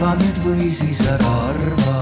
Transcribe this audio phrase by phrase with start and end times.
[0.00, 1.94] arva nüüd või siis ära arva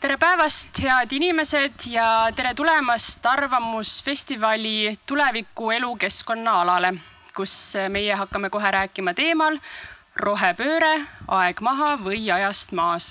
[0.00, 6.94] tere päevast, head inimesed ja tere tulemast Arvamusfestivali tuleviku elukeskkonna alale,
[7.36, 9.58] kus meie hakkame kohe rääkima teemal
[10.16, 10.94] rohepööre,
[11.28, 13.10] aeg maha või ajast maas.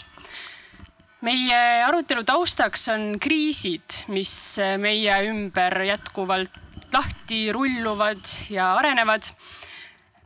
[1.21, 6.57] meie arutelu taustaks on kriisid, mis meie ümber jätkuvalt
[6.97, 9.29] lahti rulluvad ja arenevad.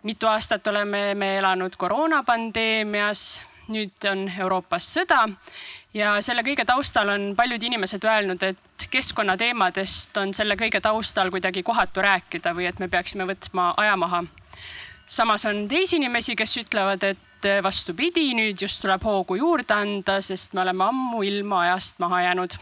[0.04, 5.26] Mitu aastat oleme me elanud koroonapandeemias, nüüd on Euroopas sõda
[5.94, 11.64] ja selle kõige taustal on paljud inimesed öelnud, et keskkonnateemadest on selle kõige taustal kuidagi
[11.64, 14.24] kohatu rääkida või et me peaksime võtma aja maha.
[15.08, 20.54] samas on teisi inimesi, kes ütlevad, et vastupidi, nüüd just tuleb hoogu juurde anda, sest
[20.54, 22.58] me oleme ammuilma ajast maha jäänud.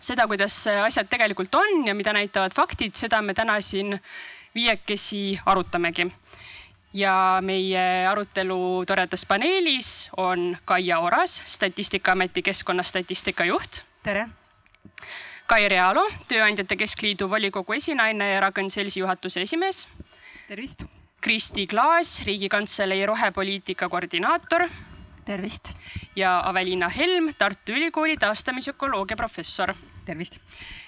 [0.00, 4.00] seda, kuidas asjad tegelikult on ja mida näitavad faktid, seda me täna siin
[4.54, 6.10] viiekesi arutamegi
[6.92, 13.82] ja meie arutelu toredas paneelis on Kaia Oras, Statistikaameti keskkonnastatistika juht.
[14.02, 14.28] tere.
[15.46, 19.88] Kai Realo, Tööandjate Keskliidu volikogu esinaine ja Ragn-Sellsi juhatuse esimees.
[20.48, 20.84] tervist.
[21.20, 24.68] Kristi Klaas, Riigikantselei rohepoliitika koordinaator.
[25.24, 25.74] tervist.
[26.16, 29.74] ja Aveliina Helm, Tartu Ülikooli taastamisökoloogia professor.
[30.04, 30.40] tervist.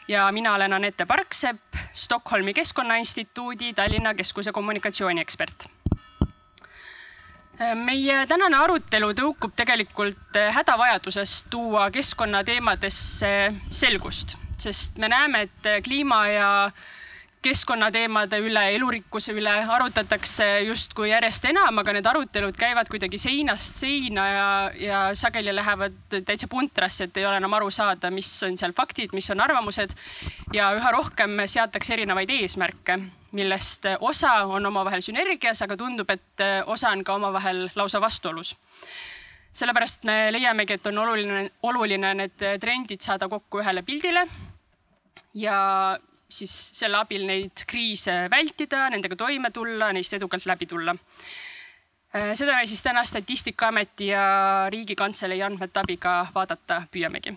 [0.09, 5.69] ja mina olen Anette Parksepp, Stockholmi Keskkonnainstituudi Tallinna Keskuse kommunikatsiooniekspert
[7.59, 13.31] meie tänane arutelu tõukub tegelikult eh, hädavajadusest tuua keskkonnateemadesse
[13.71, 16.51] selgust, sest me näeme, et eh, kliima ja
[17.45, 24.25] keskkonnateemade üle, elurikkuse üle arutatakse justkui järjest enam, aga need arutelud käivad kuidagi seinast seina
[24.31, 24.47] ja,
[24.81, 29.13] ja sageli lähevad täitsa puntrasse, et ei ole enam aru saada, mis on seal faktid,
[29.13, 29.93] mis on arvamused.
[30.57, 32.99] ja üha rohkem seatakse erinevaid eesmärke
[33.35, 38.55] millest osa on omavahel sünergias, aga tundub, et osa on ka omavahel lausa vastuolus.
[39.55, 44.27] sellepärast me leiamegi, et on oluline, oluline need trendid saada kokku ühele pildile
[45.35, 45.59] ja
[46.31, 50.95] siis selle abil neid kriise vältida, nendega toime tulla, neist edukalt läbi tulla.
[52.35, 57.35] seda me siis täna Statistikaameti ja Riigikantselei andmete abiga vaadata püüamegi.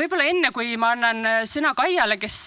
[0.00, 2.38] võib-olla enne, kui ma annan sõna Kaiale, kes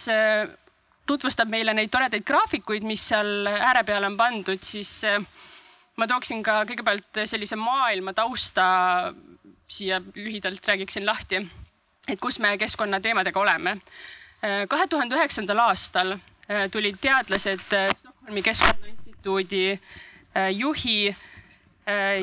[1.05, 5.19] tutvustab meile neid toredaid graafikuid, mis seal ääre peale on pandud, siis eh,
[5.97, 8.65] ma tooksin ka kõigepealt sellise maailma tausta
[9.67, 11.41] siia lühidalt räägiksin lahti,
[12.07, 13.77] et kus me keskkonnateemadega oleme.
[14.41, 19.79] Eh, kahe tuhande üheksandal aastal eh, tulid teadlased Stockholmi Keskkonnainstituudi
[20.51, 21.15] juhi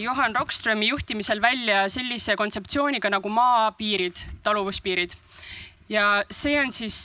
[0.02, 5.14] Johan Rockströmi juhtimisel välja sellise kontseptsiooniga nagu maapiirid, taluvuspiirid.
[5.88, 6.96] ja see on siis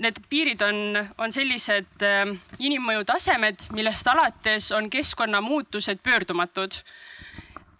[0.00, 0.78] need piirid on,
[1.18, 2.24] on sellised äh,
[2.58, 6.80] inimmõju tasemed, millest alates on keskkonnamuutused pöördumatud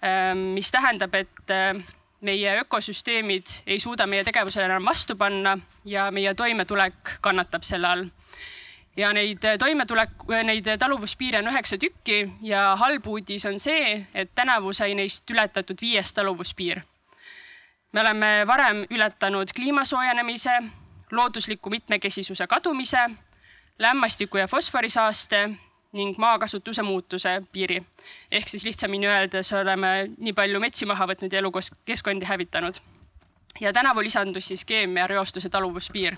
[0.05, 0.35] äh,.
[0.35, 1.81] mis tähendab, et äh,
[2.21, 8.05] meie ökosüsteemid ei suuda meie tegevusele enam vastu panna ja meie toimetulek kannatab selle all.
[8.97, 14.73] ja neid toimetulek, neid taluvuspiire on üheksa tükki ja halb uudis on see, et tänavu
[14.77, 16.83] sai neist ületatud viies taluvuspiir.
[17.93, 20.61] me oleme varem ületanud kliima soojenemise
[21.13, 23.11] loodusliku mitmekesisuse kadumise,
[23.79, 25.51] lämmastiku ja fosforisaaste
[25.93, 27.83] ning maakasutuse muutuse piiri.
[28.31, 32.75] ehk siis lihtsamini öeldes oleme nii palju metsi maha võtnud ja elukeskkondi hävitanud.
[33.61, 36.17] ja tänavu lisandus siis keemiareostuse taluvuspiir.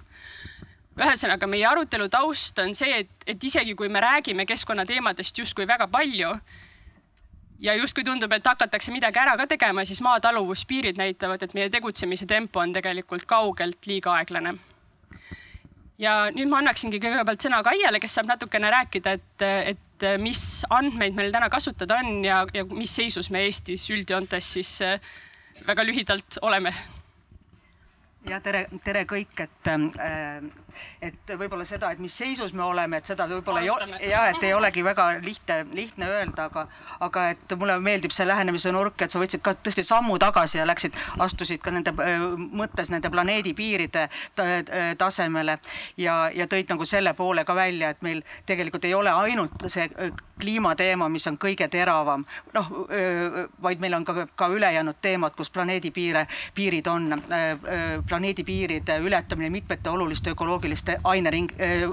[0.98, 5.88] ühesõnaga, meie arutelu taust on see, et, et isegi kui me räägime keskkonnateemadest justkui väga
[5.88, 6.34] palju
[7.60, 11.70] ja justkui tundub, et hakatakse midagi ära ka tegema, siis maa taluvuspiirid näitavad, et meie
[11.70, 14.58] tegutsemise tempo on tegelikult kaugelt liiga aeglane
[16.00, 19.44] ja nüüd ma annaksingi kõigepealt sõna Kaiele, kes saab natukene rääkida, et,
[19.74, 24.72] et mis andmeid meil täna kasutada on ja, ja mis seisus me Eestis üldjoontes siis
[24.86, 24.98] äh,
[25.66, 26.74] väga lühidalt oleme.
[28.28, 30.42] Ja tere, tere kõik, et, äh,
[31.02, 34.42] et võib-olla seda, et mis seisus me oleme, et seda võib-olla ei ole ja et
[34.42, 36.66] ei olegi väga lihtne, lihtne öelda, aga,
[37.00, 40.66] aga et mulle meeldib see lähenemise nurk, et sa võtsid ka tõesti sammu tagasi ja
[40.68, 42.26] läksid, astusid ka nende äh,
[42.62, 44.08] mõttes nende planeedi piiride
[44.98, 45.58] tasemele
[46.00, 49.86] ja, ja tõid nagu selle poole ka välja, et meil tegelikult ei ole ainult see
[49.86, 52.24] äh, kliimateema, mis on kõige teravam,
[52.56, 52.70] noh,
[53.62, 56.24] vaid meil on ka, ka ülejäänud teemad, kus planeedi piire,
[56.54, 57.14] piirid on
[58.08, 60.61] planeedi piiride ületamine mitmete oluliste ökoloogiliste
[61.04, 61.84] ainering äh,,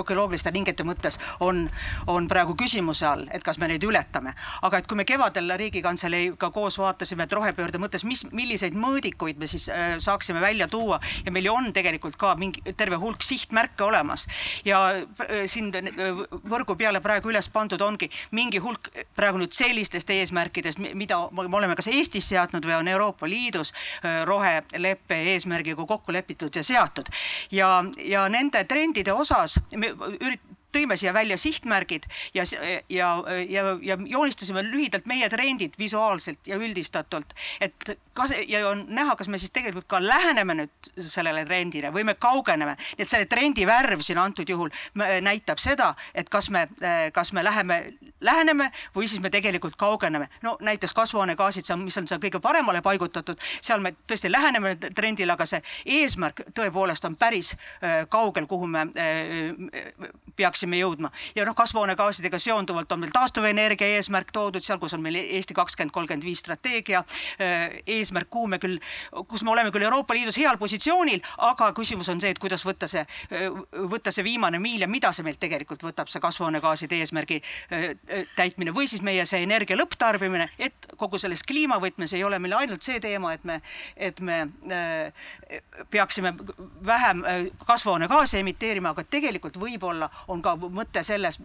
[0.00, 1.66] ökoloogiliste ringete mõttes on,
[2.06, 4.34] on praegu küsimuse all, et kas me neid ületame.
[4.62, 9.46] aga et kui me kevadel Riigikantseleiga koos vaatasime, et rohepöörde mõttes, mis, milliseid mõõdikuid me
[9.46, 13.84] siis äh, saaksime välja tuua ja meil ju on tegelikult ka mingi terve hulk sihtmärke
[13.84, 14.26] olemas
[14.64, 20.10] ja äh, siin äh, võrgu peale praegu üles pandud ongi mingi hulk praegu nüüd sellistest
[20.10, 26.12] eesmärkidest, mida me oleme kas Eestis seadnud või on Euroopa Liidus äh, roheleppe eesmärgiga kokku
[26.12, 27.08] lepitud ja seatud.
[27.50, 32.44] ja, ja nende trendide osas me ürit-, tõime siia välja sihtmärgid ja,
[32.88, 33.08] ja,
[33.48, 39.28] ja, ja joonistasime lühidalt meie trendid visuaalselt ja üldistatult, et kas ja on näha, kas
[39.28, 42.74] me siis tegelikult ka läheneme nüüd sellele trendile või me kaugeneme.
[42.98, 44.72] nii et selle trendi värv siin antud juhul
[45.22, 46.66] näitab seda, et kas me,
[47.12, 47.78] kas me läheme,
[48.20, 50.28] läheneme või siis me tegelikult kaugeneme.
[50.42, 55.46] no näiteks kasvuhoonegaasid, mis on seal kõige paremale paigutatud, seal me tõesti läheneme trendile, aga
[55.46, 55.62] see
[55.98, 61.10] eesmärk tõepoolest on päris äh, kaugel, kuhu me äh, peaks peaksime jõudma.
[61.34, 65.92] ja noh, kasvuhoonegaasidega seonduvalt on meil taastuvenergia eesmärk toodud seal, kus on meil Eesti kakskümmend
[65.94, 67.04] kolmkümmend viis strateegia
[67.40, 68.78] äh, eesmärk, kuhu me küll,
[69.28, 72.88] kus me oleme küll Euroopa Liidus heal positsioonil, aga küsimus on see, et kuidas võtta
[72.90, 73.46] see, äh,
[73.90, 78.74] võtta see viimane miil ja mida see meilt tegelikult võtab, see kasvuhoonegaaside eesmärgi äh, täitmine
[78.74, 82.98] või siis meie see energia lõpptarbimine, et kogu selles kliimavõtmes ei ole meil ainult see
[83.00, 83.60] teema, et me,
[83.96, 84.42] et me
[85.90, 86.34] peaksime
[86.86, 87.22] vähem
[87.66, 91.38] kasvuhoonegaase emiteerima, aga tegelikult võib-olla on ka ka mõte selles,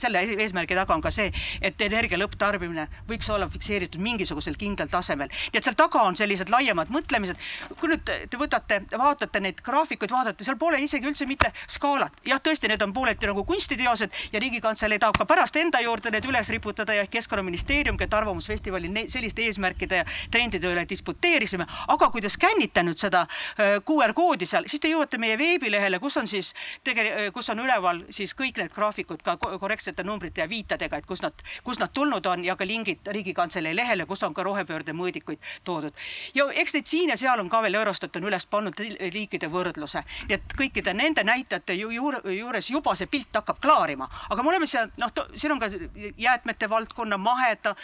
[0.00, 1.30] selle eesmärgi taga on ka see,
[1.62, 5.28] et energia lõpptarbimine võiks olla fikseeritud mingisugusel kindlal tasemel.
[5.28, 7.36] nii et seal taga on sellised laiemad mõtlemised.
[7.80, 12.12] kui nüüd te võtate, vaatate neid graafikuid, vaatate, seal pole isegi üldse mitte skaalat.
[12.24, 16.24] jah, tõesti, need on pooleti nagu kunstiteosed ja Riigikantselei tahab ka pärast enda juurde need
[16.24, 22.30] üles riputada ja Keskkonnaministeeriumgi, et Arvamusfestivalil selliste eesmärkide ja trendide üle disputeerisime, aga kui te
[22.32, 26.54] skännite nüüd seda äh, QR koodi seal, siis te jõuate meie veebilehele, kus on siis
[26.84, 31.06] tegelikult, kus on üleval siis kõik kõik need graafikud ka korrektsete numbrite ja viitadega, et
[31.06, 34.94] kust nad, kust nad tulnud on ja ka lingid Riigikantselei lehele, kus on ka rohepöörde
[34.96, 35.94] mõõdikuid toodud.
[36.34, 38.80] ja eks neid siin ja seal on ka veel Eurostat on üles pannud
[39.12, 44.08] riikide võrdluse, nii et kõikide nende näitajate ju, juure, juures juba see pilt hakkab klaarima,
[44.30, 45.70] aga me oleme seal noh, siin on ka
[46.16, 47.74] jäätmete valdkonna maheda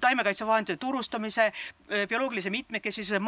[0.00, 1.52] taimekaitsevahendite turustamise,
[2.08, 3.18] bioloogilise mitmekesisuse,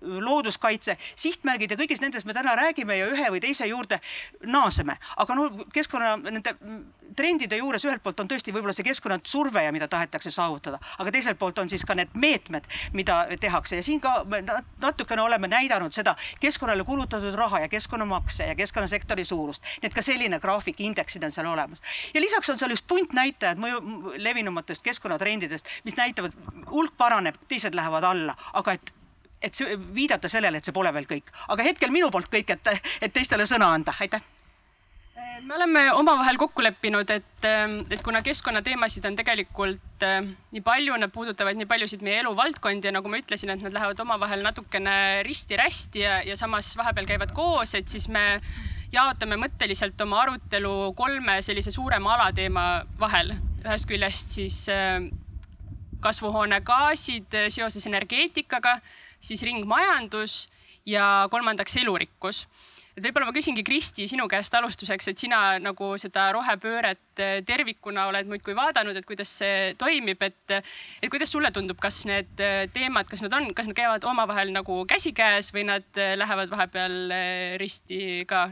[0.00, 4.00] looduskaitse, sihtmärgid ja kõigist nendest me täna räägime ja ühe või teise juurde
[4.46, 4.96] naaseme.
[5.16, 6.54] aga no keskkonna nende
[7.16, 11.38] trendide juures ühelt poolt on tõesti võib-olla see keskkonnasurve ja mida tahetakse saavutada, aga teiselt
[11.38, 14.24] poolt on siis ka need meetmed, mida tehakse ja siin ka
[14.80, 19.64] natukene oleme näidanud seda keskkonnale kulutatud raha ja keskkonnamakse ja keskkonnasektori suurust.
[19.82, 21.82] nii et ka selline graafik, indeksid on seal olemas.
[22.14, 26.32] ja lisaks on seal just puntnäitajad mõju levinumatest keskkonnatrendidest, mis näitavad,
[26.70, 28.94] hulk paraneb, teised lähevad alla, aga et
[29.42, 31.30] et see, viidata sellele, et see pole veel kõik.
[31.48, 34.24] aga hetkel minu poolt kõik, et, et teistele sõna anda, aitäh
[35.40, 37.46] me oleme omavahel kokku leppinud, et,
[37.90, 40.18] et kuna keskkonnateemasid on tegelikult eh,
[40.54, 44.00] nii palju, nad puudutavad nii paljusid meie eluvaldkondi ja nagu ma ütlesin, et nad lähevad
[44.04, 48.40] omavahel natukene risti-rästi ja, ja samas vahepeal käivad koos, et siis me
[48.92, 52.68] jaotame mõtteliselt oma arutelu kolme sellise suurema alateema
[53.00, 53.36] vahel.
[53.64, 55.10] ühest küljest siis eh,
[56.00, 58.78] kasvuhoonegaasid seoses energeetikaga
[59.20, 60.46] siis ringmajandus
[60.88, 62.46] ja kolmandaks elurikkus.
[62.96, 68.08] et võib-olla ma küsingi, Kristi, sinu käest alustuseks, et sina nagu seda rohepööret eh, tervikuna
[68.10, 70.56] oled muudkui vaadanud, et kuidas see toimib, et,
[71.02, 74.50] et kuidas sulle tundub, kas need eh, teemad, kas nad on, kas nad käivad omavahel
[74.56, 76.98] nagu käsikäes või nad eh, lähevad vahepeal
[77.62, 78.48] risti ka?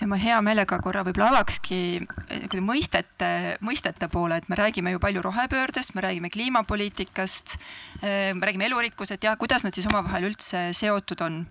[0.00, 3.30] Ja ma hea meelega korra võib-olla avakski eh, mõistete,
[3.64, 7.56] mõistete poole, et me räägime ju palju rohepöördest, me räägime kliimapoliitikast,
[8.02, 11.46] eh, me räägime elurikkusest ja kuidas nad siis omavahel üldse seotud on.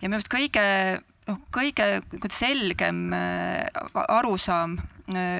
[0.00, 0.66] ja minu arust kõige
[1.28, 2.02] noh, kõige
[2.32, 3.64] selgem eh,
[4.08, 4.78] arusaam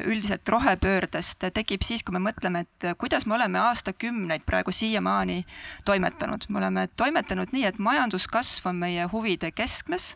[0.06, 5.40] üldiselt rohepöördest tekib siis, kui me mõtleme, et kuidas me oleme aastakümneid praegu siiamaani
[5.84, 6.46] toimetanud.
[6.48, 10.12] me oleme toimetanud nii, et majanduskasv on meie huvide keskmes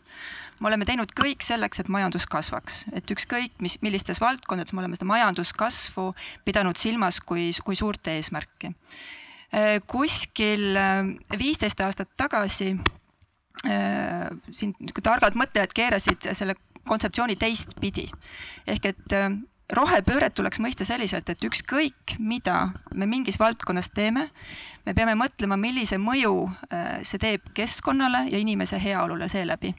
[0.61, 4.97] me oleme teinud kõik selleks, et majandus kasvaks, et ükskõik mis, millistes valdkondades me oleme
[4.97, 6.11] seda majanduskasvu
[6.45, 8.75] pidanud silmas kui, kui suurt eesmärki.
[9.51, 11.01] Äh, kuskil äh,
[11.39, 12.75] viisteist aastat tagasi
[13.65, 16.55] äh, siin targad mõtlejad keerasid selle
[16.87, 18.07] kontseptsiooni teistpidi.
[18.69, 19.13] Ehk et
[19.71, 24.29] rohepööret tuleks mõista selliselt, et ükskõik, mida me mingis valdkonnas teeme,
[24.85, 26.33] me peame mõtlema, millise mõju
[27.05, 29.75] see teeb keskkonnale ja inimese heaolule seeläbi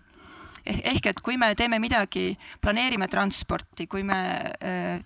[0.64, 4.20] ehk et kui me teeme midagi, planeerime transporti, kui me
[4.58, 4.98] äh,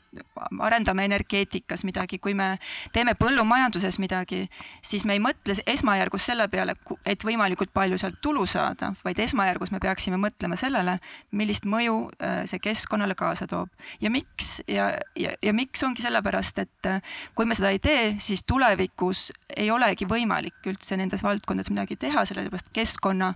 [0.61, 2.57] arendame energeetikas midagi, kui me
[2.93, 4.45] teeme põllumajanduses midagi,
[4.85, 9.73] siis me ei mõtle esmajärgus selle peale, et võimalikult palju sealt tulu saada, vaid esmajärgus
[9.75, 10.99] me peaksime mõtlema sellele,
[11.37, 13.73] millist mõju äh, see keskkonnale kaasa toob.
[14.01, 18.15] Ja miks ja, ja, ja miks ongi sellepärast, et äh, kui me seda ei tee,
[18.23, 23.35] siis tulevikus ei olegi võimalik üldse nendes valdkondades midagi teha, sellepärast keskkonna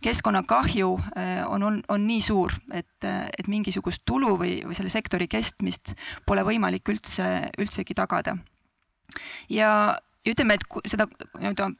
[0.00, 3.04] keskkonnakahju äh, on, on, on nii suur, et,
[3.38, 5.94] et mingisugust tulu või, või selle sektori kestmist
[6.26, 8.36] pole võimalik üldse, üldsegi tagada.
[9.48, 9.98] ja
[10.28, 11.06] ütleme, et seda
[11.38, 11.70] nii-öelda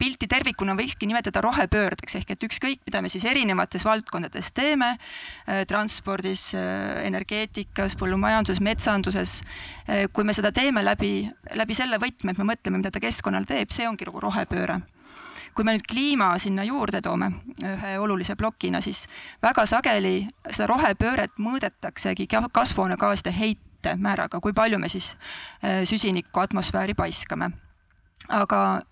[0.00, 5.64] pilti tervikuna võikski nimetada rohepöördeks, ehk et ükskõik, mida me siis erinevates valdkondades teeme, äh,
[5.68, 9.42] transpordis, äh, energeetikas, põllumajanduses, metsanduses,
[10.12, 13.72] kui me seda teeme läbi, läbi selle võtme, et me mõtleme, mida ta keskkonnale teeb,
[13.74, 14.80] see ongi nagu rohepööre
[15.54, 17.30] kui me nüüd kliima sinna juurde toome
[17.64, 19.06] ühe olulise plokina, siis
[19.42, 20.14] väga sageli
[20.50, 25.16] seda rohepööret mõõdetaksegi kasvuhoonegaaside heitemääraga, kui palju me siis
[25.64, 27.50] äh, süsinikku atmosfääri paiskame.
[28.28, 28.82] aga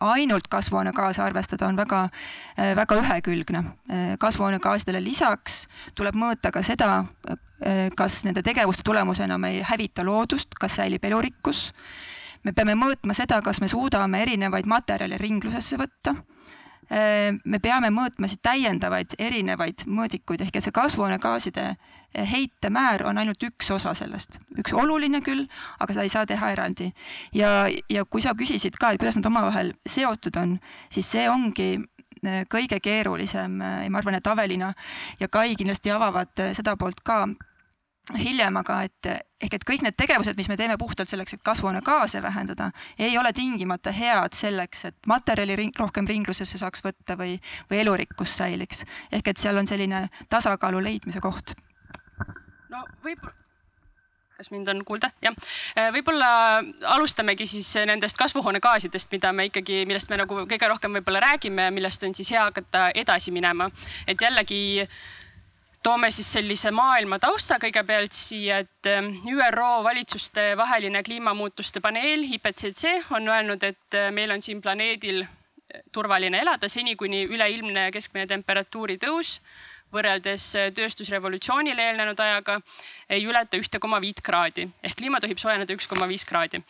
[0.00, 2.08] ainult kasvuhoonegaase arvestada on väga,
[2.58, 3.58] äh, väga ühekülgne.
[3.58, 7.04] Äh, kasvuhoonegaasidele lisaks tuleb mõõta ka seda,
[7.96, 11.70] kas nende tegevuste tulemusena me ei hävita loodust, kas säilib elurikkus
[12.44, 16.14] me peame mõõtma seda, kas me suudame erinevaid materjale ringlusesse võtta.
[16.92, 21.70] Äh, me peame mõõtma siis täiendavaid erinevaid mõõdikuid, ehk et see kasvuhoonegaaside
[22.14, 25.46] heitemäär on ainult üks osa sellest, üks oluline küll,
[25.80, 26.92] aga seda ei saa teha eraldi.
[27.34, 30.58] ja, ja kui sa küsisid ka, et kuidas nad omavahel seotud on,
[30.92, 34.74] siis see ongi äh, kõige keerulisem ja ma arvan, et Avelina
[35.20, 37.24] ja Kai kindlasti avavad seda poolt ka
[38.12, 39.08] hiljem, aga et
[39.44, 43.32] ehk et kõik need tegevused, mis me teeme puhtalt selleks, et kasvuhoonegaase vähendada, ei ole
[43.32, 47.38] tingimata head selleks, et materjali ring, rohkem ringlusesse saaks võtta või,
[47.70, 48.84] või elurikkus säiliks.
[49.12, 51.56] ehk et seal on selline tasakaalu leidmise koht.
[52.68, 53.40] no võib-olla
[54.34, 55.10] kas mind on kuulda?
[55.22, 55.34] jah.
[55.78, 56.60] Äh, võib-olla
[56.96, 62.02] alustamegi siis nendest kasvuhoonegaasidest, mida me ikkagi, millest me nagu kõige rohkem võib-olla räägime millest
[62.02, 63.70] on siis hea hakata edasi minema.
[64.06, 64.96] et jällegi äh,
[65.84, 73.12] toome siis sellise maailma tausta kõigepealt siia, et ähm, ÜRO valitsuste vaheline kliimamuutuste paneel IPCC
[73.12, 78.26] on öelnud, et äh, meil on siin planeedil äh, turvaline elada seni, kuni üleilmne keskmine
[78.30, 79.36] temperatuuri tõus
[79.92, 82.56] võrreldes äh, tööstusrevolutsioonile eelnenud ajaga
[83.12, 86.62] ei ületa ühte koma viit kraadi ehk kliima tohib soojeneda üks koma viis kraadi.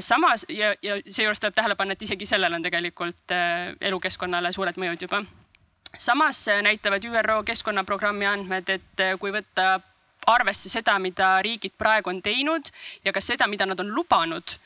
[0.00, 3.34] samas ja, ja seejuures tuleb tähele panna, et isegi sellel on tegelikult
[3.90, 5.24] elukeskkonnale suured mõjud juba
[5.98, 9.80] samas äh, näitavad ÜRO keskkonnaprogrammi andmed, et äh, kui võtta
[10.26, 12.70] arvesse seda, mida riigid praegu on teinud
[13.04, 14.56] ja ka seda, mida nad on lubanud,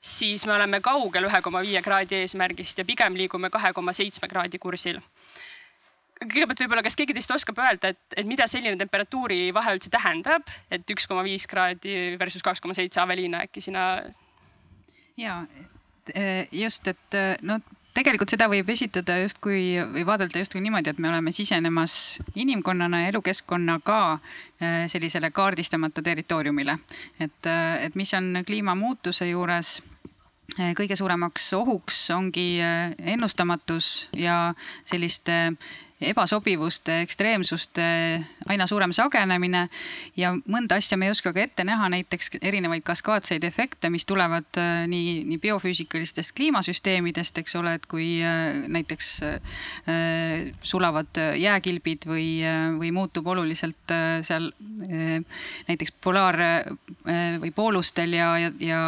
[0.00, 4.28] siis me oleme kaugel ühe koma viie kraadi eesmärgist ja pigem liigume kahe koma seitsme
[4.28, 5.00] kraadi kursil.
[6.22, 10.46] kõigepealt võib-olla, kas keegi teist oskab öelda, et, et mida selline temperatuuri vahe üldse tähendab,
[10.70, 14.02] et üks koma viis kraadi versus kaks koma seitse, Aveliina, äkki sina?
[15.16, 15.40] ja
[16.14, 17.58] äh, just, et no
[17.94, 23.12] tegelikult seda võib esitada justkui või vaadelda justkui niimoodi, et me oleme sisenemas inimkonnana ja
[23.12, 26.78] elukeskkonnaga äh, sellisele kaardistamata territooriumile.
[27.20, 29.80] et, äh, et mis on kliimamuutuse juures
[30.76, 32.60] kõige suuremaks ohuks ongi
[33.14, 35.54] ennustamatus ja selliste
[36.02, 37.84] ebasobivuste, ekstreemsuste
[38.50, 39.66] aina suurem sagenemine.
[40.18, 44.60] Ja mõnda asja me ei oska ka ette näha, näiteks erinevaid kaskaadseid efekte, mis tulevad
[44.60, 48.08] äh, nii, nii biofüüsikalistest kliimasüsteemidest, eks ole, et kui
[48.72, 49.12] näiteks
[50.66, 52.26] sulavad jääkilbid või,
[52.78, 53.94] või muutub oluliselt
[54.26, 54.50] seal
[55.68, 56.40] näiteks polaar-
[57.42, 58.80] või poolustel ja, ja, ja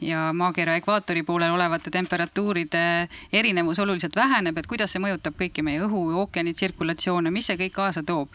[0.00, 2.82] ja maakera ekvaatori poolel olevate temperatuuride
[3.32, 7.74] erinevus oluliselt väheneb, et kuidas see mõjutab kõiki meie õhu, ookeani tsirkulatsioone, mis see kõik
[7.74, 8.28] kaasa toob.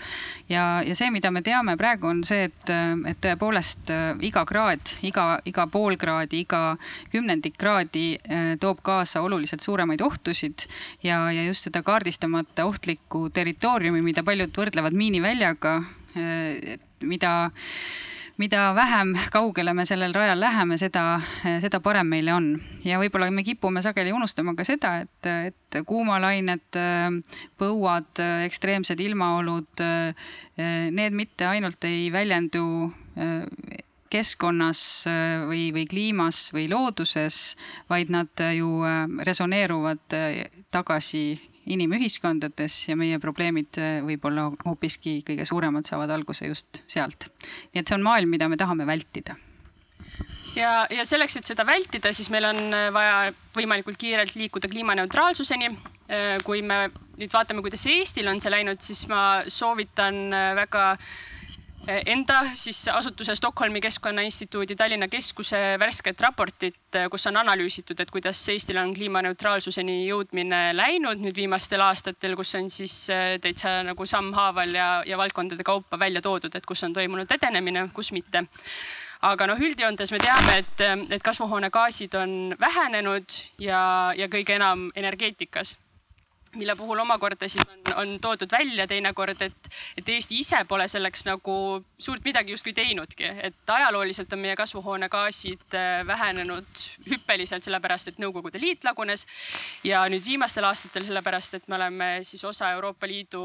[0.49, 2.73] ja, ja see, mida me teame praegu, on see, et,
[3.09, 6.75] et tõepoolest äh, iga kraad, iga, iga pool kraadi, iga
[7.11, 10.67] kümnendik kraadi äh, toob kaasa oluliselt suuremaid ohtusid
[11.03, 15.77] ja, ja just seda kaardistamata ohtlikku territooriumi, mida paljud võrdlevad miiniväljaga,
[16.17, 17.35] äh, mida
[18.37, 21.03] mida vähem kaugele me sellel rajal läheme, seda,
[21.61, 22.49] seda parem meile on.
[22.85, 26.79] ja võib-olla me kipume sageli unustama ka seda, et, et kuumalained,
[27.59, 29.85] põuad, ekstreemsed ilmaolud,
[30.97, 32.65] need mitte ainult ei väljendu
[34.13, 34.81] keskkonnas
[35.49, 37.55] või, või kliimas või looduses,
[37.89, 38.81] vaid nad ju
[39.25, 40.21] resoneeruvad
[40.73, 41.25] tagasi
[41.71, 47.29] inimühiskondades ja meie probleemid äh, võib-olla hoopiski kõige suuremad saavad alguse just sealt.
[47.73, 49.37] nii et see on maailm, mida me tahame vältida
[50.57, 55.71] ja, ja selleks, et seda vältida, siis meil on äh, vaja võimalikult kiirelt liikuda kliimaneutraalsuseni.
[56.11, 56.89] Äh, kui me
[57.19, 60.97] nüüd vaatame, kuidas Eestil on see läinud, siis ma soovitan väga
[61.87, 68.79] enda siis asutuse Stockholmi Keskkonnainstituudi Tallinna Keskuse värsket raportit, kus on analüüsitud, et kuidas Eestil
[68.79, 72.95] on kliimaneutraalsuseni jõudmine läinud nüüd viimastel aastatel, kus on siis
[73.43, 78.13] täitsa nagu sammhaaval ja, ja valdkondade kaupa välja toodud, et kus on toimunud edenemine, kus
[78.15, 78.45] mitte.
[79.23, 80.81] Aga noh, üldjoontes me teame, et,
[81.15, 85.77] et kasvuhoonegaasid on vähenenud ja, ja kõige enam energeetikas
[86.55, 91.25] mille puhul omakorda siis on, on toodud välja teinekord, et, et Eesti ise pole selleks
[91.27, 91.55] nagu
[91.97, 98.61] suurt midagi justkui teinudki, et ajalooliselt on meie kasvuhoonegaasid äh, vähenenud hüppeliselt, sellepärast et Nõukogude
[98.61, 99.25] Liit lagunes.
[99.83, 103.43] ja nüüd viimastel aastatel sellepärast, et me oleme siis osa Euroopa Liidu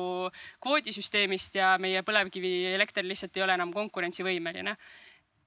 [0.60, 4.76] kvoodisüsteemist ja meie põlevkivielekter lihtsalt ei ole enam konkurentsivõimeline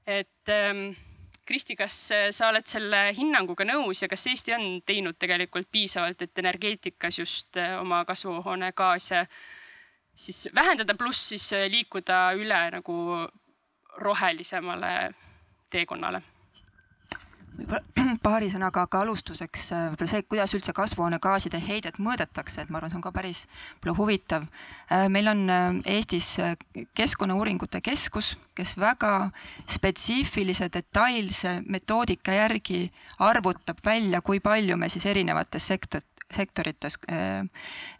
[0.07, 0.93] et ähm,
[1.51, 6.23] Kristi, kas äh, sa oled selle hinnanguga nõus ja kas Eesti on teinud tegelikult piisavalt,
[6.23, 9.25] et energeetikas just äh, oma kasvuhoonegaase
[10.15, 12.95] siis vähendada, pluss siis äh, liikuda üle nagu
[13.99, 14.93] rohelisemale
[15.75, 16.23] teekonnale?
[18.25, 22.91] paari sõnaga ka alustuseks äh, võib-olla see, kuidas üldse kasvuhoonegaaside heidet mõõdetakse, et ma arvan,
[22.91, 24.47] see on ka päris võib-olla huvitav.
[24.91, 26.33] Äh, meil on äh, Eestis
[26.97, 29.31] Keskkonnauuringute Keskus, kes väga
[29.69, 32.83] spetsiifilise detailse metoodika järgi
[33.19, 36.03] arvutab välja, kui palju me siis erinevates sektor,
[36.35, 37.45] sektorites äh,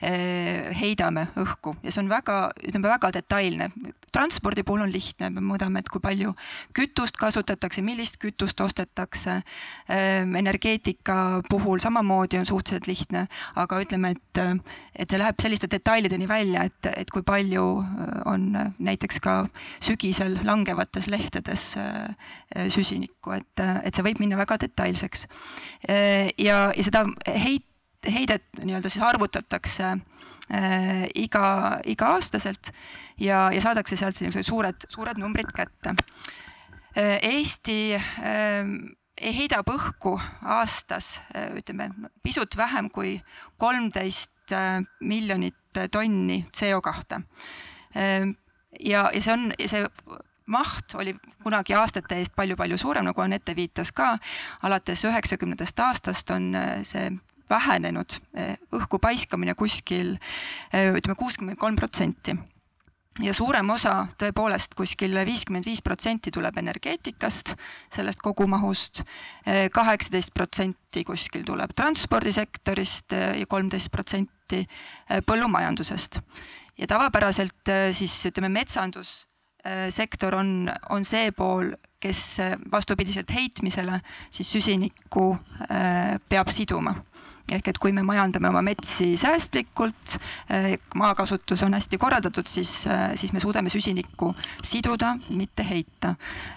[0.04, 3.72] äh, heidame õhku ja see on väga, ütleme väga detailne.
[4.12, 6.34] transpordi puhul on lihtne, me mõõdame, et kui palju
[6.76, 9.42] kütust kasutatakse, millist kütust ostetakse.
[9.90, 14.42] Äh, energeetika puhul samamoodi on suhteliselt lihtne, aga ütleme, et,
[14.96, 17.66] et see läheb selliste detailideni välja, et, et kui palju
[18.26, 18.48] on
[18.80, 19.36] näiteks ka
[19.84, 21.76] sügisel langevates lehtedes
[22.74, 25.28] süsinikku, et, et see võib minna väga detailseks.
[25.88, 27.66] ja, ja seda heit
[28.10, 32.72] heidet nii-öelda siis arvutatakse äh, iga, iga-aastaselt
[33.20, 35.96] ja, ja saadakse sealt sellised suured, suured numbrid kätte
[36.98, 37.20] äh,.
[37.22, 38.72] Eesti äh,
[39.22, 41.20] heidab õhku aastas
[41.56, 41.92] ütleme
[42.24, 43.20] pisut vähem kui
[43.62, 44.54] kolmteist
[45.00, 47.22] miljonit tonni CO kahte
[47.96, 48.28] äh,.
[48.80, 49.86] ja, ja see on, see
[50.52, 54.18] maht oli kunagi aastate eest palju-palju suurem, nagu Anette viitas ka.
[54.68, 56.52] alates üheksakümnendast aastast on
[56.84, 57.12] see
[57.52, 62.36] vähenenud eh, õhku paiskamine kuskil eh, ütleme kuuskümmend kolm protsenti
[63.22, 67.56] ja suurem osa tõepoolest kuskil viiskümmend viis protsenti tuleb energeetikast,
[67.92, 69.04] sellest kogumahust,
[69.46, 74.66] eh, kaheksateist protsenti kuskil tuleb transpordisektorist ja kolmteist protsenti
[75.28, 76.22] põllumajandusest.
[76.78, 82.40] ja tavapäraselt siis ütleme, metsandussektor on, on see pool, kes
[82.72, 84.00] vastupidiselt heitmisele
[84.34, 85.38] siis süsinikku
[86.30, 86.96] peab siduma
[87.56, 90.16] ehk et kui me majandame oma metsi säästlikult,
[90.50, 94.34] eh, maakasutus on hästi korraldatud, siis, eh, siis me suudame süsinikku
[94.64, 96.16] siduda, mitte heita.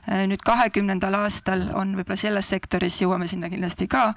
[0.08, 4.14] Eh, nüüd kahekümnendal aastal on võib-olla selles sektoris, jõuame sinna kindlasti ka,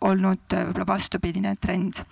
[0.00, 2.04] olnud võib-olla vastupidine trend.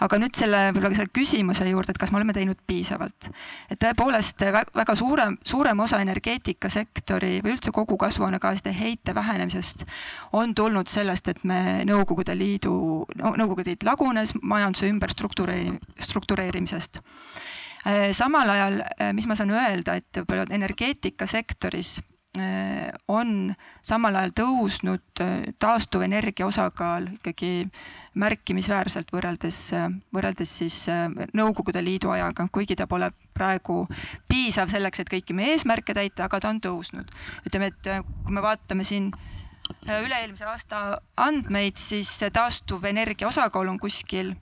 [0.00, 3.30] aga nüüd selle võib-olla selle küsimuse juurde, et kas me oleme teinud piisavalt.
[3.70, 4.40] et tõepoolest
[4.74, 9.84] väga suurem, suurem osa energeetikasektori või üldse kogu kasvuhoonegaaside heite vähenemisest
[10.32, 13.04] on tulnud sellest, et me Nõukogude Liidu
[13.38, 17.00] Nõukogude Liit lagunes majanduse ümberstruktureeri-, struktureerimisest.
[17.86, 21.98] Äh, samal ajal, äh, mis ma saan öelda, et võib-olla energeetikasektoris
[22.40, 23.52] äh, on
[23.84, 25.24] samal ajal tõusnud
[25.60, 27.66] taastuvenergia osakaal ikkagi
[28.14, 29.58] märkimisväärselt võrreldes,
[30.14, 30.76] võrreldes siis
[31.34, 33.82] Nõukogude Liidu ajaga, kuigi ta pole praegu
[34.30, 37.10] piisav selleks, et kõiki meie eesmärke täita, aga ta on tõusnud.
[37.44, 39.10] ütleme, et kui me vaatame siin
[39.88, 40.82] üle-eelmise aasta
[41.16, 44.34] andmeid, siis taastuvenergia osakaal on kuskil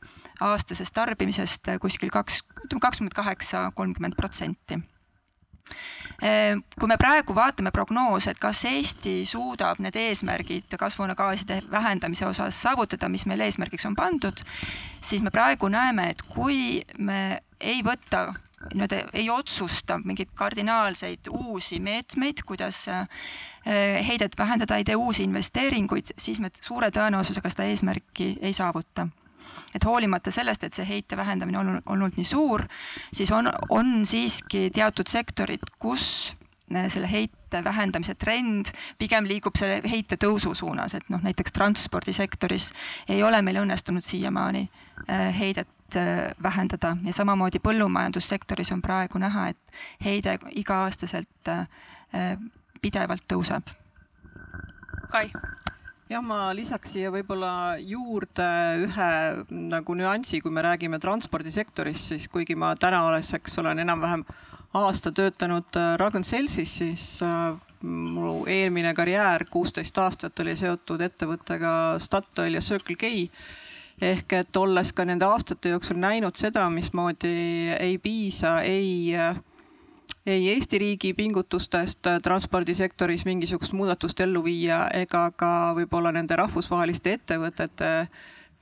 [0.43, 4.81] aastasest tarbimisest kuskil kaks, ütleme kakskümmend kaheksa, kolmkümmend protsenti.
[6.23, 12.61] Äh, kui me praegu vaatame prognoose, et kas Eesti suudab need eesmärgid kasvuhoonegaaside vähendamise osas
[12.63, 14.45] saavutada, mis meil eesmärgiks on pandud,
[15.01, 18.29] siis me praegu näeme, et kui me ei võta
[18.75, 23.09] nii-öelda ei otsusta mingeid kardinaalseid uusi meetmeid, kuidas äh,
[24.09, 29.09] heidet vähendada, ei tee uusi investeeringuid, siis me suure tõenäosusega seda eesmärki ei saavuta.
[29.75, 32.65] Et hoolimata sellest, et see heite vähendamine on olnud nii suur,
[33.13, 36.37] siis on, on siiski teatud sektorid, kus
[36.75, 42.73] äh, selle heite vähendamise trend pigem liigub selle heite tõusu suunas, et noh, näiteks transpordisektoris
[43.09, 44.67] ei ole meil õnnestunud siiamaani
[45.09, 45.31] äh,
[45.97, 46.97] heidet Äh, vähendada.
[47.05, 49.59] Ja samamoodi põllumajandussektoris on praegu näha, et
[50.05, 52.37] heide iga-aastaselt äh,
[52.83, 53.63] pidevalt tõuseb.
[55.11, 55.31] Kai?
[56.11, 58.49] Jah, ma lisaks siia võib-olla juurde
[58.85, 59.11] ühe
[59.51, 64.25] nagu nüansi, kui me räägime transpordisektorist, siis kuigi ma täna oleseks olen enam-vähem
[64.75, 67.07] aasta töötanud Ragn-Sellsis, siis
[67.83, 73.15] mu eelmine karjäär, kuusteist aastat, oli seotud ettevõttega Statoil ja Circle K
[74.03, 77.33] ehk et olles ka nende aastate jooksul näinud seda, mismoodi
[77.79, 79.15] ei piisa ei
[80.27, 87.91] ei Eesti riigi pingutustest transpordisektoris mingisugust muudatust ellu viia ega ka võib-olla nende rahvusvaheliste ettevõtete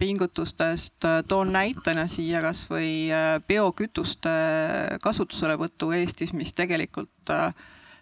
[0.00, 1.04] pingutustest.
[1.28, 3.10] toon näitena siia kas või
[3.48, 4.32] biokütuste
[5.02, 7.34] kasutuselevõtu Eestis, mis tegelikult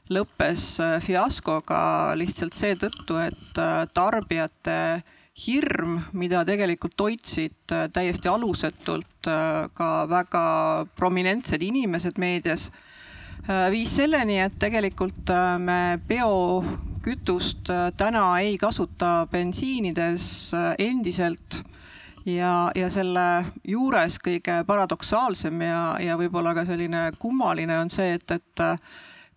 [0.08, 0.68] lõppes
[1.02, 1.80] fiaskoga
[2.14, 3.60] lihtsalt seetõttu, et
[3.94, 4.78] tarbijate
[5.38, 9.28] hirm, mida tegelikult toitsid täiesti alusetult
[9.74, 10.44] ka väga
[10.96, 12.70] prominentsed inimesed meedias
[13.48, 21.62] Äh, viis selleni, et tegelikult äh, me biokütust äh, täna ei kasuta bensiinides endiselt.
[22.28, 28.34] Ja, ja selle juures kõige paradoksaalsem ja, ja võib-olla ka selline kummaline on see, et,
[28.34, 28.62] et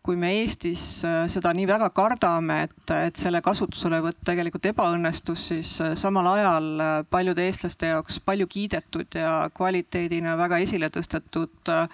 [0.01, 0.83] kui me Eestis
[1.29, 6.71] seda nii väga kardame, et, et selle kasutuselevõtt tegelikult ebaõnnestus, siis samal ajal
[7.09, 11.85] paljude eestlaste jaoks palju kiidetud ja kvaliteedina väga esile tõstetud äh,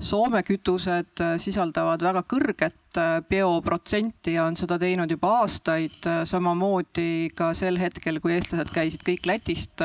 [0.00, 6.22] Soome kütused äh, sisaldavad väga kõrget äh, bioprotsenti ja on seda teinud juba aastaid, äh,
[6.24, 9.84] samamoodi ka sel hetkel, kui eestlased käisid kõik Lätist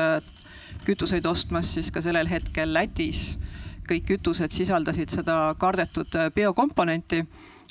[0.86, 3.36] kütuseid ostmas, siis ka sellel hetkel Lätis
[3.90, 7.20] kõik kütused sisaldasid seda kardetud biokomponenti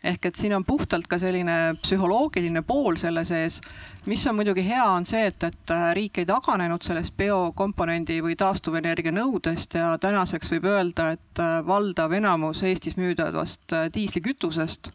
[0.03, 3.61] ehk et siin on puhtalt ka selline psühholoogiline pool selle sees.
[4.05, 8.35] mis on muidugi hea, on see, et, et äh, riik ei taganenud sellest biokomponendi või
[8.37, 14.91] taastuvenergia nõudest ja tänaseks võib öelda, et äh, valdav enamus Eestis müüdavast äh, diislikütusest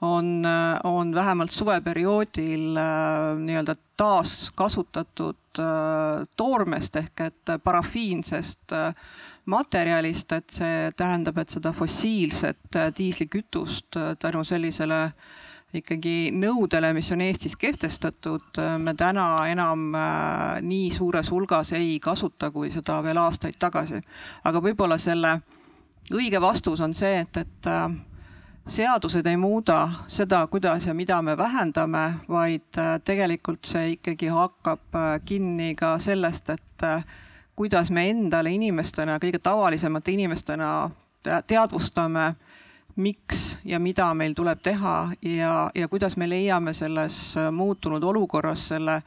[0.00, 0.46] on,
[0.84, 2.78] on vähemalt suveperioodil
[3.36, 5.60] nii-öelda taaskasutatud
[6.40, 8.72] toormest ehk et parafiinsest
[9.46, 15.10] materjalist, et see tähendab, et seda fossiilset äh, diislikütust äh, tänu sellisele
[15.74, 19.94] ikkagi nõudele, mis on Eestis kehtestatud, äh, me täna enam
[20.66, 24.00] nii suures hulgas ei kasuta, kui seda veel aastaid tagasi.
[24.44, 25.38] aga võib-olla selle
[26.12, 27.70] õige vastus on see, et, et
[28.66, 35.74] seadused ei muuda seda, kuidas ja mida me vähendame, vaid tegelikult see ikkagi hakkab kinni
[35.78, 36.86] ka sellest, et
[37.60, 40.68] kuidas me endale inimestena, kõige tavalisemate inimestena
[41.20, 42.30] teadvustame,
[42.96, 44.94] miks ja mida meil tuleb teha
[45.28, 47.18] ja, ja kuidas me leiame selles
[47.52, 49.02] muutunud olukorras selle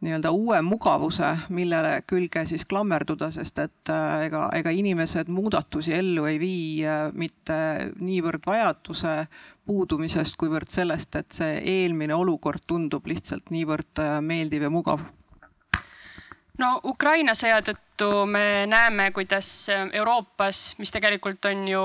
[0.00, 6.24] nii-öelda uue mugavuse, millele külge siis klammerduda, sest et äh, ega, ega inimesed muudatusi ellu
[6.24, 7.60] ei vii äh, mitte
[8.00, 9.26] niivõrd vajaduse
[9.68, 15.04] puudumisest, kuivõrd sellest, et see eelmine olukord tundub lihtsalt niivõrd äh, meeldiv ja mugav
[16.58, 21.84] no Ukraina sõja tõttu me näeme, kuidas Euroopas, mis tegelikult on ju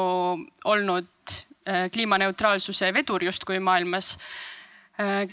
[0.65, 1.35] olnud
[1.67, 4.17] äh, kliimaneutraalsuse vedur justkui maailmas,
[4.99, 5.27] äh,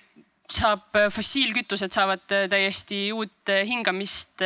[0.52, 4.42] saab, fossiilkütused saavad täiesti uut hingamist,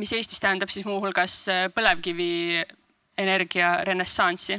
[0.00, 1.34] mis Eestis tähendab siis muuhulgas
[1.74, 4.56] põlevkivienergia renessanssi.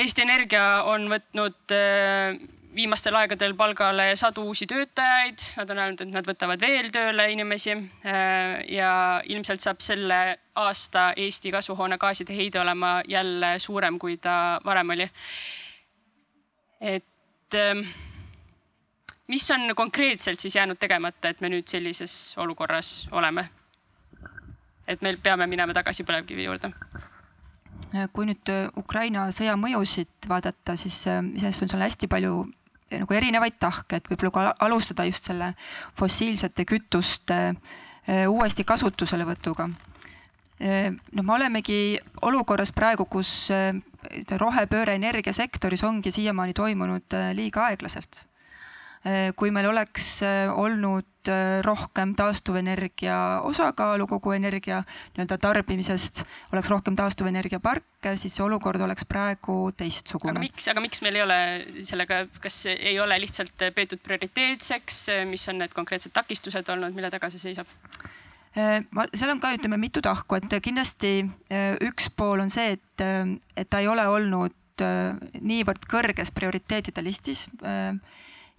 [0.00, 2.38] Eesti Energia on võtnud äh,
[2.74, 7.74] viimastel aegadel palgale sadu uusi töötajaid, nad on öelnud, et nad võtavad veel tööle inimesi.
[8.06, 8.92] Äh, ja
[9.26, 10.20] ilmselt saab selle
[10.60, 15.10] aasta Eesti kasvuhoonegaaside heide olema jälle suurem, kui ta varem oli.
[16.80, 17.82] et ähm,
[19.28, 23.48] mis on konkreetselt siis jäänud tegemata, et me nüüd sellises olukorras oleme?
[24.88, 26.72] et me peame minema tagasi põlevkivi juurde
[28.14, 32.44] kui nüüd Ukraina sõja mõjusid vaadata, siis äh, iseenesest on seal hästi palju
[32.98, 35.52] nagu erinevaid tahke, et võib-olla ka alustada just selle
[35.98, 39.68] fossiilsete kütuste eh, uuesti kasutuselevõtuga.
[40.60, 43.72] Eh, no me olemegi olukorras praegu, kus eh,
[44.40, 48.24] rohepööre energiasektoris ongi siiamaani toimunud liiga aeglaselt
[49.36, 54.82] kui meil oleks äh, olnud äh, rohkem taastuvenergia osakaalu kogu energia
[55.14, 60.36] nii-öelda tarbimisest, oleks rohkem taastuvenergia parke, siis see olukord oleks praegu teistsugune.
[60.36, 61.40] aga miks, aga miks meil ei ole
[61.88, 67.32] sellega, kas ei ole lihtsalt peetud prioriteetseks, mis on need konkreetsed takistused olnud, mille taga
[67.32, 67.72] see seisab?
[68.92, 71.22] ma, seal on ka, ütleme, mitu tahku, et kindlasti
[71.86, 73.04] üks pool on see, et,
[73.56, 74.82] et ta ei ole olnud
[75.40, 77.46] niivõrd kõrges prioriteetide listis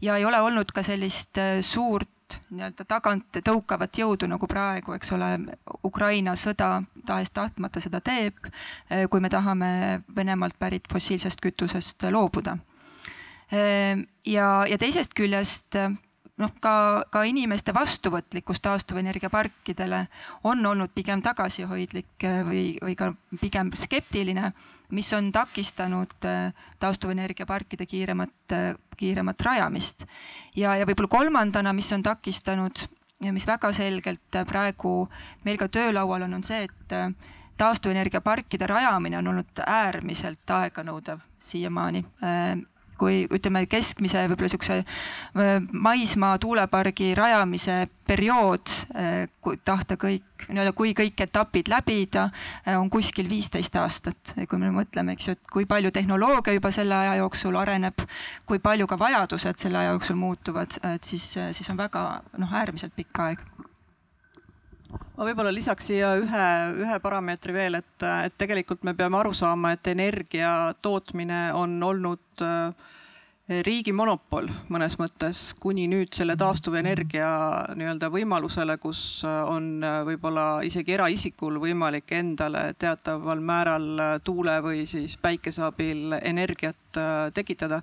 [0.01, 2.09] ja ei ole olnud ka sellist äh, suurt
[2.49, 5.31] nii-öelda tagant tõukavat jõudu nagu praegu, eks ole,
[5.83, 8.37] Ukraina sõda tahes-tahtmata seda teeb,
[8.91, 12.57] äh, kui me tahame Venemaalt pärit fossiilsest kütusest loobuda.
[13.51, 15.75] Äh, ja, ja teisest küljest
[16.41, 20.05] noh, ka, ka inimeste vastuvõtlikkus taastuvenergiaparkidele
[20.47, 23.11] on olnud pigem tagasihoidlik või, või ka
[23.41, 24.53] pigem skeptiline,
[24.91, 26.13] mis on takistanud
[26.79, 28.55] taastuvenergiaparkide kiiremat,
[28.97, 30.05] kiiremat rajamist.
[30.55, 32.85] ja, ja võib-olla kolmandana, mis on takistanud
[33.23, 34.95] ja mis väga selgelt praegu
[35.45, 36.95] meil ka töölaual on, on see, et
[37.57, 42.05] taastuvenergiaparkide rajamine on olnud äärmiselt aeganõudev siiamaani
[43.01, 44.77] kui ütleme, keskmise võib-olla niisuguse
[45.71, 48.73] maismaa tuulepargi rajamise periood,
[49.41, 52.27] kui tahta kõik, nii-öelda kui kõik etapid läbida,
[52.77, 54.33] on kuskil viisteist aastat.
[54.49, 58.03] kui me mõtleme, eks ju, et kui palju tehnoloogia juba selle aja jooksul areneb,
[58.45, 62.05] kui palju ka vajadused selle aja jooksul muutuvad, et siis, siis on väga
[62.41, 63.45] noh, äärmiselt pikk aeg
[64.91, 66.47] ma võib-olla lisaks siia ühe,
[66.81, 72.43] ühe parameetri veel, et, et tegelikult me peame aru saama, et energia tootmine on olnud
[72.45, 72.89] äh,
[73.67, 77.29] riigi monopol mõnes mõttes kuni nüüd selle taastuvenergia
[77.77, 84.85] nii-öelda võimalusele, kus äh, on äh, võib-olla isegi eraisikul võimalik endale teataval määral tuule või
[84.89, 87.01] siis päikese abil energiat
[87.35, 87.81] tekitada.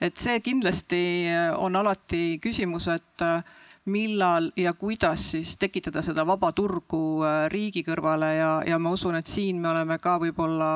[0.00, 1.02] et see kindlasti
[1.56, 3.22] on alati küsimus, et
[3.84, 9.16] millal ja kuidas siis tekitada seda vaba turgu äh, riigi kõrvale ja, ja ma usun,
[9.18, 10.68] et siin me oleme ka võib-olla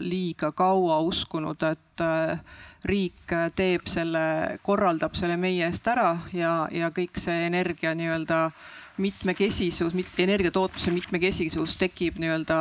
[0.00, 2.40] liiga kaua uskunud, et äh,
[2.88, 4.24] riik teeb selle,
[4.64, 8.48] korraldab selle meie eest ära ja, ja kõik see energia nii-öelda
[8.96, 12.58] mitmekesisus, energia tootmise mitmekesisus tekib nii-öelda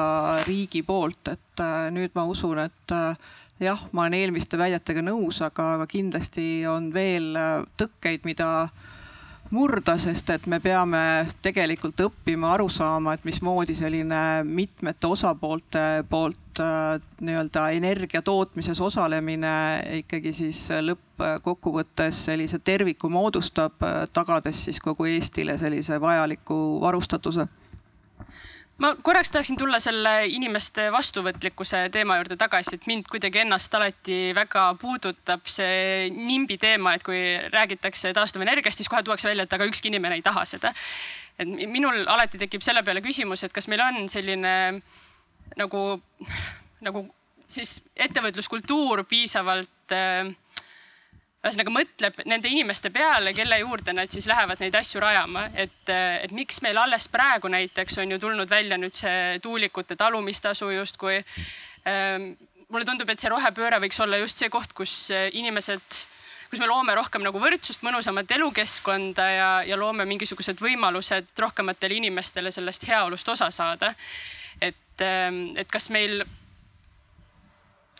[0.47, 2.99] riigi poolt, et äh, nüüd ma usun, et
[3.63, 7.37] jah, ma olen eelmiste väidetega nõus, aga, aga kindlasti on veel
[7.79, 8.49] tõkkeid, mida
[9.51, 11.01] murda, sest et me peame
[11.45, 19.55] tegelikult õppima aru saama, et mismoodi selline mitmete osapoolte poolt äh, nii-öelda energia tootmises osalemine
[19.99, 27.47] ikkagi siis lõppkokkuvõttes sellise terviku moodustab, äh, tagades siis kogu Eestile sellise vajaliku varustatuse
[28.81, 34.19] ma korraks tahaksin tulla selle inimeste vastuvõtlikkuse teema juurde tagasi, et mind kuidagi ennast alati
[34.35, 37.21] väga puudutab see nimbi teema, et kui
[37.53, 40.73] räägitakse taastuvenergiast, siis kohe tuuakse välja, et aga ükski inimene ei taha seda.
[41.39, 44.53] et minul alati tekib selle peale küsimus, et kas meil on selline
[45.57, 45.81] nagu,
[46.81, 47.07] nagu
[47.49, 50.29] siis ettevõtluskultuur piisavalt äh,
[51.43, 56.31] ühesõnaga mõtleb nende inimeste peale, kelle juurde nad siis lähevad neid asju rajama, et, et
[56.31, 61.19] miks meil alles praegu näiteks on ju tulnud välja nüüd see tuulikute talumistasu justkui.
[61.89, 62.31] Ehm,
[62.71, 65.99] mulle tundub, et see rohepööre võiks olla just see koht, kus inimesed,
[66.49, 72.55] kus me loome rohkem nagu võrdsust, mõnusamat elukeskkonda ja, ja loome mingisugused võimalused rohkematele inimestele
[72.55, 73.91] sellest heaolust osa saada.
[74.61, 76.23] et, ehm, et kas meil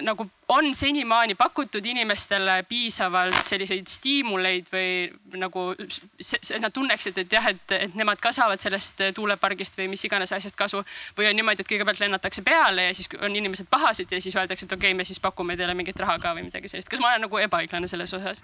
[0.02, 7.48] nagu on senimaani pakutud inimestele piisavalt selliseid stiimuleid või nagu, et nad tunneksid, et jah,
[7.52, 10.84] et, et nemad ka saavad sellest tuulepargist või mis iganes asjast kasu.
[11.18, 14.66] või on niimoodi, et kõigepealt lennatakse peale ja siis on inimesed pahased ja siis öeldakse,
[14.66, 16.90] et okei okay,, me siis pakume teile mingit raha ka või midagi sellist.
[16.90, 18.44] kas ma olen nagu ebaõiglane selles osas?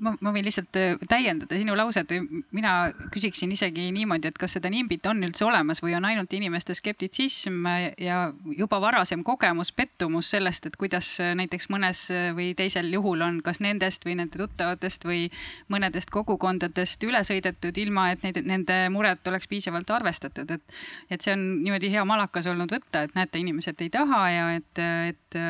[0.00, 2.12] Ma, ma võin lihtsalt äh, täiendada sinu lauset.
[2.56, 2.74] Mina
[3.14, 7.66] küsiksin isegi niimoodi, et kas seda nimbit on üldse olemas või on ainult inimeste skeptitsism
[8.00, 8.20] ja
[8.56, 14.04] juba varasem kogemus, pettumus sellest, et kuidas näiteks mõnes või teisel juhul on kas nendest
[14.06, 15.26] või nende tuttavatest või
[15.72, 20.78] mõnedest kogukondadest üle sõidetud, ilma et neid, nende muret oleks piisavalt arvestatud, et,
[21.10, 24.82] et see on niimoodi hea malakas olnud võtta, et näete, inimesed ei taha ja et,
[25.10, 25.40] et,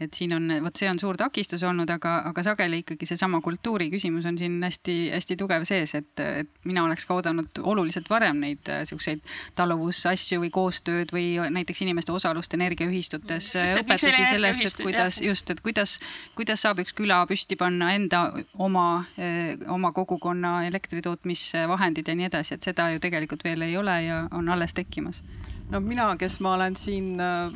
[0.00, 3.75] et siin on, vot see on suur takistus olnud, aga, aga sageli ikkagi seesama kultuur
[3.76, 8.40] kultuuri küsimus on siin hästi-hästi tugev sees, et, et mina oleks ka oodanud oluliselt varem
[8.40, 9.20] neid äh, siukseid
[9.58, 13.50] taluvusasju või koostööd või näiteks inimeste osalust energiaühistutes,
[13.82, 15.28] õpetusi sellest, et kuidas jah.
[15.28, 15.98] just, et kuidas,
[16.38, 22.56] kuidas saab üks küla püsti panna enda oma, äh, oma kogukonna elektritootmisvahendid ja nii edasi,
[22.56, 25.22] et seda ju tegelikult veel ei ole ja on alles tekkimas
[25.68, 27.52] no mina, kes ma olen siin äh,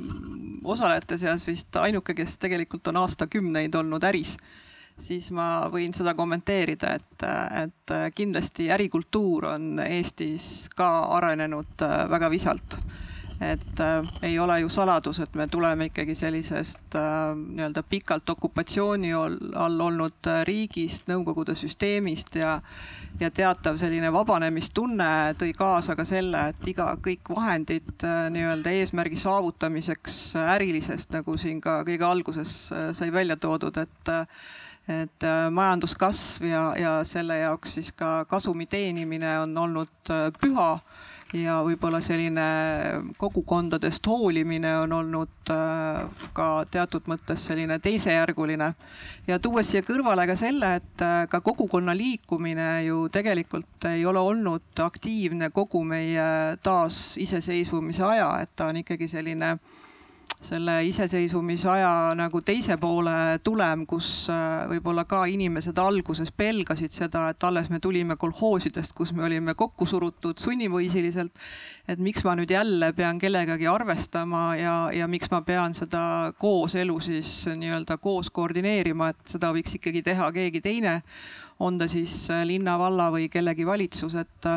[0.65, 4.37] osalejate seas vist ainuke, kes tegelikult on aastakümneid olnud äris
[5.01, 7.27] siis ma võin seda kommenteerida, et,
[7.65, 12.81] et kindlasti ärikultuur on Eestis ka arenenud äh, väga visalt.
[13.41, 19.13] et äh, ei ole ju saladus, et me tuleme ikkagi sellisest äh, nii-öelda pikalt okupatsiooni
[19.15, 22.59] all olnud äh, riigist, Nõukogude süsteemist ja
[23.21, 25.09] ja teatav selline vabanemistunne
[25.41, 31.61] tõi kaasa ka selle, et iga, kõik vahendid äh, nii-öelda eesmärgi saavutamiseks ärilisest, nagu siin
[31.65, 34.13] ka kõige alguses äh, sai välja toodud, et
[34.89, 40.71] et äh, majanduskasv ja, ja selle jaoks siis ka kasumi teenimine on olnud äh, püha
[41.37, 42.45] ja võib-olla selline
[43.21, 48.73] kogukondadest hoolimine on olnud äh, ka teatud mõttes selline teisejärguline.
[49.29, 54.83] ja tuues siia kõrvale ka selle, et ka kogukonna liikumine ju tegelikult ei ole olnud
[54.83, 59.59] aktiivne kogu meie taasiseseisvumise aja, et ta on ikkagi selline
[60.41, 67.45] selle iseseisvumisaja nagu teise poole tulem, kus äh, võib-olla ka inimesed alguses pelgasid seda, et
[67.45, 71.37] alles me tulime kolhoosidest, kus me olime kokku surutud sunniviisiliselt.
[71.89, 77.01] et miks ma nüüd jälle pean kellegagi arvestama ja, ja miks ma pean seda kooselu
[77.01, 81.01] siis nii-öelda koos koordineerima, et seda võiks ikkagi teha keegi teine
[81.61, 84.49] on ta siis äh, linna, valla või kellegi valitsus, et,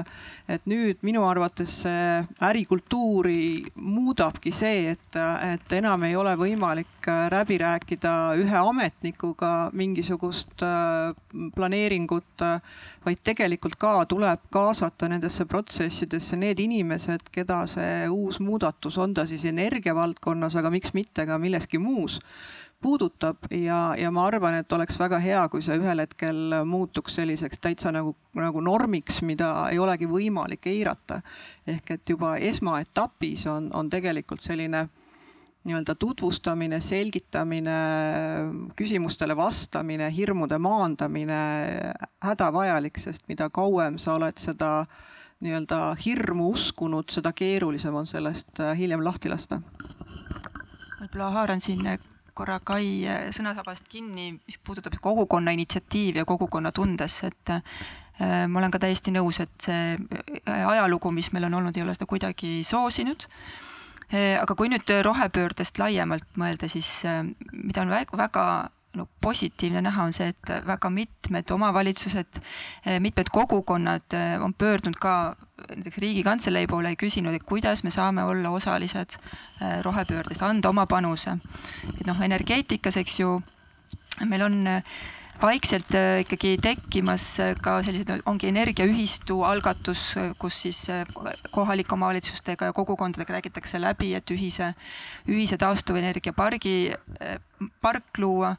[0.49, 7.25] et nüüd minu arvates see ärikultuuri muudabki see, et, et enam ei ole võimalik äh,
[7.33, 11.11] läbi rääkida ühe ametnikuga mingisugust äh,
[11.55, 12.45] planeeringut,
[13.03, 19.27] vaid tegelikult ka tuleb kaasata nendesse protsessidesse need inimesed, keda see uus muudatus, on ta
[19.27, 22.21] siis energiavaldkonnas, aga miks mitte ka milleski muus
[22.83, 27.61] puudutab ja, ja ma arvan, et oleks väga hea, kui see ühel hetkel muutuks selliseks
[27.63, 31.21] täitsa nagu, nagu normiks, mida ei olegi võimalik eirata.
[31.67, 34.87] ehk et juba esmaetapis on, on tegelikult selline
[35.63, 37.77] nii-öelda tutvustamine, selgitamine,
[38.75, 41.39] küsimustele vastamine, hirmude maandamine
[42.23, 44.85] hädavajalik, sest mida kauem sa oled seda
[45.43, 49.61] nii-öelda hirmu uskunud, seda keerulisem on sellest hiljem lahti lasta.
[50.99, 51.83] võib-olla haaran siin
[52.37, 58.61] korra Kai äh, sõnasabast kinni, mis puudutab kogukonna initsiatiivi ja kogukonna tundesse, et äh, ma
[58.61, 62.09] olen ka täiesti nõus, et see äh, ajalugu, mis meil on olnud, ei ole seda
[62.09, 63.27] kuidagi soosinud.
[64.13, 67.01] aga kui nüüd rohepöördest laiemalt mõelda, siis
[67.49, 68.43] mida on väga, väga
[68.93, 72.37] no positiivne näha on see, et väga mitmed omavalitsused,
[73.01, 74.13] mitmed kogukonnad
[74.45, 75.15] on pöördunud ka
[75.75, 81.37] näiteks Riigikantselei poole küsinud, et kuidas me saame olla osalised äh, rohepöördest, anda oma panuse.
[81.99, 83.41] et noh, energeetikas, eks ju,
[84.29, 84.83] meil on äh,
[85.43, 87.25] vaikselt äh, ikkagi tekkimas
[87.63, 90.79] ka sellised, ongi energiaühistu algatus, kus siis
[91.51, 94.71] kohalike omavalitsustega ja kogukondadega räägitakse läbi, et ühise,
[95.27, 96.75] ühise taastuvenergiapargi
[97.83, 98.53] park luua,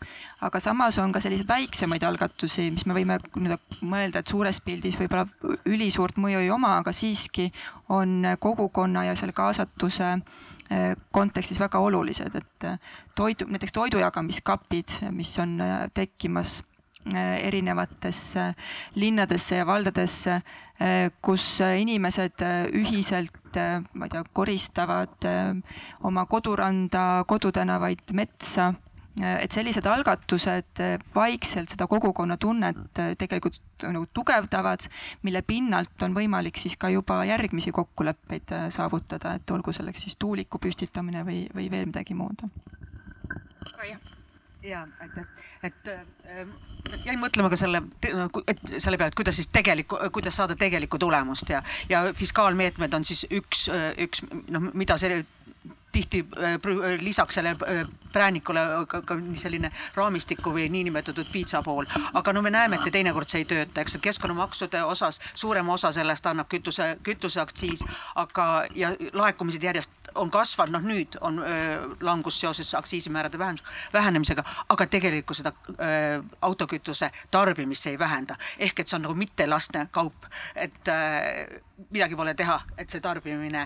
[0.44, 4.98] aga samas on ka selliseid väiksemaid algatusi, mis me võime nüüd mõelda, et suures pildis
[5.00, 5.24] võib-olla
[5.68, 7.50] ülisuurt mõju ei oma, aga siiski
[7.92, 10.18] on kogukonna ja selle kaasatuse
[11.12, 12.68] kontekstis väga olulised, et
[13.16, 15.58] toidu, näiteks toidujagamiskapid, mis on
[15.94, 16.62] tekkimas
[17.12, 18.46] erinevatesse
[18.96, 20.38] linnadesse ja valdadesse,
[21.20, 22.40] kus inimesed
[22.80, 23.58] ühiselt,
[23.92, 25.28] ma ei tea, koristavad
[26.08, 28.72] oma koduranda, kodutänavaid, metsa
[29.22, 30.80] et sellised algatused
[31.14, 34.88] vaikselt seda kogukonna tunnet eh, tegelikult nagu tugevdavad,
[35.22, 40.58] mille pinnalt on võimalik siis ka juba järgmisi kokkuleppeid saavutada, et olgu selleks siis tuuliku
[40.58, 42.46] püstitamine või, või veel midagi muud.
[44.64, 45.24] Ja aitäh,
[45.62, 46.46] et äh,
[47.04, 47.82] jäin mõtlema ka selle,
[48.48, 53.04] et selle peale, et kuidas siis tegelikku, kuidas saada tegelikku tulemust ja, ja fiskaalmeetmed on
[53.04, 53.68] siis üks,
[54.06, 55.22] üks noh, mida see
[55.94, 61.86] tihti äh, lisaks sellele äh, präänikule ka selline raamistiku või niinimetatud piitsa pool.
[62.12, 65.92] aga no me näeme, et teinekord see ei tööta, eks, et keskkonnamaksude osas suurema osa
[65.94, 72.40] sellest annab kütuse, kütuseaktsiis, aga ja laekumised järjest on kasvanud, noh nüüd on öö, langus
[72.40, 73.38] seoses aktsiisimäärade
[73.92, 78.36] vähenemisega, aga tegelikult seda öö, autokütuse tarbimist see ei vähenda.
[78.58, 81.60] ehk et see on nagu mittelastne kaup, et öö,
[81.90, 83.64] midagi pole teha, et see tarbimine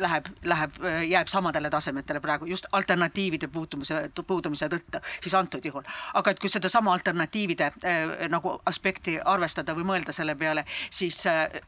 [0.00, 5.84] läheb, läheb, jääb samadele tasemetele praegu just alternatiivide puutumise, puudumise tõttu, siis antud juhul.
[6.14, 7.70] aga et kui sedasama alternatiivide
[8.32, 11.20] nagu aspekti arvestada või mõelda selle peale, siis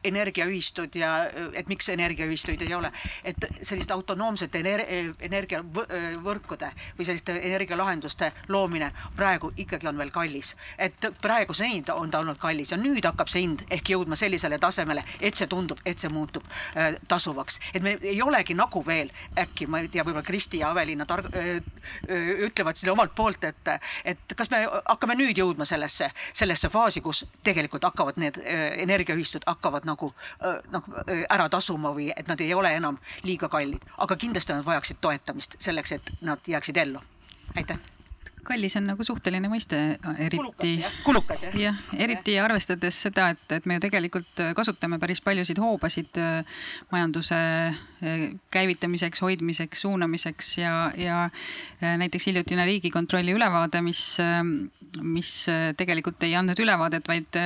[0.03, 1.11] energiaühistud ja
[1.53, 2.91] et miks energiaühistuid ei ole,
[3.23, 4.85] et selliste autonoomsete ener
[5.19, 10.55] energiavõrkude või selliste energialahenduste loomine praegu ikkagi on veel kallis.
[10.77, 14.57] et praegu seni on ta olnud kallis ja nüüd hakkab see hind ehk jõudma sellisele
[14.59, 16.45] tasemele, et see tundub, et see muutub
[16.75, 17.59] äh, tasuvaks.
[17.73, 21.31] et me ei olegi nagu veel äkki, ma ei tea, võib-olla Kristi ja Aveliina targ-
[21.35, 21.61] äh,,
[22.09, 23.73] äh, ütlevad selle omalt poolt, et,
[24.05, 29.87] et kas me hakkame nüüd jõudma sellesse, sellesse faasi, kus tegelikult hakkavad need energiaühistud hakkavad
[29.87, 34.65] nagu äh, ära tasuma või et nad ei ole enam liiga kallid, aga kindlasti nad
[34.65, 37.01] vajaksid toetamist selleks, et nad jääksid ellu.
[37.55, 37.94] aitäh
[38.45, 39.79] kallis on nagu suhteline mõiste,
[40.21, 40.77] eriti.
[41.05, 41.57] kulukas jah?
[41.59, 47.39] jah, eriti arvestades seda, et, et me ju tegelikult kasutame päris paljusid hoobasid äh, majanduse
[48.51, 51.29] käivitamiseks, hoidmiseks, suunamiseks ja, ja
[51.97, 54.01] näiteks hiljutine Riigikontrolli ülevaade, mis,
[55.01, 55.31] mis
[55.77, 57.39] tegelikult ei andnud ülevaadet, vaid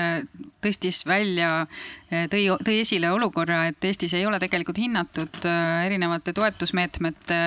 [0.63, 1.65] tõstis välja,
[2.09, 5.41] tõi, tõi esile olukorra, et Eestis ei ole tegelikult hinnatud
[5.85, 7.39] erinevate toetusmeetmete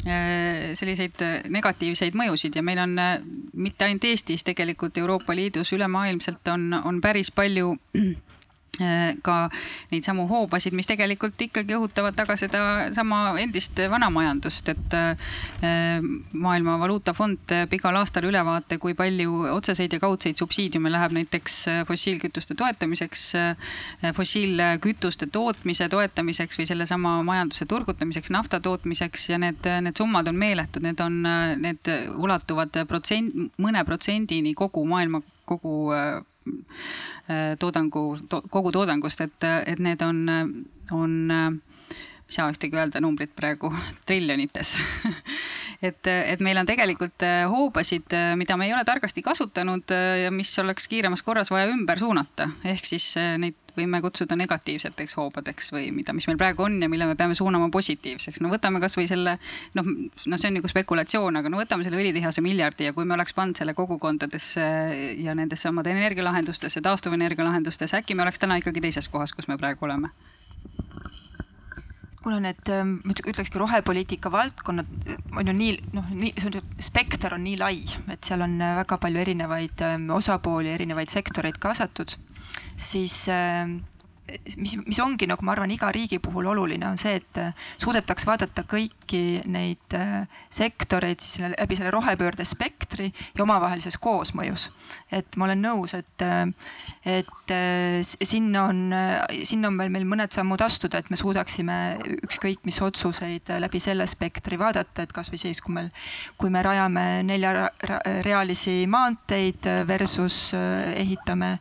[0.00, 1.22] selliseid
[1.52, 2.96] negatiivseid mõjusid ja meil on
[3.52, 8.39] mitte ainult Eestis, tegelikult Euroopa Liidus, ülemaailmselt on, on päris palju Äh,
[9.22, 9.36] ka
[9.90, 16.00] neid samu hoobasid, mis tegelikult ikkagi õhutavad taga sedasama endist vana majandust, et äh,
[16.32, 22.56] Maailma Valuutafond igal aastal ülevaate, kui palju otseseid ja kaudseid subsiidiume läheb näiteks äh, fossiilkütuste
[22.58, 23.24] toetamiseks,
[24.16, 30.84] fossiilkütuste tootmise toetamiseks või sellesama majanduse turgutamiseks, nafta tootmiseks ja need, need summad on meeletud,
[30.84, 31.20] need on,
[31.60, 36.22] need ulatuvad protsent, mõne protsendini kogu maailma kogu Äh,
[37.60, 40.22] toodangu to,, kogu toodangust, et, et need on,
[40.96, 43.72] on, ei saa ühtegi öelda numbrit praegu,
[44.08, 44.76] triljonites.
[45.80, 49.88] Et, et meil on tegelikult äh, hoobasid, äh, mida me ei ole targasti kasutanud
[50.20, 53.06] ja mis oleks kiiremas korras vaja ümber suunata, ehk siis
[53.40, 57.36] neid võime kutsuda negatiivseteks hoobadeks või mida, mis meil praegu on ja mille me peame
[57.38, 58.40] suunama positiivseks.
[58.44, 59.36] no võtame kasvõi selle
[59.78, 63.16] noh, noh, see on nagu spekulatsioon, aga no võtame selle õlitehase miljardi ja kui me
[63.18, 64.66] oleks pannud selle kogukondadesse
[65.20, 69.88] ja nendesse samade energialahendustesse, taastuvenergialahendustesse, äkki me oleks täna ikkagi teises kohas, kus me praegu
[69.88, 70.14] oleme
[72.20, 74.88] kuna need, ma ütlekski rohepoliitika valdkonnad
[75.40, 77.78] on ju nii noh, nii see on, spekter on nii lai,
[78.12, 79.84] et seal on väga palju erinevaid
[80.16, 82.18] osapooli, erinevaid sektoreid kaasatud
[82.76, 83.68] siis äh,
[84.56, 87.42] mis, mis ongi nagu ma arvan, iga riigi puhul oluline, on see, et
[87.82, 88.64] suudetaks vaadata
[89.10, 94.70] kõiki neid äh, sektoreid siis läbi selle rohepöörde spektri ja omavahelises koosmõjus.
[95.12, 96.22] et ma olen nõus, et,
[97.04, 98.94] et äh, sinna on,
[99.42, 104.06] sinna on veel meil mõned sammud astuda, et me suudaksime ükskõik mis otsuseid läbi selle
[104.06, 105.90] spektri vaadata, et kasvõi siis, kui meil,
[106.38, 111.56] kui me rajame neljarealisi maanteid versus äh, ehitame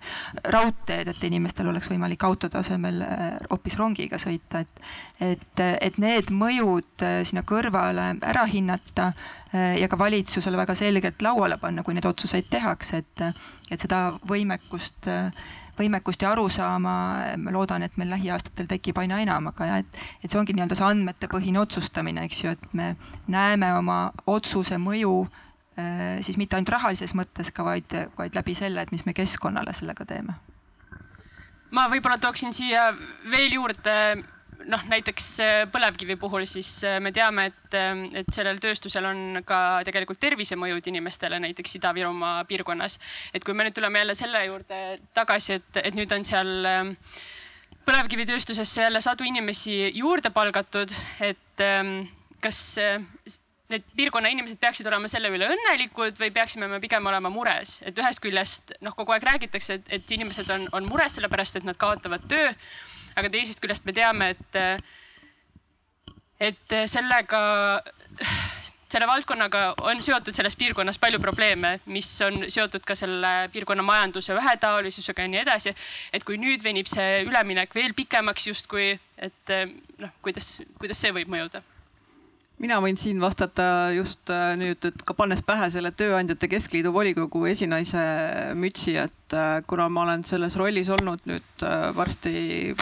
[0.46, 4.84] raudteed, et inimestel oleks võimalik autode asemel äh, hoopis rongiga sõita, et,
[5.20, 9.12] et, et need mõjud sinna kõrvale ära hinnata
[9.52, 13.24] ja ka valitsusele väga selgelt lauale panna, kui neid otsuseid tehakse, et,
[13.72, 15.10] et seda võimekust,
[15.80, 16.94] võimekust ja arusaama
[17.42, 20.78] ma loodan, et meil lähiaastatel tekib aina enam, aga jah, et, et see ongi nii-öelda
[20.78, 22.94] see andmetepõhine otsustamine, eks ju, et me
[23.28, 25.24] näeme oma otsuse mõju
[26.22, 30.06] siis mitte ainult rahalises mõttes ka, vaid, vaid läbi selle, et mis me keskkonnale sellega
[30.06, 30.36] teeme.
[31.72, 32.90] ma võib-olla tooksin siia
[33.30, 33.96] veel juurde
[34.68, 39.42] noh, näiteks äh, põlevkivi puhul siis äh, me teame, et, äh, et sellel tööstusel on
[39.48, 43.00] ka tegelikult tervisemõjud inimestele näiteks Ida-Virumaa piirkonnas.
[43.34, 44.80] et kui me nüüd tuleme jälle selle juurde
[45.16, 46.72] tagasi, et, et nüüd on seal
[47.88, 50.92] põlevkivitööstusesse jälle sadu inimesi juurde palgatud,
[51.26, 52.10] et ähm,
[52.44, 52.80] kas
[53.70, 57.98] need piirkonna inimesed peaksid olema selle üle õnnelikud või peaksime me pigem olema mures, et
[58.02, 61.78] ühest küljest noh, kogu aeg räägitakse, et, et inimesed on, on mures sellepärast, et nad
[61.78, 62.50] kaotavad töö
[63.16, 64.60] aga teisest küljest me teame, et,
[66.50, 67.42] et sellega,
[68.90, 74.36] selle valdkonnaga on seotud selles piirkonnas palju probleeme, mis on seotud ka selle piirkonna majanduse
[74.38, 75.76] ühetaolisusega ja nii edasi.
[76.14, 79.58] et kui nüüd venib see üleminek veel pikemaks justkui, et
[79.98, 81.64] noh, kuidas, kuidas see võib mõjuda
[82.60, 87.46] mina võin siin vastata just äh, nüüd, et ka pannes pähe selle Tööandjate Keskliidu volikogu
[87.50, 88.04] esinaise
[88.60, 92.76] mütsi, et äh, kuna ma olen selles rollis olnud nüüd äh, varsti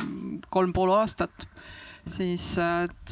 [0.54, 1.48] kolm pool aastat,
[2.08, 2.54] siis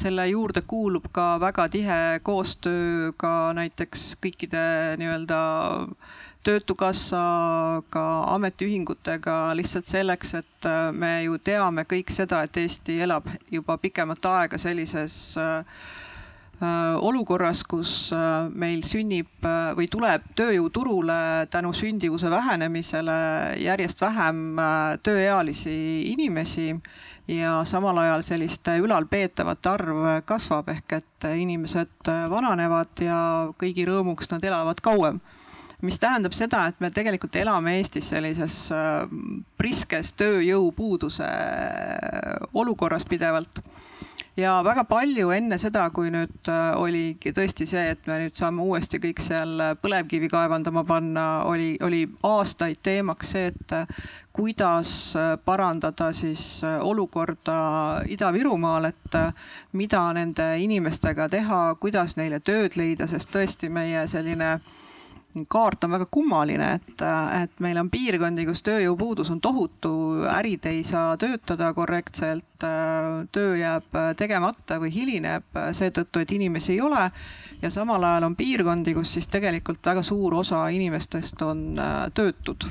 [0.00, 4.62] selle juurde kuulub ka väga tihe koostöö ka näiteks kõikide
[4.96, 5.40] nii-öelda
[6.46, 14.30] töötukassaga, ametiühingutega lihtsalt selleks, et me ju teame kõik seda, et Eesti elab juba pikemat
[14.30, 15.82] aega sellises äh,
[17.00, 23.16] olukorras, kus äh, meil sünnib äh, või tuleb tööjõuturule tänu sündivuse vähenemisele
[23.60, 24.56] järjest vähem
[25.04, 25.76] tööealisi
[26.12, 26.70] inimesi
[27.28, 33.18] ja samal ajal selliste ülalpeetavate arv kasvab, ehk et inimesed vananevad ja
[33.60, 35.20] kõigi rõõmuks nad elavad kauem.
[35.84, 38.70] Mis tähendab seda, et me tegelikult elame Eestis sellises
[39.60, 41.28] priskes tööjõupuuduse
[42.56, 43.60] olukorras pidevalt
[44.36, 48.64] ja väga palju enne seda, kui nüüd äh, oligi tõesti see, et me nüüd saame
[48.64, 54.06] uuesti kõik seal põlevkivi kaevandama panna, oli, oli aastaid teemaks see, et äh,
[54.36, 57.58] kuidas äh, parandada siis olukorda
[58.12, 59.20] Ida-Virumaal, et
[59.72, 64.58] mida nende inimestega teha, kuidas neile tööd leida, sest tõesti meie selline
[65.48, 67.02] kaart on väga kummaline, et,
[67.42, 69.92] et meil on piirkondi, kus tööjõupuudus on tohutu,
[70.32, 72.64] ärid ei saa töötada korrektselt,
[73.32, 77.10] töö jääb tegemata või hilineb seetõttu, et inimesi ei ole.
[77.62, 81.80] ja samal ajal on piirkondi, kus siis tegelikult väga suur osa inimestest on
[82.14, 82.68] töötud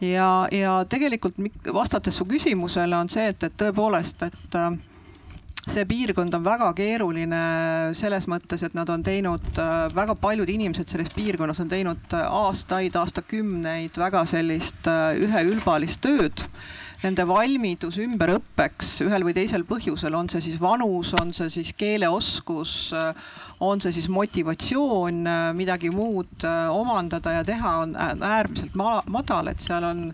[0.00, 1.34] ja, ja tegelikult
[1.74, 4.58] vastates su küsimusele on see, et, et tõepoolest, et
[5.72, 7.38] see piirkond on väga keeruline
[7.96, 12.24] selles mõttes, et nad on teinud, äh, väga paljud inimesed selles piirkonnas on teinud äh,
[12.24, 16.44] aastaid, aastakümneid väga sellist äh, üheülbalist tööd.
[17.02, 22.72] Nende valmidus ümberõppeks ühel või teisel põhjusel, on see siis vanus, on see siis keeleoskus,
[23.62, 25.20] on see siis motivatsioon
[25.54, 26.42] midagi muud
[26.74, 30.08] omandada ja teha, on äärmiselt madal, et seal on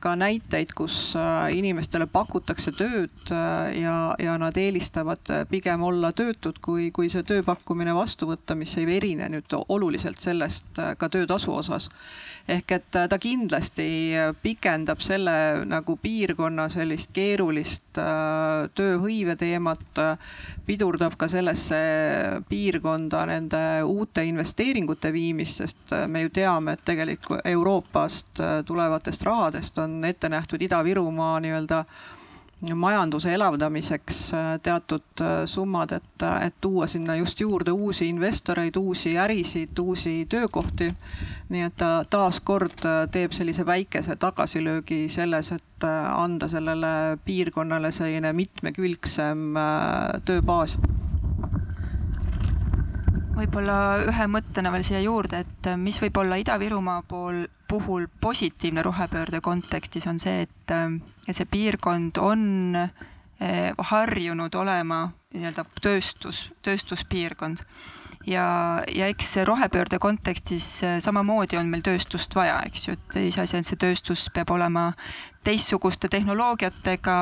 [0.00, 6.12] ka näiteid, kus äh, inimestele pakutakse tööd äh, ja, ja nad eelistavad äh, pigem olla
[6.16, 11.52] töötud, kui, kui see tööpakkumine vastu võtta, mis ei erine nüüd oluliselt sellest ka töötasu
[11.54, 11.90] osas.
[12.48, 13.86] ehk et ta kindlasti
[14.42, 17.98] pikendab selle nagu piirkonna sellist keerulist
[18.74, 20.00] tööhõive teemat,
[20.66, 21.78] pidurdab ka sellesse
[22.48, 29.89] piirkonda nende uute investeeringute viimist, sest me ju teame, et tegelikult Euroopast tulevatest rahadest on
[29.90, 31.84] on ette nähtud Ida-Virumaa nii-öelda
[32.74, 39.18] majanduse elavdamiseks äh, teatud äh, summad, et, et tuua sinna just juurde uusi investoreid, uusi
[39.18, 40.92] ärisid, uusi töökohti.
[41.48, 45.84] nii et ta taaskord äh, teeb sellise väikese tagasilöögi selles, et
[46.16, 49.54] anda sellele piirkonnale selline mitmekülgsem
[50.24, 50.76] tööbaas
[53.40, 53.76] võib-olla
[54.08, 60.08] ühe mõttena veel siia juurde, et mis võib olla Ida-Virumaa pool, puhul positiivne rohepöörde kontekstis,
[60.10, 60.74] on see, et,
[61.28, 67.62] et see piirkond on eh, harjunud olema nii-öelda tööstus, tööstuspiirkond.
[68.26, 68.44] ja,
[68.92, 73.80] ja eks rohepöörde kontekstis samamoodi on meil tööstust vaja, eks ju, et iseasi, et see
[73.80, 74.90] tööstus peab olema
[75.46, 77.16] teistsuguste tehnoloogiatega,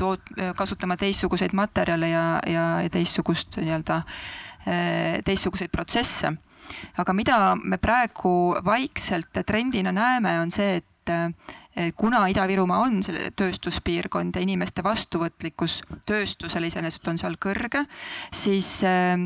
[0.00, 4.47] toot-, kasutama teistsuguseid materjale ja, ja, ja teistsugust nii-öelda äh,
[5.24, 6.32] teistsuguseid protsesse.
[7.00, 14.36] aga mida me praegu vaikselt trendina näeme, on see, et kuna Ida-Virumaa on selle tööstuspiirkond
[14.36, 17.84] ja inimeste vastuvõtlikkus tööstusele iseenesest on seal kõrge,
[18.34, 19.16] siis eh,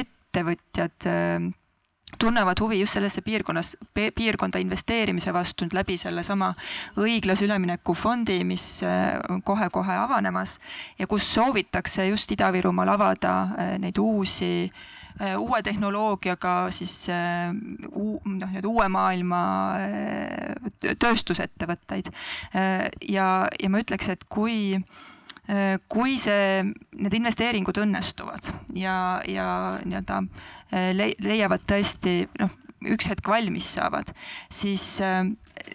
[0.00, 1.46] ettevõtjad eh,
[2.18, 3.76] tunnevad huvi just sellesse piirkonnas,
[4.14, 6.52] piirkonda investeerimise vastu nüüd läbi sellesama
[7.02, 10.58] õiglase ülemineku fondi, mis äh, kohe-kohe avanemas
[10.98, 18.70] ja kus soovitakse just Ida-Virumaal avada äh, neid uusi äh, uue tehnoloogiaga siis noh, nii-öelda
[18.70, 19.42] uue maailma
[20.98, 22.12] tööstusettevõtteid.
[23.08, 23.26] ja,
[23.62, 24.78] ja ma ütleks, et kui
[25.92, 26.62] kui see,
[26.98, 28.96] need investeeringud õnnestuvad ja,
[29.30, 29.48] ja
[29.86, 30.22] nii-öelda
[31.22, 32.50] leiavad tõesti noh,
[32.90, 34.10] üks hetk valmis saavad,
[34.50, 34.98] siis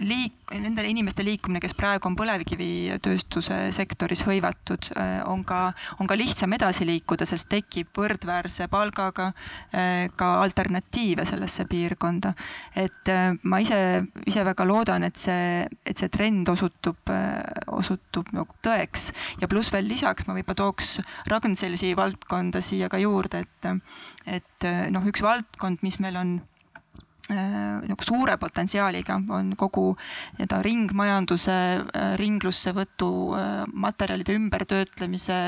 [0.02, 5.72] liik-, nende inimeste liikumine, kes praegu on põlevkivitööstuse sektoris hõivatud, äh, on ka,
[6.02, 12.34] on ka lihtsam edasi liikuda, sest tekib võrdväärse palgaga äh, ka alternatiive sellesse piirkonda.
[12.76, 13.80] et äh, ma ise,
[14.28, 17.12] ise väga loodan, et see, et see trend osutub,
[17.72, 19.12] osutub nagu tõeks
[19.42, 21.00] ja pluss veel lisaks ma võib-olla tooks
[21.32, 23.70] Ragn-Sellsi valdkonda siia ka juurde, et,
[24.26, 26.40] et noh, üks valdkond, mis meil on
[27.32, 29.92] nagu suure potentsiaaliga on kogu
[30.38, 35.40] nii-öelda ringmajanduse, äh, ringlussevõtu, äh, materjalide ümbertöötlemise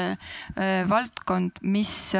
[0.89, 2.13] valdkond, mis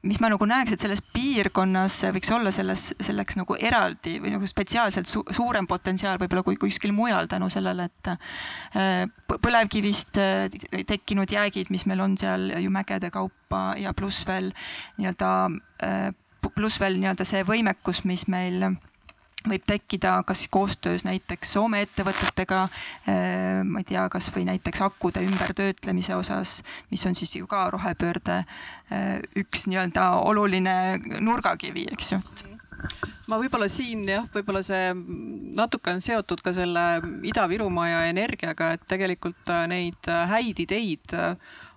[0.00, 4.48] mis ma nagu näeks, et selles piirkonnas võiks olla selles, selleks nagu eraldi või nagu
[4.48, 8.10] spetsiaalselt su suurem potentsiaal võib-olla kui kuskil mujal tänu sellele, et
[9.44, 10.18] põlevkivist
[10.88, 14.50] tekkinud jäägid, mis meil on seal ju mägede kaupa ja pluss veel
[14.96, 15.30] nii-öelda
[16.54, 18.70] pluss veel nii-öelda see võimekus, mis meil
[19.48, 22.62] võib tekkida kas koostöös näiteks Soome ettevõtetega,
[23.08, 28.42] äh, ma ei tea, kasvõi näiteks akude ümbertöötlemise osas, mis on siis ju ka rohepöörde
[28.42, 30.74] äh, üks nii-öelda oluline
[31.20, 32.20] nurgakivi, eks ju.
[33.28, 34.92] Ma võib-olla siin jah, võib-olla see
[35.56, 36.84] natuke on seotud ka selle
[37.28, 41.16] Ida-Virumaa ja energiaga, et tegelikult äh, neid häid ideid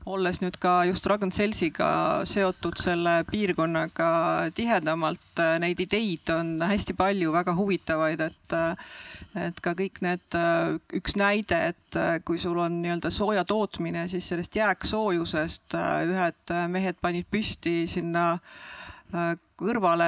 [0.09, 1.87] olles nüüd ka just Ragn-Sellsiga
[2.27, 8.75] seotud selle piirkonnaga tihedamalt, äh, neid ideid on hästi palju väga huvitavaid, et äh,
[9.47, 14.27] et ka kõik need, äh, üks näide, et kui sul on nii-öelda sooja tootmine, siis
[14.29, 15.75] sellest jääksoojusest
[16.09, 18.39] ühed mehed panid püsti sinna
[19.61, 20.07] kõrvale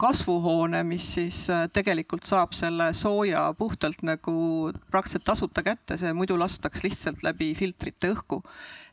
[0.00, 1.42] kasvuhoone, mis siis
[1.76, 8.14] tegelikult saab selle sooja puhtalt nagu praktiliselt tasuta kätte, see muidu lastaks lihtsalt läbi filtrite
[8.14, 8.40] õhku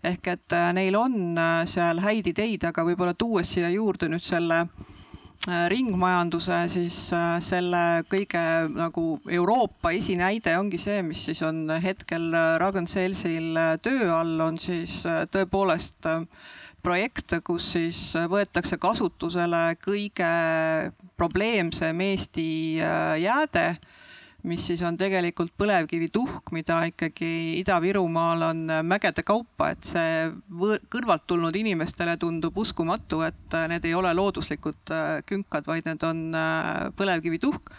[0.03, 4.25] ehk et äh, neil on äh, seal häid ideid, aga võib-olla tuues siia juurde nüüd
[4.25, 4.65] selle
[5.43, 8.41] ringmajanduse, siis äh, selle kõige
[8.71, 12.29] nagu Euroopa esinäide ongi see, mis siis on hetkel
[12.63, 15.01] Ragn-Sellsil töö all, on siis
[15.33, 16.07] tõepoolest
[16.83, 17.99] projekt, kus siis
[18.31, 20.31] võetakse kasutusele kõige
[21.19, 22.47] probleemsem Eesti
[23.23, 23.67] jääde
[24.43, 27.29] mis siis on tegelikult põlevkivituhk, mida ikkagi
[27.61, 30.27] Ida-Virumaal on mägede kaupa, et see
[30.91, 36.25] kõrvalt tulnud inimestele tundub uskumatu, et need ei ole looduslikud äh, künkad, vaid need on
[36.35, 37.71] äh, põlevkivituhk.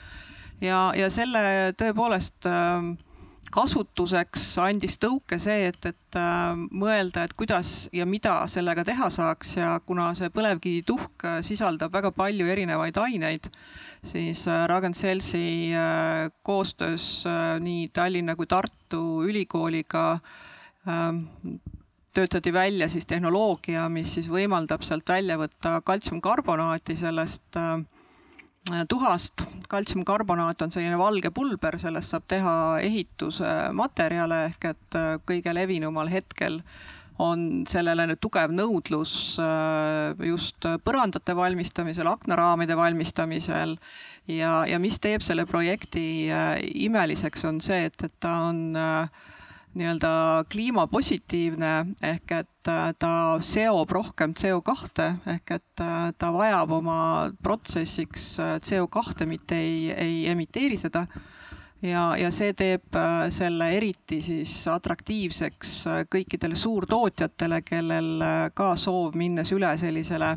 [0.64, 2.94] ja, ja selle tõepoolest äh,
[3.53, 6.18] kasutuseks andis tõuke see, et, et
[6.70, 12.47] mõelda, et kuidas ja mida sellega teha saaks ja kuna see põlevkivituhk sisaldab väga palju
[12.51, 13.51] erinevaid aineid
[14.05, 20.18] siis äh, Ragn-Sellsi äh, koostöös äh, nii Tallinna kui Tartu ülikooliga
[20.88, 21.24] ähm,
[22.14, 27.59] töötati välja siis tehnoloogia, mis siis võimaldab sealt välja võtta kaltsiumkarbonaati sellest
[28.88, 29.44] tuhast.
[29.68, 34.98] kaltsiumkarbonaat on selline valge pulber, sellest saab teha ehitusmaterjale ehk et
[35.28, 36.62] kõige levinumal hetkel
[37.22, 43.76] on sellele nüüd tugev nõudlus äh, just põrandate valmistamisel, aknaraamide valmistamisel
[44.30, 46.56] ja, ja mis teeb selle projekti äh,
[46.86, 49.22] imeliseks, on see, et, et ta on äh,
[49.75, 51.72] nii-öelda kliimapositiivne
[52.03, 52.51] ehk et
[52.99, 53.14] ta
[53.45, 55.83] seob rohkem CO2 ehk et
[56.18, 56.99] ta vajab oma
[57.43, 61.07] protsessiks CO2, mitte ei, ei emiteeri seda.
[61.85, 68.70] Ja, ja see teeb äh, selle eriti siis atraktiivseks äh, kõikidele suurtootjatele, kellel äh, ka
[68.81, 70.31] soov minnes üle sellisele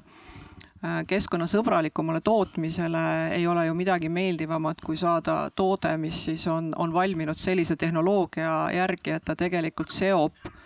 [1.07, 3.03] keskkonnasõbralikumale tootmisele
[3.33, 8.67] ei ole ju midagi meeldivamat, kui saada toode, mis siis on, on valminud sellise tehnoloogia
[8.75, 10.57] järgi, et ta tegelikult seob äh,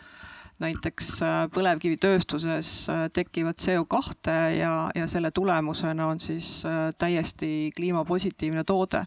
[0.61, 8.63] näiteks äh, põlevkivitööstuses äh, tekivad CO2 ja, ja selle tulemusena on siis äh, täiesti kliimapositiivne
[8.63, 9.05] toode.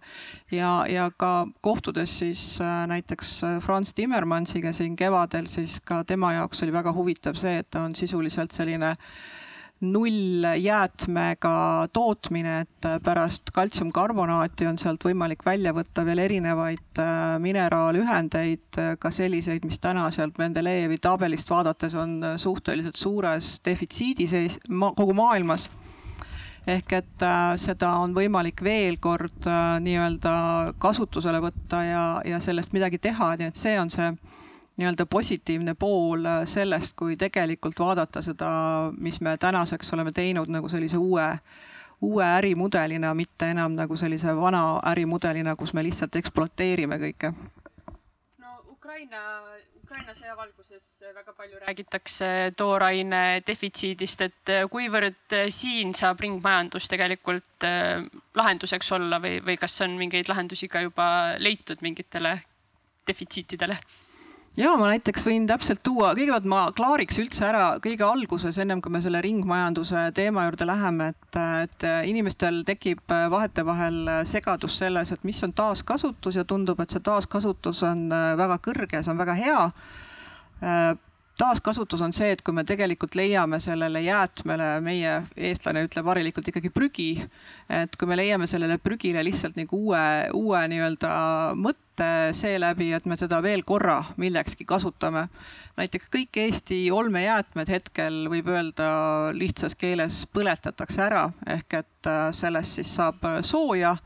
[0.51, 6.73] ja, ja ka kohtudes siis näiteks Franz Timmermansiga siin kevadel, siis ka tema jaoks oli
[6.73, 9.44] väga huvitav see, et ta on sisuliselt selline äh,
[9.81, 19.11] nulljäätmega tootmine, et pärast kaltsiumkarbonaati on sealt võimalik välja võtta veel erinevaid äh, mineraalühendeid, ka
[19.11, 24.61] selliseid, mis täna sealt Mendelejevi tabelist vaadates on suhteliselt suures defitsiidis
[24.97, 25.69] kogu maailmas.
[26.67, 30.37] Ehk et äh, seda on võimalik veel kord äh, nii-öelda
[30.81, 34.15] kasutusele võtta ja, ja sellest midagi teha, nii et see on see
[34.77, 38.49] nii-öelda positiivne pool äh, sellest, kui tegelikult vaadata seda,
[38.99, 41.27] mis me tänaseks oleme teinud nagu sellise uue,
[42.03, 47.33] uue ärimudelina, mitte enam nagu sellise vana ärimudelina, kus me lihtsalt ekspluateerime kõike.
[48.43, 49.23] no Ukraina,
[49.85, 58.03] Ukraina sõja valguses väga palju räägitakse tooraine defitsiidist, et kuivõrd siin saab ringmajandus tegelikult äh,
[58.35, 61.07] lahenduseks olla või, või kas on mingeid lahendusi ka juba
[61.39, 62.41] leitud mingitele
[63.07, 63.79] defitsiitidele?
[64.57, 68.93] Ja ma näiteks võin täpselt tuua, kõigepealt ma klaariks üldse ära kõige alguses, ennem kui
[68.95, 73.99] me selle ringmajanduse teema juurde läheme, et, et inimestel tekib vahetevahel
[74.29, 79.15] segadus selles, et mis on taaskasutus ja tundub, et see taaskasutus on väga kõrge, see
[79.15, 79.65] on väga hea
[81.39, 86.71] taaskasutus on see, et kui me tegelikult leiame sellele jäätmele, meie eestlane ütleb harilikult ikkagi
[86.75, 87.09] prügi,
[87.83, 90.05] et kui me leiame sellele prügile lihtsalt nagu uue,
[90.35, 91.13] uue nii-öelda
[91.59, 92.09] mõtte
[92.39, 95.29] seeläbi, et me seda veel korra millekski kasutame.
[95.77, 98.91] näiteks kõik Eesti olmejäätmed hetkel võib öelda
[99.35, 103.97] lihtsas keeles põletatakse ära, ehk et sellest siis saab sooja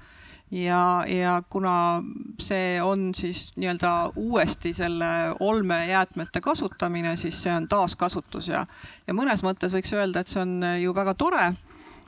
[0.50, 2.02] ja, ja kuna
[2.40, 8.66] see on siis nii-öelda uuesti selle olmejäätmete kasutamine, siis see on taaskasutus ja,
[9.06, 11.50] ja mõnes mõttes võiks öelda, et see on ju väga tore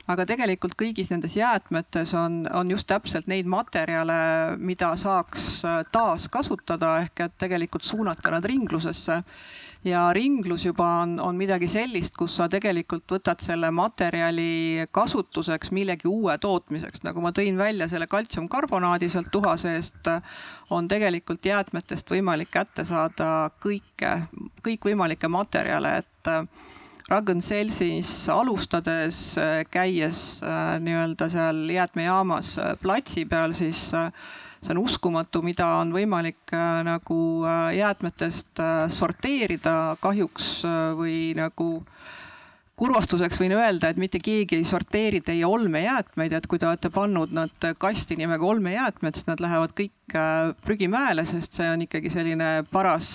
[0.09, 5.61] aga tegelikult kõigis nendes jäätmetes on, on just täpselt neid materjale, mida saaks
[5.93, 9.21] taaskasutada ehk et tegelikult suunata nad ringlusesse
[9.83, 16.09] ja ringlus juba on, on midagi sellist, kus sa tegelikult võtad selle materjali kasutuseks millegi
[16.09, 20.11] uue tootmiseks, nagu ma tõin välja selle kaltsiumkarbonaadi sealt tuha seest,
[20.69, 24.17] on tegelikult jäätmetest võimalik kätte saada kõike,
[24.65, 26.35] kõikvõimalikke materjale, et
[27.11, 29.17] Ragn-Sellsis alustades,
[29.71, 34.13] käies äh, nii-öelda seal jäätmejaamas äh, platsi peal, siis äh,
[34.61, 40.61] see on uskumatu, mida on võimalik äh, nagu äh, jäätmetest äh, sorteerida kahjuks
[40.97, 41.81] või nagu
[42.81, 47.33] kurvastuseks võin öelda, et mitte keegi ei sorteeri teie olmejäätmeid, et kui te olete pannud
[47.33, 50.15] nad kasti nimega olmejäätmed, siis nad lähevad kõik
[50.65, 53.11] prügimäele, sest see on ikkagi selline paras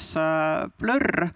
[0.78, 1.32] plörr,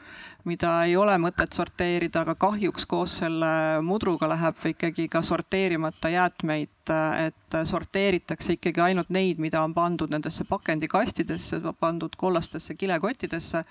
[0.48, 6.92] mida ei ole mõtet sorteerida, aga kahjuks koos selle mudruga läheb ikkagi ka sorteerimata jäätmeid,
[7.26, 13.62] et sorteeritakse ikkagi ainult neid, mida on pandud nendesse pakendikastidesse, pandud kollastesse kilekottidesse.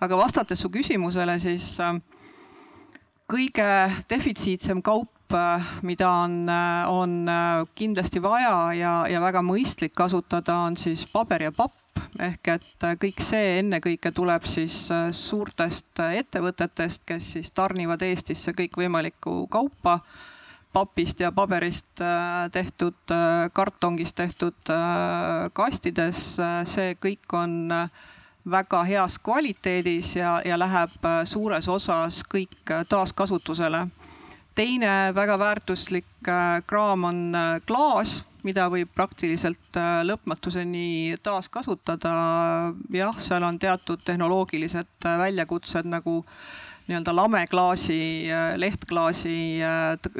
[0.00, 2.00] aga vastates su küsimusele, siis äh,
[3.30, 3.68] kõige
[4.10, 5.10] defitsiitsem kaup,
[5.82, 6.46] mida on,
[6.88, 7.16] on
[7.74, 11.74] kindlasti vaja ja, väga mõistlik kasutada, on siis paber ja papp
[12.20, 20.00] ehk et kõik see ennekõike tuleb siis suurtest ettevõtetest, kes siis tarnivad Eestisse kõikvõimalikku kaupa
[20.76, 22.02] papist ja paberist
[22.52, 23.14] tehtud,
[23.52, 24.72] kartongist tehtud
[25.56, 26.24] kastides,
[26.68, 27.72] see kõik on
[28.50, 33.86] väga heas kvaliteedis ja, ja läheb suures osas kõik taaskasutusele.
[34.56, 36.06] Teine väga väärtuslik
[36.66, 37.20] kraam on
[37.68, 42.14] klaas mida võib praktiliselt äh, lõpmatuseni taaskasutada.
[42.94, 46.22] jah, seal on teatud tehnoloogilised äh, väljakutsed nagu
[46.86, 47.98] nii-öelda lameklaasi,
[48.30, 49.36] äh, lehtklaasi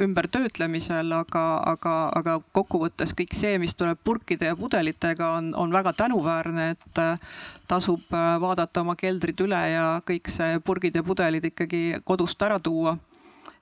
[0.03, 5.95] ümbertöötlemisel, aga, aga, aga kokkuvõttes kõik see, mis tuleb purkide ja pudelitega, on, on väga
[6.03, 7.03] tänuväärne, et
[7.67, 12.97] tasub vaadata oma keldrid üle ja kõik see purgid ja pudelid ikkagi kodust ära tuua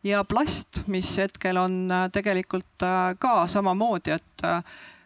[0.05, 4.61] ja plast, mis hetkel on äh, tegelikult äh, ka samamoodi, et äh,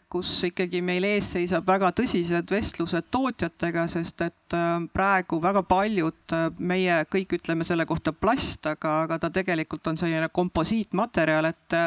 [0.09, 4.55] kus ikkagi meil ees seisab väga tõsised vestlused tootjatega, sest et
[4.89, 10.32] praegu väga paljud, meie kõik ütleme selle kohta plast, aga, aga ta tegelikult on selline
[10.34, 11.77] komposiitmaterjal, et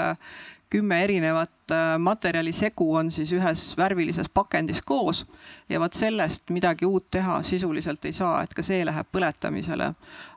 [0.70, 5.26] kümme erinevat materjalisegu on siis ühes värvilises pakendis koos
[5.68, 9.92] ja vot sellest midagi uut teha sisuliselt ei saa, et ka see läheb põletamisele.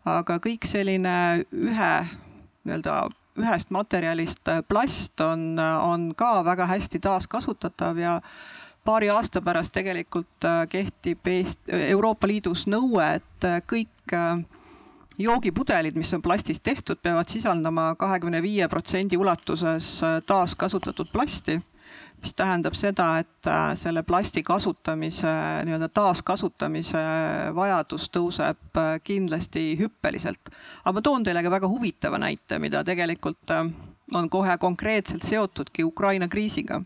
[0.10, 1.94] aga kõik selline ühe
[2.66, 3.06] nii-öelda
[3.40, 8.20] ühest materjalist äh, plast on, äh, on ka väga hästi taaskasutatav ja
[8.86, 14.16] paari aasta pärast tegelikult äh, kehtib Eest-, Euroopa Liidus nõue, et kõik
[15.18, 21.60] joogipudelid, mis on plastist tehtud, peavad sisaldama kahekümne viie protsendi ulatuses taaskasutatud plasti
[22.26, 25.30] mis tähendab seda, et äh, selle plasti kasutamise,
[25.68, 27.02] nii-öelda taaskasutamise
[27.56, 30.50] vajadus tõuseb äh, kindlasti hüppeliselt.
[30.84, 33.70] aga ma toon teile ka väga huvitava näite, mida tegelikult äh,
[34.18, 36.82] on kohe konkreetselt seotudki Ukraina kriisiga.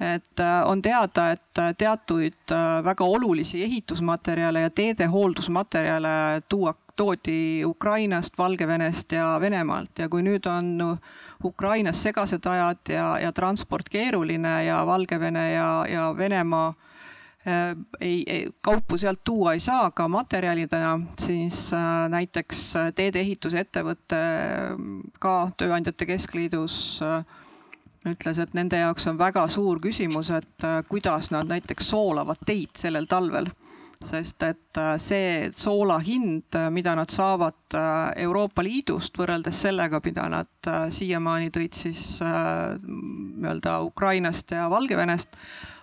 [0.00, 2.52] et on teada, et teatuid
[2.84, 9.98] väga olulisi ehitusmaterjale ja teedehooldusmaterjale tuua, toodi Ukrainast, Valgevenest ja Venemaalt.
[9.98, 10.98] Ja kui nüüd on
[11.44, 18.48] Ukrainas segased ajad ja, ja transport keeruline ja Valgevene ja, ja Venemaa äh, ei, ei,
[18.60, 22.62] kaupu sealt tuua ei saa ka materjalidena, siis äh, näiteks
[22.94, 24.22] teedeehitusettevõte
[25.20, 27.20] ka Tööandjate Keskliidus äh,
[28.10, 32.74] ütles, et nende jaoks on väga suur küsimus, et äh, kuidas nad näiteks soolavad teid
[32.78, 33.50] sellel talvel
[34.04, 40.00] sest et äh, see soola hind, äh, mida nad saavad äh, Euroopa Liidust võrreldes sellega,
[40.04, 45.36] mida nad siiamaani tõid siis nii-öelda Ukrainast ja Valgevenest,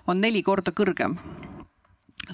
[0.08, 1.18] on neli korda kõrgem.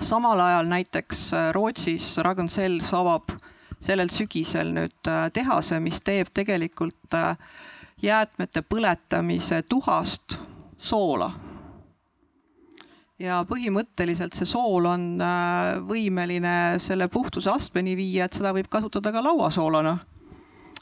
[0.02, 3.32] samal ajal näiteks Rootsis Ragn-Sells avab
[3.80, 7.18] sellel sügisel nüüd tehase, mis teeb tegelikult
[8.02, 10.38] jäätmete põletamise tuhast
[10.78, 11.32] soola
[13.20, 19.12] ja põhimõtteliselt see sool on äh, võimeline selle puhtuse astmeni viia, et seda võib kasutada
[19.16, 19.98] ka lauasoolana.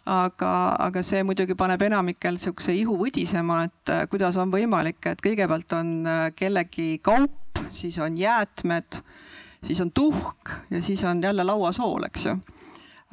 [0.07, 5.23] aga, aga see muidugi paneb enamikel niisuguse ihu võdisema, et äh, kuidas on võimalik, et
[5.23, 9.01] kõigepealt on äh, kellegi kaup, siis on jäätmed,
[9.65, 12.37] siis on tuhk ja siis on jälle lauasool, eks ju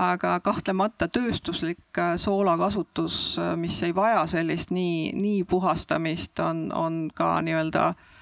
[0.04, 7.36] aga kahtlemata tööstuslik soola kasutus, mis ei vaja sellist nii, nii puhastamist, on, on ka
[7.46, 8.13] nii-öelda äh,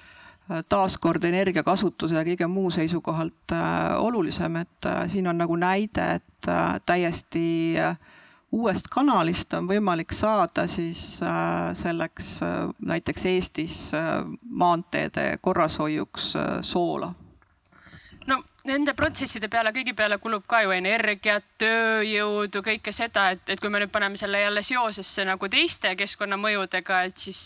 [0.69, 6.49] taaskord energiakasutuse ja kõige muu seisukohalt äh, olulisem, et äh, siin on nagu näide, et
[6.51, 7.75] äh, täiesti
[8.53, 11.23] uuest kanalist on võimalik saada siis
[11.73, 12.27] selleks
[12.85, 13.77] näiteks Eestis
[14.45, 16.27] maanteede korrashoiuks
[16.61, 17.09] soola
[18.67, 23.71] nende protsesside peale, kõigi peale kulub ka ju energiat, tööjõudu, kõike seda, et, et kui
[23.71, 27.41] me nüüd paneme selle jälle seosesse nagu teiste keskkonnamõjudega, et siis,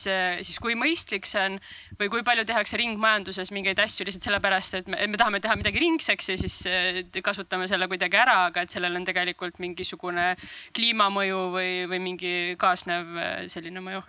[0.46, 1.58] siis kui mõistlik see on
[1.98, 5.82] või kui palju tehakse ringmajanduses mingeid asju lihtsalt sellepärast, et me, me tahame teha midagi
[5.82, 10.36] ringseks ja siis eh, kasutame selle kuidagi ära, aga et sellel on tegelikult mingisugune
[10.78, 14.06] kliimamõju või, või mingi kaasnev eh, selline mõju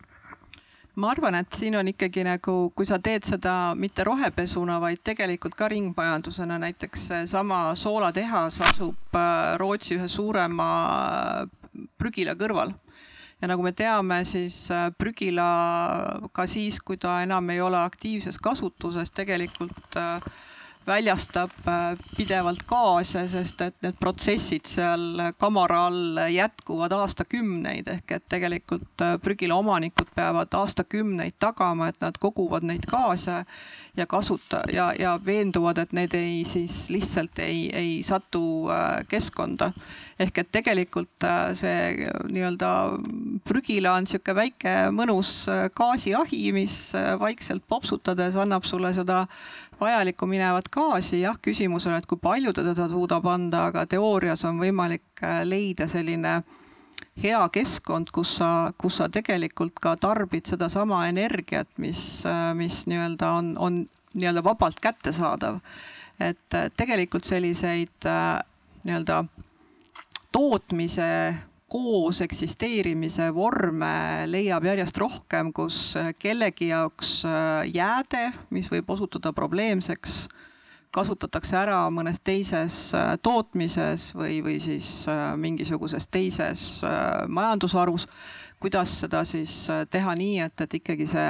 [0.98, 5.54] ma arvan, et siin on ikkagi nagu, kui sa teed seda mitte rohepesuna, vaid tegelikult
[5.58, 12.74] ka ringmajandusena, näiteks seesama soolatehas asub äh, Rootsi ühe suurema äh, prügila kõrval.
[13.38, 15.48] Ja nagu me teame, siis äh, prügila
[16.34, 20.18] ka siis, kui ta enam ei ole aktiivses kasutuses, tegelikult äh,
[20.88, 28.26] väljastab äh, pidevalt gaase, sest et need protsessid seal kamara all jätkuvad aastakümneid, ehk et
[28.32, 33.42] tegelikult äh, prügila omanikud peavad aastakümneid tagama, et nad koguvad neid gaase
[33.96, 39.72] ja kasuta- ja, ja veenduvad, et need ei siis lihtsalt ei, ei satu äh, keskkonda.
[40.18, 41.24] ehk et tegelikult
[41.54, 42.70] see nii-öelda
[43.46, 45.30] prügila on niisugune väike mõnus
[45.78, 46.78] gaasiahi, mis
[47.20, 49.26] vaikselt popsutades annab sulle seda
[49.80, 54.44] vajalikku minevat gaasi, jah, küsimus on, et kui palju ta teda suudab anda, aga teoorias
[54.48, 56.40] on võimalik äh, leida selline
[57.22, 63.32] hea keskkond, kus sa, kus sa tegelikult ka tarbid sedasama energiat, mis, äh, mis nii-öelda
[63.40, 63.82] on, on
[64.14, 65.60] nii-öelda vabalt kättesaadav.
[66.20, 68.08] et äh, tegelikult selliseid
[68.84, 69.24] nii-öelda
[70.32, 71.34] tootmise
[71.68, 80.22] koos eksisteerimise vorme leiab järjest rohkem, kus kellegi jaoks äh, jääde, mis võib osutuda probleemseks,
[80.94, 86.64] kasutatakse ära mõnes teises äh, tootmises või, või siis äh, mingisuguses teises
[87.28, 88.08] majandusharus.
[88.60, 91.28] kuidas seda siis teha nii, et, et ikkagi see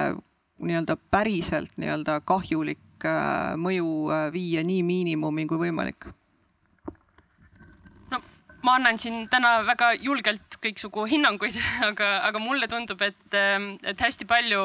[0.63, 3.05] nii-öelda päriselt nii-öelda kahjulik
[3.59, 3.91] mõju
[4.33, 6.09] viia nii miinimumi kui võimalik
[8.63, 11.59] ma annan siin täna väga julgelt kõiksugu hinnanguid,
[11.91, 14.63] aga, aga mulle tundub, et, et hästi palju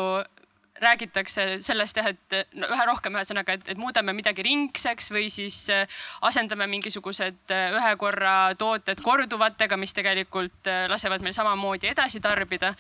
[0.84, 5.58] räägitakse sellest jah, et no, üha rohkem ühesõnaga, et, et muudame midagi ringseks või siis
[5.74, 12.22] äh, asendame mingisugused äh, ühe korra tooted korduvatega, mis tegelikult äh, lasevad meil samamoodi edasi
[12.24, 12.74] tarbida.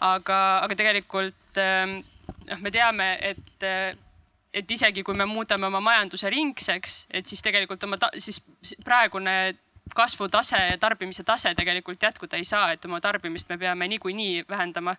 [0.00, 3.64] aga, aga tegelikult noh, me teame, et
[4.56, 8.40] et isegi kui me muudame oma majanduse ringseks, et siis tegelikult oma, siis
[8.84, 9.36] praegune
[9.94, 14.96] kasvutase ja tarbimise tase tegelikult jätkuda ei saa, et oma tarbimist me peame niikuinii vähendama.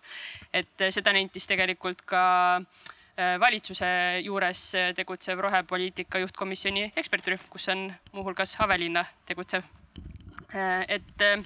[0.52, 2.22] et seda nentis tegelikult ka
[2.56, 9.62] äh, valitsuse juures tegutsev rohepoliitika juhtkomisjoni ekspertrühm, kus on muuhulgas Avelinna tegutsev.
[10.54, 11.44] Äh, et äh,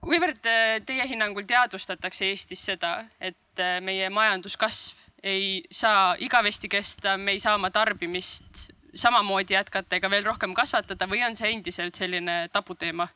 [0.00, 0.44] kuivõrd
[0.86, 3.36] teie hinnangul teadvustatakse Eestis seda, et
[3.80, 10.26] meie majanduskasv ei saa igavesti kesta, me ei saa oma tarbimist samamoodi jätkata ega veel
[10.26, 13.08] rohkem kasvatada või on see endiselt selline tabuteema?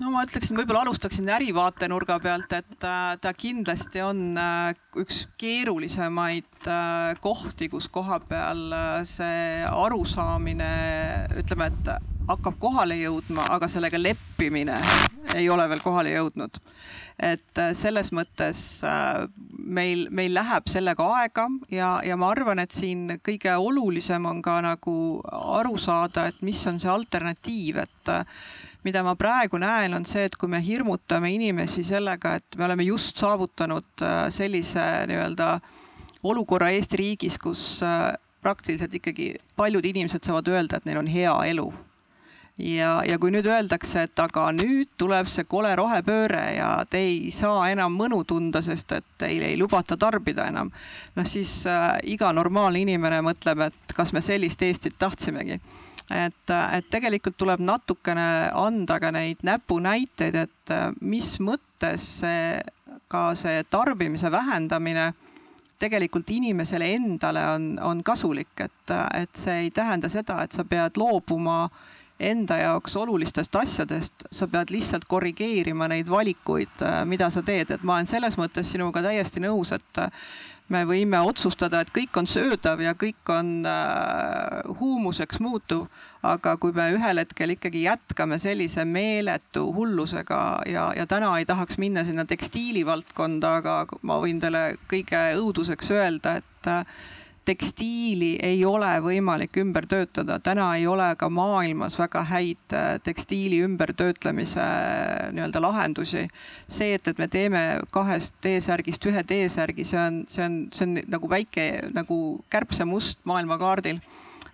[0.00, 6.68] no ma ütleksin, võib-olla alustaksin ärivaatenurga pealt, et äh, ta kindlasti on äh, üks keerulisemaid
[6.68, 8.62] äh, kohti, kus koha peal
[9.08, 10.70] see arusaamine,
[11.42, 11.92] ütleme, et
[12.30, 14.78] hakkab kohale jõudma, aga sellega leppimine
[15.34, 16.58] ei ole veel kohale jõudnud.
[17.20, 22.72] Et äh, selles mõttes äh, meil, meil läheb sellega aega ja, ja ma arvan, et
[22.74, 24.94] siin kõige olulisem on ka nagu
[25.60, 28.40] aru saada, et mis on see alternatiiv, et äh,
[28.86, 32.88] mida ma praegu näen, on see, et kui me hirmutame inimesi sellega, et me oleme
[32.88, 35.52] just saavutanud sellise nii-öelda
[36.24, 37.82] olukorra Eesti riigis, kus
[38.40, 41.68] praktiliselt ikkagi paljud inimesed saavad öelda, et neil on hea elu
[42.62, 47.30] ja, ja kui nüüd öeldakse, et aga nüüd tuleb see kole rohepööre ja te ei
[47.34, 50.72] saa enam mõnu tunda, sest et teil ei lubata tarbida enam,
[51.16, 55.60] noh siis äh, iga normaalne inimene mõtleb, et kas me sellist Eestit tahtsimegi.
[56.10, 62.56] Et, et tegelikult tuleb natukene anda ka neid näpunäiteid, et äh, mis mõttes see,
[63.10, 65.12] ka see tarbimise vähendamine
[65.80, 70.98] tegelikult inimesele endale on, on kasulik, et, et see ei tähenda seda, et sa pead
[71.00, 71.86] loobuma äh,
[72.20, 77.82] enda jaoks olulistest asjadest, sa pead lihtsalt korrigeerima neid valikuid, äh, mida sa teed, et
[77.82, 80.12] ma olen selles mõttes sinuga täiesti nõus, et äh,
[80.70, 85.86] me võime otsustada, et kõik on söödav ja kõik on äh, huumuseks muutuv,
[86.22, 91.80] aga kui me ühel hetkel ikkagi jätkame sellise meeletu hullusega ja, ja täna ei tahaks
[91.80, 96.70] minna sinna tekstiilivaldkonda, aga ma võin teile kõige õuduseks öelda, et
[97.48, 103.62] tekstiili ei ole võimalik ümber töötada, täna ei ole ka maailmas väga häid äh, tekstiili
[103.64, 106.28] ümbertöötlemise äh, nii-öelda lahendusi.
[106.68, 111.00] see, et, et me teeme kahest T-särgist ühe T-särgi, see on, see on, see on
[111.08, 111.66] nagu väike
[111.96, 112.20] nagu
[112.50, 114.00] kärbsemust maailmakaardil.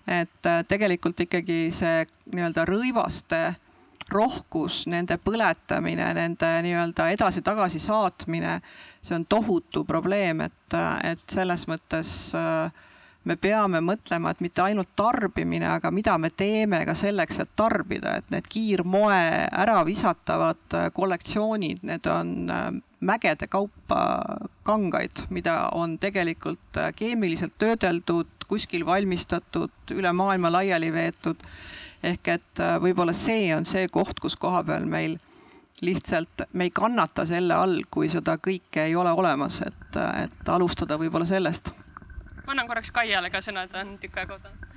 [0.06, 3.56] et äh, tegelikult ikkagi see nii-öelda rõivaste
[4.12, 8.60] rohkus, nende põletamine, nende nii-öelda edasi-tagasi saatmine,
[9.02, 12.84] see on tohutu probleem, et, et selles mõttes äh,
[13.26, 18.16] me peame mõtlema, et mitte ainult tarbimine, aga mida me teeme ka selleks, et tarbida,
[18.20, 19.22] et need kiirmoe
[19.64, 22.68] äravisatavad äh, kollektsioonid, need on äh,
[23.06, 24.00] mägede kaupa
[24.66, 31.42] kangaid, mida on tegelikult keemiliselt töödeldud, kuskil valmistatud, üle maailma laiali veetud
[32.06, 35.18] ehk et äh, võib-olla see on see koht, kus koha peal meil
[35.84, 40.96] lihtsalt me ei kannata selle all, kui seda kõike ei ole olemas, et, et alustada
[41.00, 41.72] võib-olla sellest.
[42.46, 44.72] ma annan korraks Kaiale ka sõna, ta on tükk aega oodanud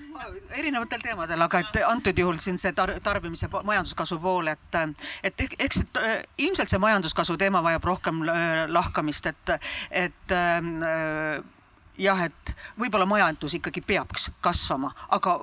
[0.51, 4.80] erinevatel teemadel, aga et antud juhul siin see tar tarbimise majanduskasvu pool, et,
[5.23, 5.99] et eks et,
[6.45, 9.53] ilmselt see majanduskasvu teema vajab rohkem äh, lahkamist, et,
[9.91, 11.39] et äh,
[11.99, 15.39] jah, et võib-olla majandus ikkagi peaks kasvama, aga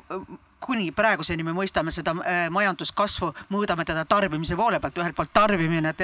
[0.67, 5.95] kuni praeguseni me mõistame seda äh, majanduskasvu, mõõdame teda tarbimise poole pealt, ühelt poolt tarbimine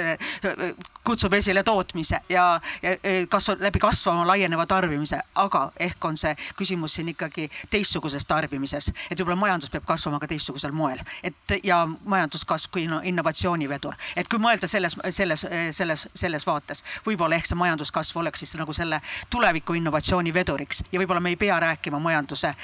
[1.05, 2.95] kutsub esile tootmise ja, ja
[3.31, 9.19] kasvab läbi kasvama laieneva tarbimise, aga ehk on see küsimus siin ikkagi teistsuguses tarbimises, et
[9.19, 14.71] võib-olla majandus peab kasvama ka teistsugusel moel, et ja majanduskasv kui innovatsioonivedur, et kui mõelda
[14.71, 19.01] selles, selles, selles, selles vaates, võib-olla ehk see majanduskasv oleks siis nagu selle
[19.31, 22.55] tuleviku innovatsiooni veduriks ja võib-olla me ei pea rääkima majanduse,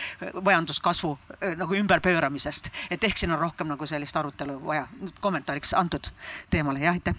[0.42, 1.16] majanduskasvu
[1.58, 4.86] nagu ümberpööramisest, et ehk siin on rohkem nagu sellist arutelu vaja.
[5.20, 6.12] kommentaariks antud
[6.50, 7.16] teemale, jah, aitäh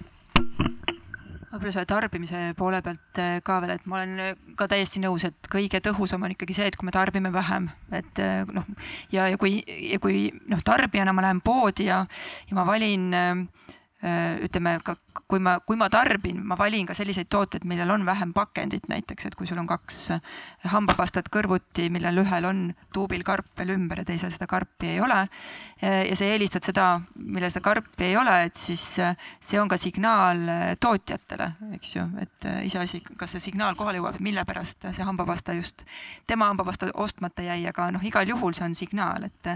[1.49, 5.25] võib-olla selle tarbimise poole pealt äh, ka veel, et ma olen äh, ka täiesti nõus,
[5.25, 8.67] et kõige tõhusam on ikkagi see, et kui me tarbime vähem, et äh, noh,
[9.13, 9.57] ja, ja kui,
[9.89, 12.03] ja kui noh, tarbijana ma lähen poodi ja,
[12.49, 13.09] ja ma valin
[13.99, 14.93] ütleme ka
[15.29, 19.27] kui ma, kui ma tarbin, ma valin ka selliseid tooteid, millel on vähem pakendit näiteks,
[19.29, 19.99] et kui sul on kaks
[20.73, 22.63] hambapastat kõrvuti, millel ühel on
[22.95, 25.19] tuubil karp veel ümber ja teisel seda karpi ei ole.
[25.81, 30.41] ja sa eelistad seda, millel seda karpi ei ole, et siis see on ka signaal
[30.81, 35.85] tootjatele, eks ju, et iseasi, kas see signaal kohale jõuab, mille pärast see hambapasta just
[36.27, 39.53] tema hambapasta ostmata jäi, aga noh, igal juhul see on signaal, et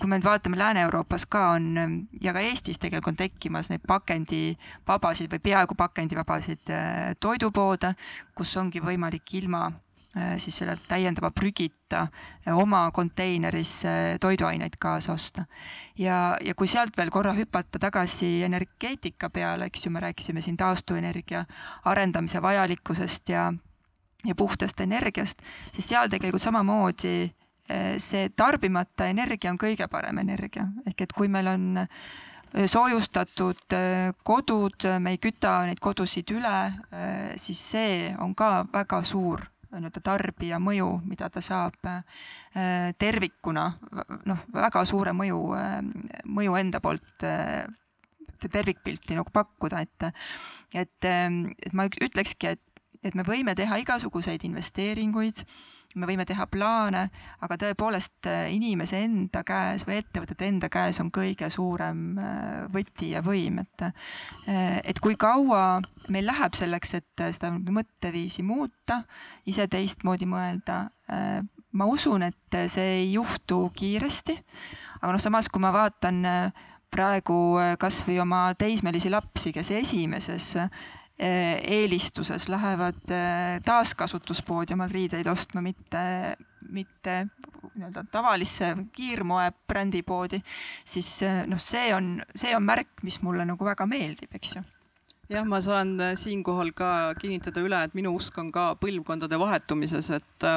[0.00, 4.29] kui me nüüd vaatame Lääne-Euroopas ka on ja ka Eestis tegelikult on tekkimas neid pakendi
[4.30, 7.94] pakendivabasid või peaaegu pakendivabasid äh, toidupoode,
[8.34, 13.82] kus ongi võimalik ilma äh, siis selle täiendava prügita äh, oma konteineris
[14.20, 15.44] toiduaineid kaasa osta.
[15.98, 20.56] ja, ja kui sealt veel korra hüpata tagasi energeetika peale, eks ju, me rääkisime siin
[20.56, 21.44] taastuvenergia
[21.84, 23.52] arendamise vajalikkusest ja,
[24.24, 27.34] ja puhtast energiast, siis seal tegelikult samamoodi
[28.02, 31.78] see tarbimata energia on kõige parem energia, ehk et kui meil on
[32.50, 33.74] soojustatud
[34.26, 36.56] kodud, me ei küta neid kodusid üle,
[37.38, 41.78] siis see on ka väga suur nii-öelda tarbija mõju, mida ta saab
[42.98, 43.68] tervikuna,
[44.26, 45.38] noh, väga suure mõju,
[46.26, 47.26] mõju enda poolt
[48.50, 50.08] tervikpilti nagu pakkuda, et,
[50.74, 55.44] et, et ma ütlekski, et, et me võime teha igasuguseid investeeringuid
[55.98, 57.02] me võime teha plaane,
[57.42, 63.10] aga tõepoolest äh, inimese enda käes või ettevõtete enda käes on kõige suurem äh, võti
[63.14, 65.80] ja võim, et äh, et kui kaua
[66.10, 69.02] meil läheb selleks, et seda mõtteviisi muuta,
[69.46, 70.88] ise teistmoodi mõelda.
[71.72, 74.34] ma usun, et see ei juhtu kiiresti,
[75.00, 76.22] aga noh, samas kui ma vaatan
[76.90, 80.56] praegu kasvõi oma teismelisi lapsi, kes esimeses
[81.20, 86.36] eelistuses lähevad eh, taaskasutuspoodi omal riideid ostma, mitte,
[86.72, 87.26] mitte
[87.74, 90.40] nii-öelda tavalisse kiirmoe brändipoodi,
[90.84, 94.64] siis eh, noh, see on, see on märk, mis mulle nagu väga meeldib, eks ju.
[95.30, 100.50] Jah, ma saan siinkohal ka kinnitada üle, et minu usk on ka põlvkondade vahetumises, et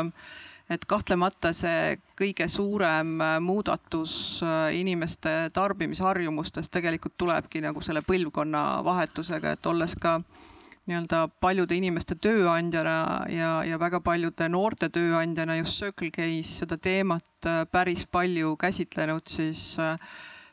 [0.72, 4.40] et kahtlemata see kõige suurem muudatus
[4.74, 10.43] inimeste tarbimisharjumustes tegelikult tulebki nagu selle põlvkonna vahetusega, et olles ka äh,
[10.90, 12.98] nii-öelda paljude inimeste tööandjana
[13.32, 19.24] ja, ja väga paljude noorte tööandjana just Circle K-s seda teemat äh, päris palju käsitlenud,
[19.32, 19.96] siis äh,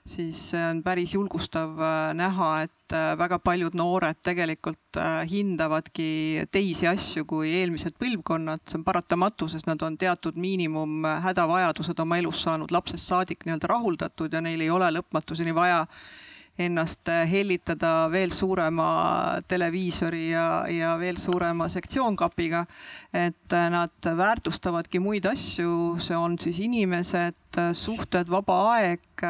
[0.06, 4.98] siis on päris julgustav äh, näha, et väga paljud noored tegelikult
[5.30, 12.02] hindavadki teisi asju kui eelmised põlvkonnad, see on paratamatu, sest nad on teatud miinimum hädavajadused
[12.02, 15.84] oma elus saanud lapsest saadik nii-öelda rahuldatud ja neil ei ole lõpmatuseni vaja
[16.60, 18.90] ennast äh, hellitada veel suurema
[19.48, 22.66] televiisori ja, ja veel suurema sektsioonkapiga.
[23.12, 29.24] et äh, nad väärtustavadki muid asju, see on siis inimesed, äh, suhted, vaba aeg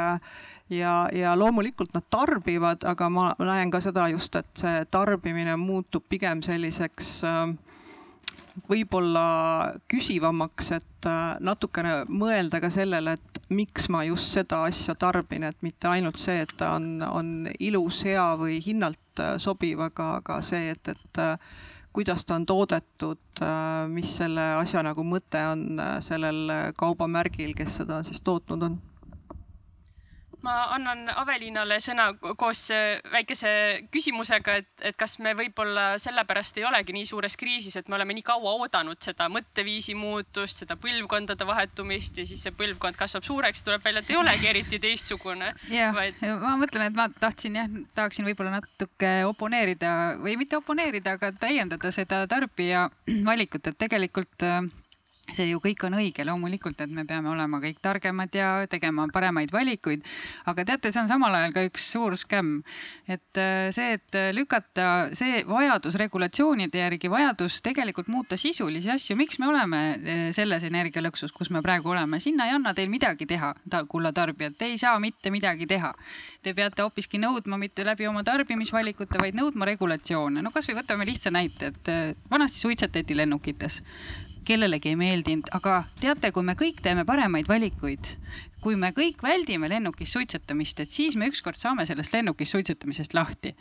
[0.70, 6.04] ja, ja loomulikult nad tarbivad, aga ma näen ka seda just, et see tarbimine muutub
[6.08, 7.56] pigem selliseks äh,
[8.68, 9.24] võib-olla
[9.90, 15.58] küsivamaks, et äh, natukene mõelda ka sellele, et miks ma just seda asja tarbin, et
[15.66, 20.40] mitte ainult see, et ta on, on ilus, hea või hinnalt äh, sobiv, aga, aga
[20.46, 21.36] see, et, et äh,
[21.92, 23.40] kuidas ta on toodetud,
[23.90, 28.76] mis selle asja nagu mõte on sellel kaubamärgil, kes seda siis tootnud on
[30.46, 33.50] ma annan Avelinale sõna koos äh, väikese
[33.92, 38.16] küsimusega, et, et kas me võib-olla sellepärast ei olegi nii suures kriisis, et me oleme
[38.16, 43.64] nii kaua oodanud seda mõtteviisi muutust, seda põlvkondade vahetumist ja siis see põlvkond kasvab suureks,
[43.66, 45.52] tuleb välja, et ei olegi eriti teistsugune.
[45.78, 45.94] jah
[46.40, 51.92] ma mõtlen, et ma tahtsin jah, tahaksin võib-olla natuke oponeerida või mitte oponeerida, aga täiendada
[51.94, 52.88] seda tarbija
[53.26, 54.62] valikut, et tegelikult äh,
[55.36, 59.52] see ju kõik on õige, loomulikult, et me peame olema kõik targemad ja tegema paremaid
[59.52, 60.04] valikuid.
[60.50, 62.62] aga teate, see on samal ajal ka üks suur skämm.
[63.08, 69.38] et äh, see, et lükata see vajadus regulatsioonide järgi, vajadus tegelikult muuta sisulisi asju, miks
[69.38, 73.54] me oleme äh, selles energialõksus, kus me praegu oleme, sinna ei anna teil midagi teha,
[73.88, 75.92] kulla tarbijad, te ei saa mitte midagi teha.
[76.42, 80.42] Te peate hoopiski nõudma mitte läbi oma tarbimisvalikute, vaid nõudma regulatsioone.
[80.42, 83.80] no kasvõi võtame lihtsa näite, et äh, vanasti suitsetati lennukites
[84.44, 88.14] kellelegi ei meeldinud, aga teate, kui me kõik teeme paremaid valikuid,
[88.60, 93.54] kui me kõik väldime lennukis suitsetamist, et siis me ükskord saame sellest lennukis suitsetamisest lahti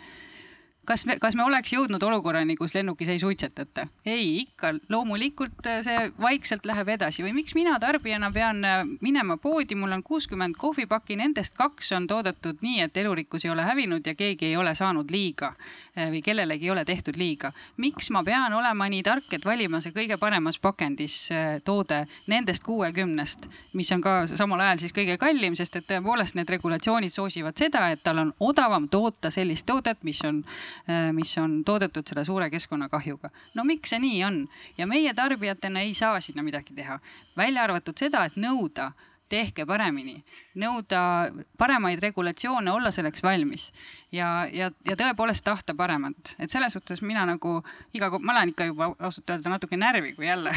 [0.90, 3.86] kas me, kas me oleks jõudnud olukorrani, kus lennukis ei suitsetata?
[4.10, 9.38] ei, ikka loomulikult äh, see vaikselt läheb edasi või miks mina tarbijana pean äh, minema
[9.38, 14.08] poodi, mul on kuuskümmend kohvipakki, nendest kaks on toodetud nii, et elurikkus ei ole hävinud
[14.08, 17.54] ja keegi ei ole saanud liiga äh, või kellelegi ei ole tehtud liiga.
[17.78, 21.20] miks ma pean olema nii tark, et valima see kõige paremas pakendis
[21.66, 23.46] toode nendest kuuekümnest,
[23.78, 27.92] mis on ka samal ajal siis kõige kallim, sest et tõepoolest need regulatsioonid soosivad seda,
[27.94, 30.42] et tal on odavam toota sellist toodet, mis on
[31.14, 33.30] mis on toodetud selle suure keskkonnakahjuga.
[33.56, 34.40] no miks see nii on?
[34.78, 37.00] Ja meie tarbijatena ei saa sinna midagi teha,
[37.38, 38.92] välja arvatud seda, et nõuda
[39.30, 40.18] tehke paremini,
[40.60, 41.02] nõuda
[41.60, 43.70] paremaid regulatsioone, olla selleks valmis.
[44.16, 47.60] Ja, ja, ja tõepoolest tahta paremat, et selles suhtes mina nagu
[47.96, 50.54] iga kord, ma lähen ikka juba ausalt öelda natuke närvi, kui jälle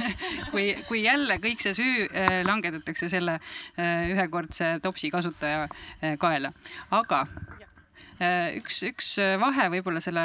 [0.52, 6.52] kui, kui jälle kõik see süü äh, langetatakse selle äh, ühekordse topsi kasutaja äh, kaela,
[6.90, 7.65] aga Äh,
[8.56, 10.22] üks, üks äh, vahe võib-olla selle,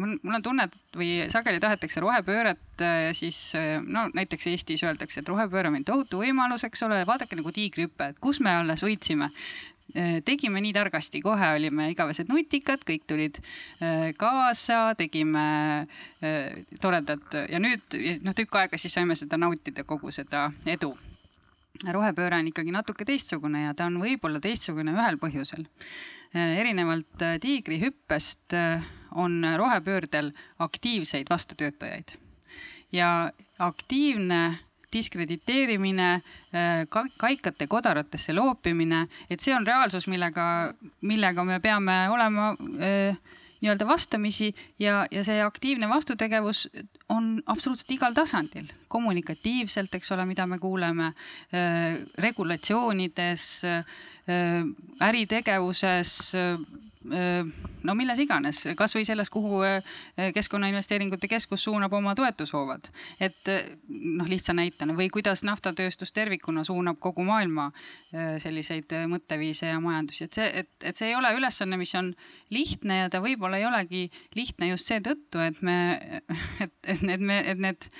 [0.00, 3.38] mul, mul on tunne, et või sageli tahetakse rohepööret äh, siis
[3.84, 8.12] no näiteks Eestis öeldakse, et rohepööre on meil tohutu võimalus, eks ole, vaadake nagu tiigrihüpe,
[8.14, 9.30] et kus me alles võitsime
[10.24, 13.36] tegime nii targasti, kohe olime igavesed nutikad, kõik tulid
[14.18, 15.44] kaasa, tegime
[16.82, 20.94] toredat ja nüüd noh, tükk aega siis saime seda nautida, kogu seda edu.
[21.82, 25.66] Rohepööre on ikkagi natuke teistsugune ja ta on võib-olla teistsugune ühel põhjusel.
[26.34, 28.82] Äh, erinevalt äh, tiigrihüppest äh,
[29.14, 32.16] on rohepöördel aktiivseid vastutöötajaid.
[32.92, 34.58] Ja aktiivne
[34.94, 36.22] diskrediteerimine,
[37.18, 40.44] kaikate kodaratesse loopimine, et see on reaalsus, millega,
[41.02, 46.68] millega me peame olema nii-öelda vastamisi ja, ja see aktiivne vastutegevus
[47.10, 51.10] on absoluutselt igal tasandil, kommunikatiivselt, eks ole, mida me kuuleme,
[52.22, 53.48] regulatsioonides
[54.28, 54.64] Äh,
[55.04, 57.48] äritegevuses, äh,
[57.84, 59.98] no milles iganes, kasvõi selles, kuhu äh,
[60.32, 62.88] Keskkonnainvesteeringute Keskus suunab oma toetushoovad.
[63.20, 63.50] et
[63.88, 67.70] noh, lihtsa näitena või kuidas naftatööstus tervikuna suunab kogu maailma
[68.38, 72.14] selliseid mõtteviise ja majandusi, et see, et, et see ei ole ülesanne, mis on
[72.48, 74.06] lihtne ja ta võib-olla ei olegi
[74.40, 75.78] lihtne just seetõttu, et me,
[76.64, 77.90] et, et need, et need et need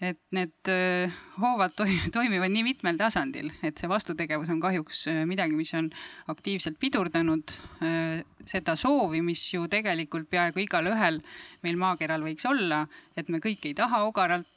[0.00, 1.74] äh, hoovad
[2.16, 5.90] toimivad nii mitmel tasandil, et see vastutegevus on kahjuks äh, midagi, mis on
[6.32, 11.20] aktiivselt pidurdanud äh, seda soovi, mis ju tegelikult peaaegu igalühel
[11.66, 12.86] meil maakeral võiks olla,
[13.16, 14.48] et me kõik ei taha ogaralt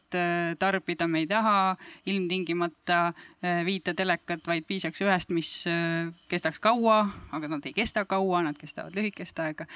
[0.59, 1.76] tarbida, me ei taha
[2.09, 3.14] ilmtingimata
[3.66, 5.51] viite telekat, vaid piisaks ühest, mis
[6.32, 6.99] kestaks kaua,
[7.32, 9.68] aga nad ei kesta kaua, nad kestavad lühikest aega.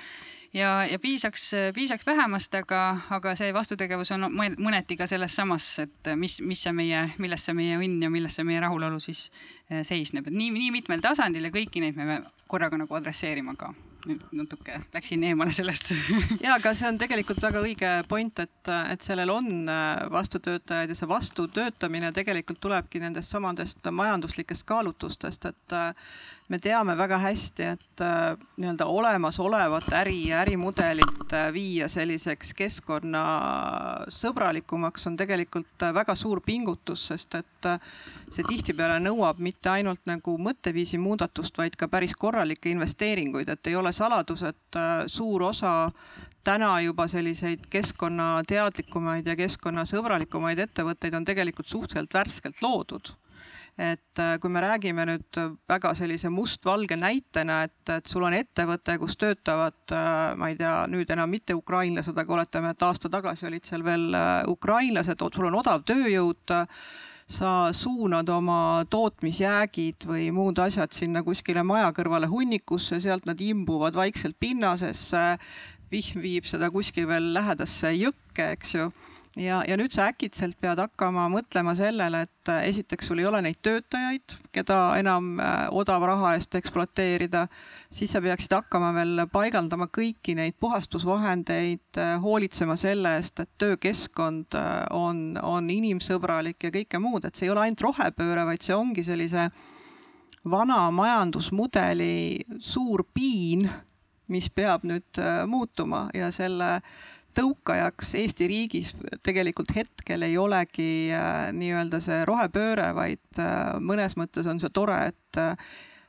[0.54, 2.84] Ja, ja piisaks, piisaks vähemast, aga,
[3.14, 7.58] aga see vastutegevus on mõneti ka selles samas, et mis, mis see meie, milles see
[7.58, 9.28] meie õnn ja milles see meie rahulolu siis
[9.68, 13.74] seisneb, et nii, nii mitmel tasandil ja kõiki neid me peame korraga nagu adresseerima ka
[14.08, 15.92] nüüd natuke läksin eemale sellest.
[16.44, 20.98] Ja, aga see on tegelikult väga õige point, et, et sellel on äh, vastutöötajaid ja
[20.98, 26.12] see vastutöötamine tegelikult tulebki nendest samadest majanduslikest kaalutlustest, et äh,
[26.48, 35.18] me teame väga hästi, et äh, nii-öelda olemasolevat äri ja ärimudelit viia selliseks keskkonnasõbralikumaks on
[35.20, 37.66] tegelikult väga suur pingutus, sest et
[38.32, 43.76] see tihtipeale nõuab mitte ainult nagu mõtteviisi muudatust, vaid ka päris korralikke investeeringuid, et ei
[43.76, 45.92] ole saladus, et äh, suur osa
[46.48, 53.12] täna juba selliseid keskkonnateadlikumaid ja keskkonnasõbralikumaid ettevõtteid on tegelikult suhteliselt värskelt loodud
[53.78, 58.98] et äh, kui me räägime nüüd väga sellise mustvalge näitena, et, et sul on ettevõte,
[58.98, 63.46] kus töötavad, äh, ma ei tea, nüüd enam mitte ukrainlased, aga oletame, et aasta tagasi
[63.52, 64.18] olid seal veel
[64.50, 66.58] ukrainlased, sul on odav tööjõud,
[67.28, 74.00] sa suunad oma tootmisjäägid või muud asjad sinna kuskile maja kõrvale hunnikusse, sealt nad imbuvad
[74.00, 75.26] vaikselt pinnasesse,
[75.92, 78.90] vihm viib seda kuskil veel lähedasse jõkke, eks ju
[79.38, 83.42] ja, ja nüüd sa äkitselt pead hakkama mõtlema sellele, et äh, esiteks sul ei ole
[83.46, 87.46] neid töötajaid, keda enam äh, odava raha eest ekspluateerida,
[87.94, 94.58] siis sa peaksid hakkama veel paigaldama kõiki neid puhastusvahendeid, äh, hoolitsema selle eest, et töökeskkond
[94.96, 99.06] on, on inimsõbralik ja kõike muud, et see ei ole ainult rohepööre, vaid see ongi
[99.06, 99.50] sellise
[100.48, 103.68] vana majandusmudeli suur piin,
[104.28, 106.08] mis peab nüüd muutuma.
[106.16, 106.90] Ja selle äh,
[107.38, 108.94] tõukajaks Eesti riigis
[109.26, 114.98] tegelikult hetkel ei olegi äh, nii-öelda see rohepööre, vaid äh, mõnes mõttes on see tore,
[115.12, 115.68] et äh,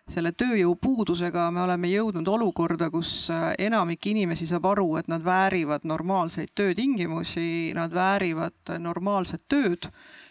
[0.08, 3.28] selle tööjõupuudusega me oleme jõudnud olukorda, kus
[3.60, 9.90] enamik inimesi saab aru, et nad väärivad normaalseid töötingimusi, nad väärivad normaalset tööd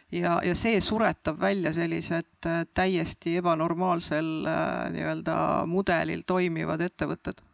[0.09, 4.31] ja, ja see suretab välja sellised täiesti ebanormaalsel
[4.95, 5.37] nii-öelda
[5.69, 7.45] mudelil toimivad ettevõtted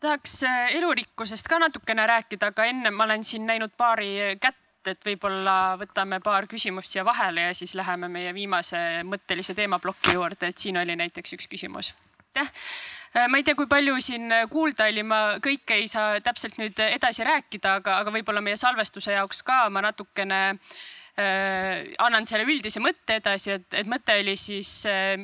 [0.00, 5.02] tahaks äh, elurikkusest ka natukene rääkida, aga enne ma olen siin näinud paari kätt, et
[5.02, 10.62] võib-olla võtame paar küsimust siia vahele ja siis läheme meie viimase mõttelise teemaploki juurde, et
[10.62, 11.94] siin oli näiteks üks küsimus.
[12.26, 12.52] aitäh
[13.16, 16.78] äh, ma ei tea, kui palju siin kuulda oli, ma kõike ei saa täpselt nüüd
[16.90, 22.80] edasi rääkida, aga, aga võib-olla meie salvestuse jaoks ka ma natukene äh, annan selle üldise
[22.84, 25.16] mõtte edasi, et, et mõte oli siis äh,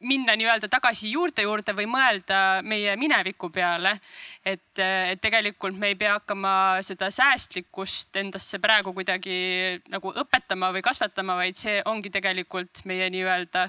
[0.00, 3.98] minna nii-öelda tagasi juurte juurde või mõelda meie mineviku peale.
[4.44, 6.52] et, et tegelikult me ei pea hakkama
[6.86, 13.68] seda säästlikkust endasse praegu kuidagi nagu õpetama või kasvatama, vaid see ongi tegelikult meie nii-öelda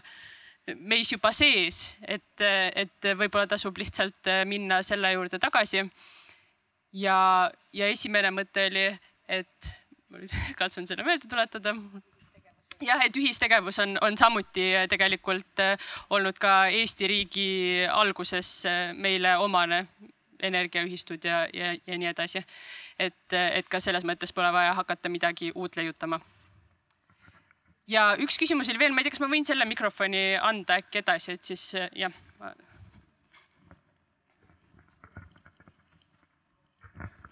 [0.78, 2.44] meis juba sees, et,
[2.76, 5.84] et võib-olla tasub lihtsalt minna selle juurde tagasi.
[6.94, 8.88] ja, ja esimene mõte oli,
[9.28, 9.72] et
[10.12, 11.76] ma nüüd katsun selle meelde tuletada
[12.82, 17.50] jah, et ühistegevus on, on samuti tegelikult äh, olnud ka Eesti riigi
[17.92, 19.86] alguses äh, meile omane
[20.42, 22.44] energiaühistud ja, ja, ja nii edasi.
[23.00, 26.20] et, et ka selles mõttes pole vaja hakata midagi uut leiutama.
[27.88, 31.04] ja üks küsimus oli veel, ma ei tea, kas ma võin selle mikrofoni anda äkki
[31.04, 32.12] edasi, et siis jah.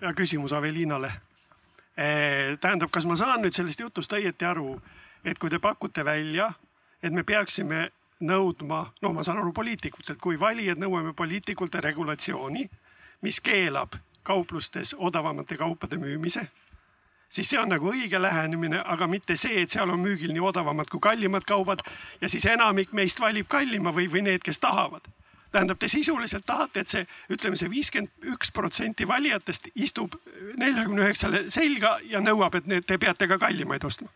[0.02, 1.12] ja küsimus Avelinale.
[2.62, 4.78] tähendab, kas ma saan nüüd sellest jutust õieti aru
[5.24, 6.52] et kui te pakute välja,
[7.04, 7.90] et me peaksime
[8.20, 12.66] nõudma, no ma saan aru poliitikutelt, kui valijad nõuame poliitikult regulatsiooni,
[13.24, 16.44] mis keelab kauplustes odavamate kaupade müümise,
[17.30, 20.92] siis see on nagu õige lähenemine, aga mitte see, et seal on müügil nii odavamad
[20.92, 21.84] kui kallimad kaubad
[22.22, 25.08] ja siis enamik meist valib kallima või, või need, kes tahavad.
[25.52, 30.20] tähendab, te sisuliselt tahate, et see, ütleme see viiskümmend üks protsenti valijatest istub
[30.58, 34.12] neljakümne üheksale selga ja nõuab, et need, te peate ka kallimaid ostma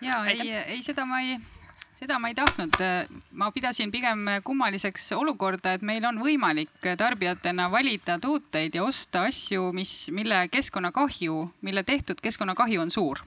[0.00, 1.38] ja ei, ei seda ma ei,
[1.98, 2.78] seda ma ei tahtnud.
[3.32, 9.70] ma pidasin pigem kummaliseks olukorda, et meil on võimalik tarbijatena valida tooteid ja osta asju,
[9.72, 13.24] mis, mille keskkonnakahju, mille tehtud keskkonnakahju on suur.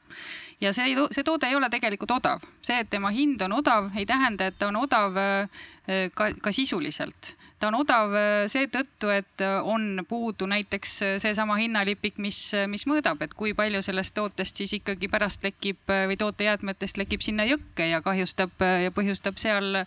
[0.61, 2.45] Ja see, see toode ei ole tegelikult odav.
[2.61, 5.67] see, et tema hind on odav, ei tähenda, et ta on odav äh,
[6.15, 12.17] ka, ka sisuliselt ta on odav äh, seetõttu, et äh, on puudu näiteks seesama hinnalipik,
[12.21, 12.39] mis,
[12.69, 17.45] mis mõõdab, et kui palju sellest tootest siis ikkagi pärast lekib või tootejäätmetest lekib sinna
[17.49, 19.83] jõkke ja kahjustab ja põhjustab seal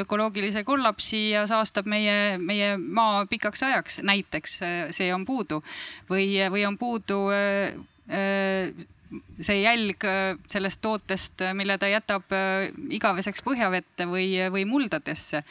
[0.00, 4.56] ökoloogilise kollapsi ja saastab meie, meie maa pikaks ajaks, näiteks
[4.96, 5.62] see on puudu
[6.12, 7.24] või, või on puudu
[9.40, 10.04] see jälg
[10.48, 12.30] sellest tootest, mille ta jätab
[12.90, 15.42] igaveseks põhjavette või, või muldadesse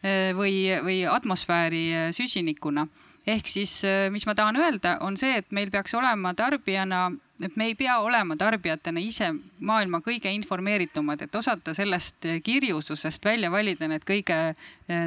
[0.00, 2.86] Äh, või, või atmosfääri äh, süsinikuna.
[3.28, 7.10] ehk siis, äh, mis ma tahan öelda, on see, et meil peaks olema tarbijana,
[7.40, 9.30] et me ei pea olema tarbijatena ise
[9.64, 14.38] maailma kõige informeeritumad, et osata sellest kirjususest välja valida need kõige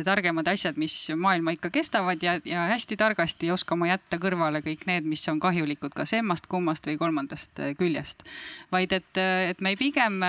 [0.06, 5.08] targemad asjad, mis maailma ikka kestavad ja, ja hästi targasti oskama jätta kõrvale kõik need,
[5.10, 8.26] mis on kahjulikud kas emmast, kummast või kolmandast küljest.
[8.72, 10.22] vaid et, et me pigem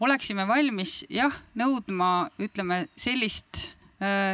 [0.00, 3.79] oleksime valmis jah, nõudma, ütleme sellist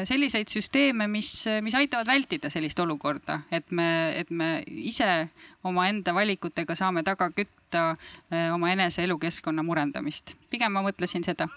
[0.06, 1.30] selliseid süsteeme, mis,
[1.62, 5.28] mis aitavad vältida sellist olukorda, et me, et me ise
[5.66, 10.36] omaenda valikutega saame taga kütta äh, oma enese elukeskkonna murendamist.
[10.50, 11.48] pigem ma mõtlesin seda.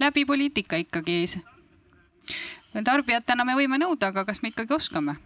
[0.00, 1.42] läbi poliitika ikkagi.
[2.84, 5.16] tarbijatena me võime nõuda, aga kas me ikkagi oskame?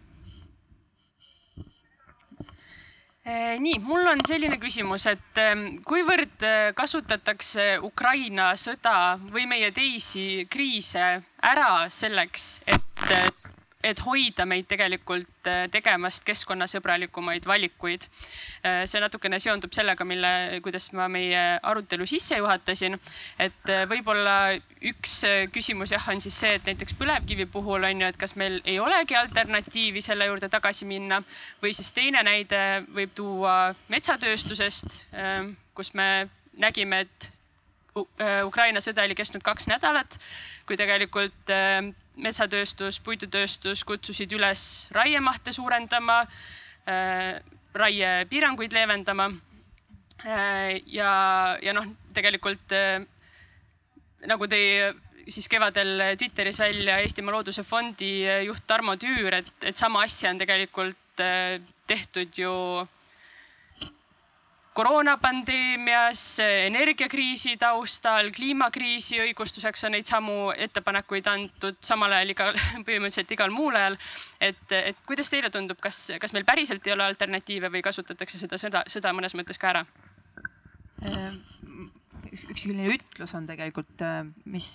[3.61, 5.41] Nii, mul on selline küsimus, et
[5.85, 13.11] kuivõrd eh, kasutatakse Ukraina sõda või meie teisi kriise ära selleks, et,
[13.85, 18.07] et hoida meid tegelikult eh, tegemast keskkonnasõbralikumaid valikuid.
[18.61, 22.99] see natukene seondub sellega, mille, kuidas ma meie arutelu sisse juhatasin.
[23.39, 24.37] et eh, võib-olla
[24.93, 25.21] üks
[25.53, 28.79] küsimus jah, on siis see, et näiteks põlevkivi puhul on ju, et kas meil ei
[28.81, 31.23] olegi alternatiivi selle juurde tagasi minna
[31.63, 35.05] või siis teine näide võib tuua metsatööstusest,
[35.75, 36.29] kus me
[36.61, 37.31] nägime, et
[38.21, 40.19] äh, Ukraina sõda oli kestnud kaks nädalat,
[40.69, 41.81] kui tegelikult äh,
[42.23, 44.63] metsatööstus, puidutööstus kutsusid üles
[44.95, 46.23] raiemahte suurendama,
[47.75, 49.31] raiepiiranguid leevendama.
[50.27, 53.01] Äh, ja, ja noh, tegelikult äh,
[54.29, 54.65] nagu tõi
[55.31, 60.35] siis kevadel Twitteris välja Eestimaa Looduse Fondi äh, juht Tarmo Tüür, et, et sama asja
[60.35, 60.97] on tegelikult
[61.89, 62.53] tehtud ju
[64.75, 66.23] koroonapandeemias,
[66.67, 73.79] energiakriisi taustal, kliimakriisi õigustuseks on neid samu ettepanekuid antud samal ajal igal, põhimõtteliselt igal muul
[73.81, 73.99] ajal.
[74.41, 78.61] et, et kuidas teile tundub, kas, kas meil päriselt ei ole alternatiive või kasutatakse seda
[78.61, 79.85] sõda, sõda mõnes mõttes ka ära?
[82.31, 84.03] üks selline ütlus on tegelikult,
[84.53, 84.75] mis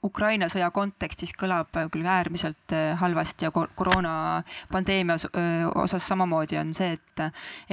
[0.00, 2.72] Ukraina sõja kontekstis kõlab küll äärmiselt
[3.02, 5.18] halvasti ja koroonapandeemia
[5.76, 7.20] osas samamoodi on see, et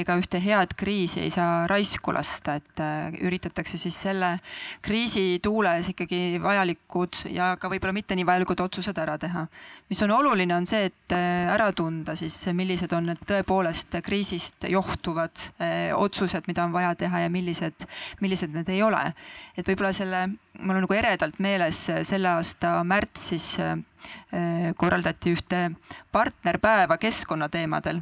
[0.03, 2.81] ega ühte head kriisi ei saa raisku lasta, et
[3.23, 4.33] üritatakse siis selle
[4.83, 9.45] kriisi tuules ikkagi vajalikud ja ka võib-olla mitte nii vajalikud otsused ära teha.
[9.87, 15.47] mis on oluline, on see, et ära tunda siis, millised on need tõepoolest kriisist johtuvad
[15.95, 17.87] otsused, mida on vaja teha ja millised,
[18.19, 19.13] millised need ei ole.
[19.55, 20.27] et võib-olla selle
[20.59, 21.79] mul on nagu eredalt meeles
[22.17, 23.55] selle aasta märtsis
[24.77, 25.59] korraldati ühte
[26.11, 28.01] partnerpäeva keskkonnateemadel.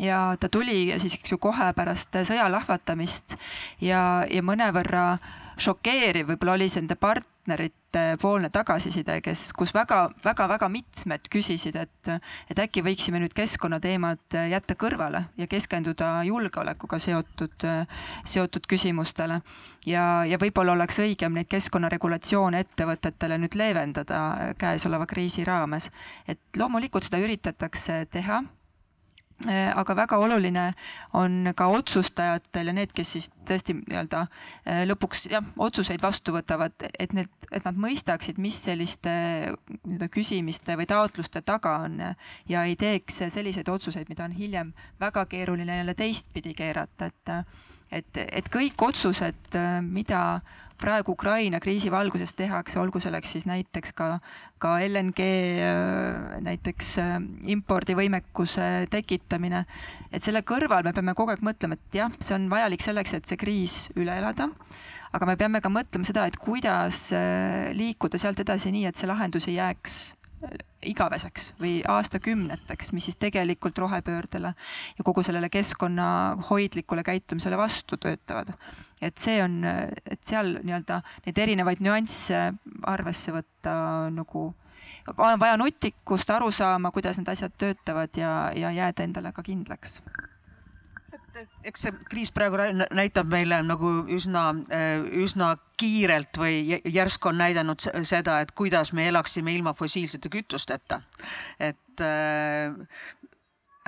[0.00, 3.36] Ja ta tuli siis, eks ju, kohe pärast sõja lahvatamist
[3.80, 5.18] ja, ja mõnevõrra
[5.60, 12.12] šokeeriv võib-olla oli see nende partnerite poolne tagasiside, kes, kus väga-väga-väga mitmed küsisid, et,
[12.50, 17.68] et äkki võiksime nüüd keskkonnateemad jätta kõrvale ja keskenduda julgeolekuga seotud,
[18.24, 19.42] seotud küsimustele.
[19.86, 25.90] ja, ja võib-olla oleks õigem neid keskkonnaregulatsioone ettevõtetele nüüd leevendada käesoleva kriisi raames.
[26.28, 28.42] et loomulikult seda üritatakse teha
[29.50, 30.64] aga väga oluline
[31.18, 36.74] on ka otsustajatel ja need, kes siis tõesti nii-öelda äh, lõpuks jah, otsuseid vastu võtavad,
[36.98, 39.12] et need, et nad mõistaksid, mis selliste
[39.82, 41.98] nii-öelda küsimiste või taotluste taga on
[42.48, 47.36] ja ei teeks selliseid otsuseid, mida on hiljem väga keeruline jälle teistpidi keerata, et
[47.92, 50.40] et, et kõik otsused, mida
[50.82, 54.08] praegu Ukraina kriisi valguses tehakse, olgu selleks siis näiteks ka,
[54.62, 55.26] ka LNG
[56.46, 56.94] näiteks
[57.54, 59.64] impordivõimekuse tekitamine.
[60.12, 63.28] et selle kõrval me peame kogu aeg mõtlema, et jah, see on vajalik selleks, et
[63.28, 64.48] see kriis üle elada.
[65.12, 67.10] aga me peame ka mõtlema seda, et kuidas
[67.72, 70.02] liikuda sealt edasi nii, et see lahendus ei jääks
[70.82, 74.54] igaveseks või aastakümneteks, mis siis tegelikult rohepöördele
[74.98, 78.50] ja kogu sellele keskkonnahoidlikule käitumisele vastu töötavad.
[79.02, 82.42] Et see on, et seal nii-öelda neid erinevaid nüansse
[82.86, 83.74] arvesse võtta
[84.14, 84.48] nagu
[85.16, 90.00] on vaja nutikust, aru saama, kuidas need asjad töötavad ja, ja jääda endale ka kindlaks
[91.64, 92.58] eks see kriis praegu
[92.94, 94.50] näitab meile nagu üsna,
[95.22, 101.00] üsna kiirelt või järsku on näidanud seda, et kuidas me elaksime ilma fossiilsete kütusteta.
[101.58, 102.76] et äh,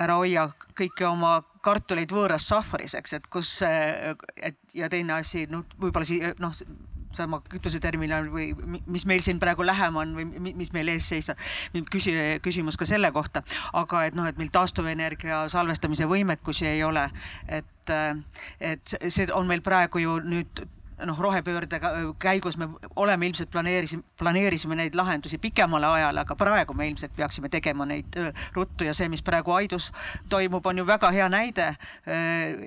[0.01, 5.65] ära hoia kõiki oma kartuleid võõras sahvaris, eks, et kus, et ja teine asi, noh,
[5.79, 6.53] võib-olla siia noh,
[7.17, 8.51] sama kütuseterminal või
[8.85, 11.39] mis meil siin praegu lähem on või mis meil ees seisab.
[11.91, 13.43] küsi-, küsimus ka selle kohta,
[13.73, 17.07] aga et noh, et meil taastuvenergia salvestamise võimekusi ei ole,
[17.47, 17.93] et,
[18.59, 20.65] et see on meil praegu ju nüüd
[21.05, 21.79] noh, rohepöörde
[22.19, 27.49] käigus me oleme ilmselt planeerisime, planeerisime neid lahendusi pikemale ajale, aga praegu me ilmselt peaksime
[27.49, 28.15] tegema neid
[28.53, 29.91] ruttu ja see, mis praegu Aidus
[30.29, 31.75] toimub, on ju väga hea näide.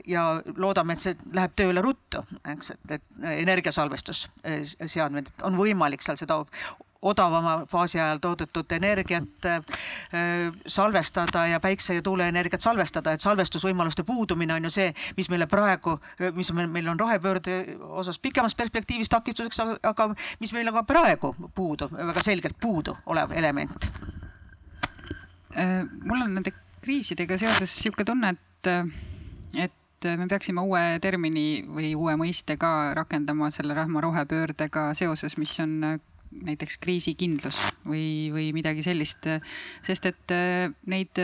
[0.06, 2.22] ja loodame, et see läheb tööle ruttu,
[2.52, 3.02] eks, et, et
[3.38, 6.42] energiasalvestusseadmed on võimalik seal seda
[7.02, 9.62] odavama faasi ajal toodetud energiat äh,
[10.66, 15.98] salvestada ja päikse- ja tuuleenergiat salvestada, et salvestusvõimaluste puudumine on ju see, mis meile praegu,
[16.34, 17.58] mis meil, meil on rohepöörde
[18.02, 20.08] osas pikemas perspektiivis takistuseks, aga
[20.40, 23.90] mis meil on ka praegu puudu, väga selgelt puudu olev element.
[25.56, 26.52] Äh, mul on nende
[26.82, 28.70] kriisidega seoses niisugune tunne, et,
[29.54, 35.54] et me peaksime uue termini või uue mõiste ka rakendama selle rahva rohepöördega seoses, mis
[35.62, 36.00] on
[36.32, 39.28] näiteks kriisikindlus või, või midagi sellist,
[39.84, 41.22] sest et äh, neid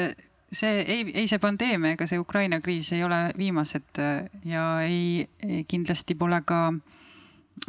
[0.55, 4.01] see ei, ei see pandeemia ega see Ukraina kriis ei ole viimased
[4.47, 5.27] ja ei,
[5.69, 6.69] kindlasti pole ka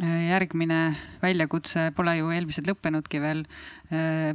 [0.02, 0.80] järgmine
[1.22, 3.44] väljakutse pole ju eelmised lõppenudki veel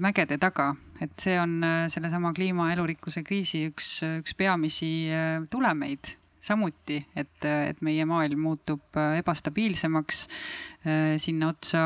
[0.01, 0.71] mägede taga,
[1.03, 1.59] et see on
[1.91, 5.11] sellesama kliima elurikkuse kriisi üks, üks peamisi
[5.51, 10.25] tulemeid samuti, et, et meie maailm muutub ebastabiilsemaks.
[11.21, 11.83] sinna otsa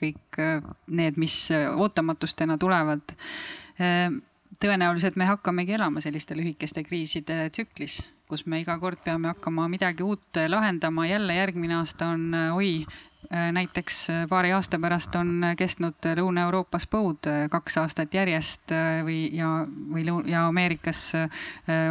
[0.00, 0.40] kõik
[0.86, 3.14] need, mis ootamatustena tulevad.
[4.60, 7.98] Tõenäoliselt me hakkamegi elama selliste lühikeste kriiside tsüklis,
[8.28, 12.86] kus me iga kord peame hakkama midagi uut lahendama, jälle järgmine aasta on oi,
[13.30, 18.74] näiteks paari aasta pärast on kestnud Lõuna-Euroopas põud kaks aastat järjest
[19.06, 21.12] või, ja, või ja Ameerikas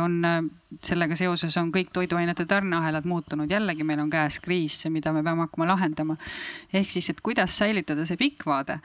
[0.03, 0.22] on
[0.84, 5.45] sellega seoses on kõik toiduainete tarneahelad muutunud, jällegi meil on käes kriis, mida me peame
[5.45, 6.18] hakkama lahendama.
[6.74, 8.80] ehk siis, et kuidas säilitada see pikk vaade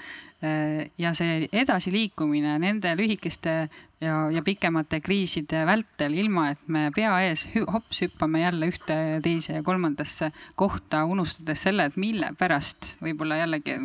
[0.98, 3.68] ja see edasiliikumine nende lühikeste
[4.00, 9.58] ja, ja pikemate kriiside vältel, ilma et me pea ees hops hüppame jälle ühte, teise
[9.58, 13.76] ja kolmandasse kohta, unustades selle, et mille pärast võib-olla jällegi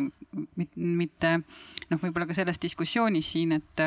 [0.76, 1.32] mitte
[1.90, 3.82] noh, võib-olla ka selles diskussioonis siin, et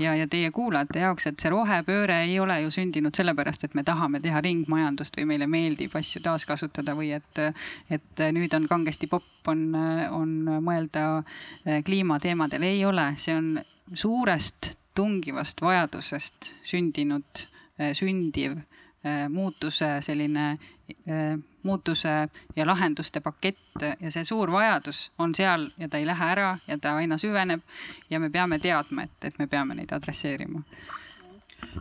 [0.00, 3.84] ja, ja teie kuulajate jaoks, et see rohepööre ei ole ju sündinud sellepärast, et me
[3.86, 7.42] tahame teha ringmajandust või meile meeldib asju taaskasutada või et,
[7.90, 9.72] et nüüd on kangesti popp, on,
[10.12, 11.24] on mõelda
[11.84, 13.56] kliimateemadel, ei ole, see on
[13.92, 17.46] suurest tungivast vajadusest sündinud,
[17.96, 18.58] sündiv
[19.28, 20.58] muutuse selline
[21.62, 22.08] muutuse
[22.56, 26.78] ja lahenduste pakett ja see suur vajadus on seal ja ta ei lähe ära ja
[26.78, 27.62] ta aina süveneb
[28.10, 30.62] ja me peame teadma, et, et me peame neid adresseerima.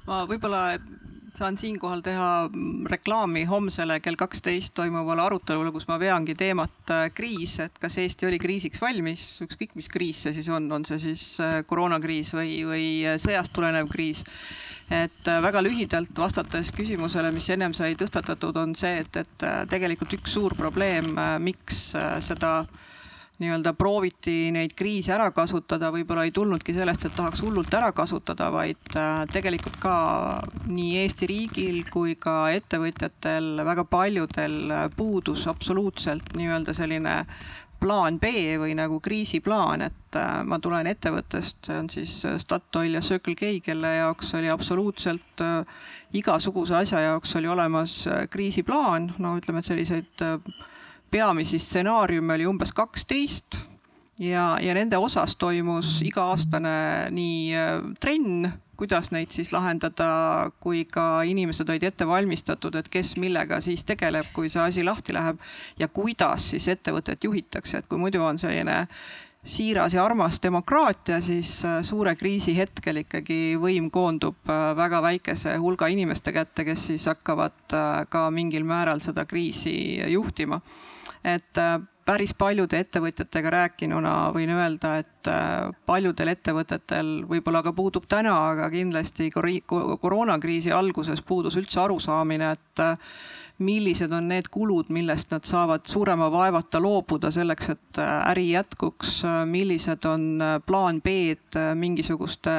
[0.05, 0.61] ma võib-olla
[1.39, 2.49] saan siinkohal teha
[2.91, 8.27] reklaami homsele kell kaksteist toimuvale arutelule, kus ma veangi teemat äh, kriis, et kas Eesti
[8.27, 12.59] oli kriisiks valmis, ükskõik mis kriis see siis on, on see siis äh, koroonakriis või,
[12.67, 14.25] või äh, sõjast tulenev kriis.
[14.91, 20.33] et väga lühidalt vastates küsimusele, mis ennem sai tõstatatud, on see, et, et tegelikult üks
[20.35, 21.93] suur probleem, miks
[22.25, 22.65] seda
[23.41, 28.51] nii-öelda prooviti neid kriise ära kasutada, võib-olla ei tulnudki sellest, et tahaks hullult ära kasutada,
[28.53, 29.95] vaid äh, tegelikult ka
[30.69, 37.17] nii Eesti riigil kui ka ettevõtjatel, väga paljudel äh, puudus absoluutselt nii-öelda selline
[37.81, 38.29] plaan B
[38.61, 43.55] või nagu kriisiplaan, et äh, ma tulen ettevõttest, see on siis Statoil ja Circle K,
[43.65, 45.41] kelle jaoks oli absoluutselt
[46.13, 50.29] igasuguse asja jaoks oli olemas kriisiplaan, no ütleme, et selliseid
[51.11, 53.59] peamisi stsenaariume oli umbes kaksteist
[54.21, 56.73] ja, ja nende osas toimus iga-aastane
[57.13, 60.07] nii äh, trenn, kuidas neid siis lahendada,
[60.63, 65.13] kui ka inimesed olid ette valmistatud, et kes millega siis tegeleb, kui see asi lahti
[65.13, 65.41] läheb
[65.79, 68.85] ja kuidas siis ettevõtet juhitakse, et kui muidu on selline
[69.43, 75.57] siiras ja armas demokraatia, siis äh, suure kriisi hetkel ikkagi võim koondub äh, väga väikese
[75.59, 77.75] hulga inimeste kätte, kes siis hakkavad
[78.09, 79.73] ka mingil määral seda kriisi
[80.13, 80.61] juhtima
[82.05, 88.69] päris paljude ettevõtjatega rääkinuna võin öelda, et äh, paljudel ettevõtetel võib-olla ka puudub täna, aga
[88.73, 93.13] kindlasti koroonakriisi alguses puudus üldse arusaamine, et äh,
[93.61, 100.07] millised on need kulud, millest nad saavad suurema vaevata loobuda selleks, et äri jätkuks, millised
[100.09, 102.55] on plaan B-d mingisuguste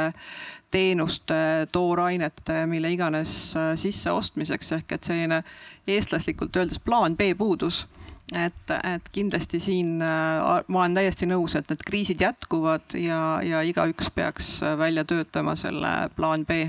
[0.70, 3.34] teenuste, toorainete, mille iganes
[3.82, 5.42] sisseostmiseks, ehk et selline
[5.90, 7.82] eestlaslikult öeldes plaan B puudus
[8.30, 13.62] et, et kindlasti siin äh, ma olen täiesti nõus, et need kriisid jätkuvad ja, ja
[13.66, 16.64] igaüks peaks äh, välja töötama selle plaan B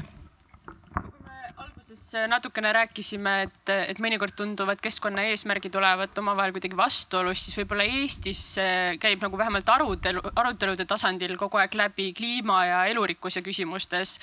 [1.63, 7.87] alguses äh, natukene rääkisime, et, et mõnikord tunduvad keskkonnaeesmärgid olevat omavahel kuidagi vastuolus, siis võib-olla
[8.01, 8.43] Eestis
[8.99, 14.17] käib nagu vähemalt arutelu, arutelude tasandil kogu aeg läbi kliima ja elurikkuse küsimustes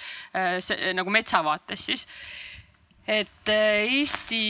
[0.99, 2.07] nagu metsavaates siis.
[3.09, 4.45] et Eesti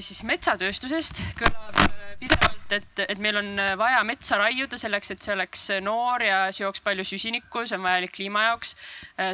[0.00, 5.64] siis metsatööstusest kõlab pidevalt, et, et meil on vaja metsa raiuda selleks, et see oleks
[5.84, 8.74] noor ja seoks palju süsinikku, see on vajalik kliima jaoks.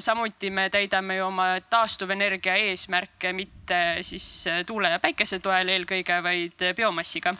[0.05, 4.27] samuti me täidame ju oma taastuvenergia eesmärke mitte siis
[4.67, 7.35] tuule ja päikese toel eelkõige, vaid biomassiga.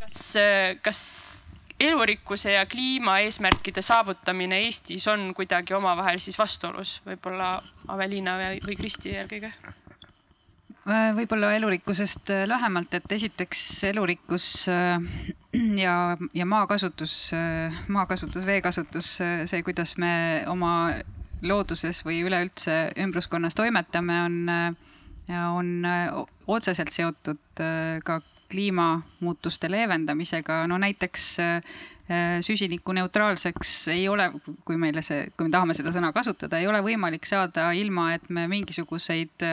[0.00, 0.26] kas,
[0.82, 1.00] kas
[1.80, 7.54] elurikkuse ja kliimaeesmärkide saavutamine Eestis on kuidagi omavahel siis vastuolus, võib-olla
[7.88, 8.36] Aveliina
[8.66, 9.52] või Kristi eelkõige?
[10.88, 14.96] Äh, võib-olla elurikkusest äh, lähemalt, et esiteks elurikkus äh,
[15.84, 17.34] ja, ja maakasutus,
[17.92, 20.12] maakasutus, veekasutus, see, kuidas me
[20.48, 20.72] oma
[21.44, 24.50] looduses või üleüldse ümbruskonnas toimetame, on,
[25.32, 25.70] on
[26.52, 27.62] otseselt seotud
[28.04, 28.18] ka
[28.52, 31.24] kliimamuutuste leevendamisega, no näiteks
[32.42, 34.26] süsinikuneutraalseks ei ole,
[34.66, 38.26] kui meile see, kui me tahame seda sõna kasutada, ei ole võimalik saada ilma, et
[38.34, 39.44] me mingisuguseid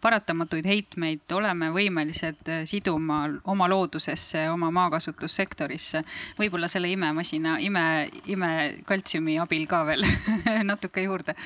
[0.00, 6.02] paratamatuid heitmeid oleme võimelised siduma oma loodusesse, oma maakasutussektorisse.
[6.38, 7.84] võib-olla selle imemasina, ime,
[8.32, 10.06] imekaltsiumi abil ka veel
[10.70, 11.36] natuke juurde.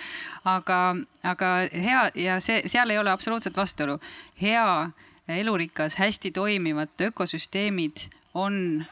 [0.45, 0.81] aga,
[1.23, 3.99] aga hea ja see, seal ei ole absoluutselt vastuolu.
[4.41, 4.91] hea,
[5.29, 8.87] elurikas, hästi toimivad ökosüsteemid on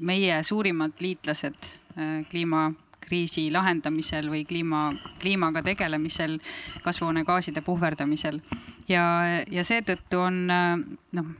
[0.00, 4.92] meie suurimad liitlased äh, kliimakriisi lahendamisel või kliima,
[5.22, 6.38] kliimaga tegelemisel,
[6.84, 8.40] kasvuhoonegaaside puhverdamisel.
[8.88, 9.04] ja,
[9.50, 10.74] ja seetõttu on äh,
[11.12, 11.34] noh,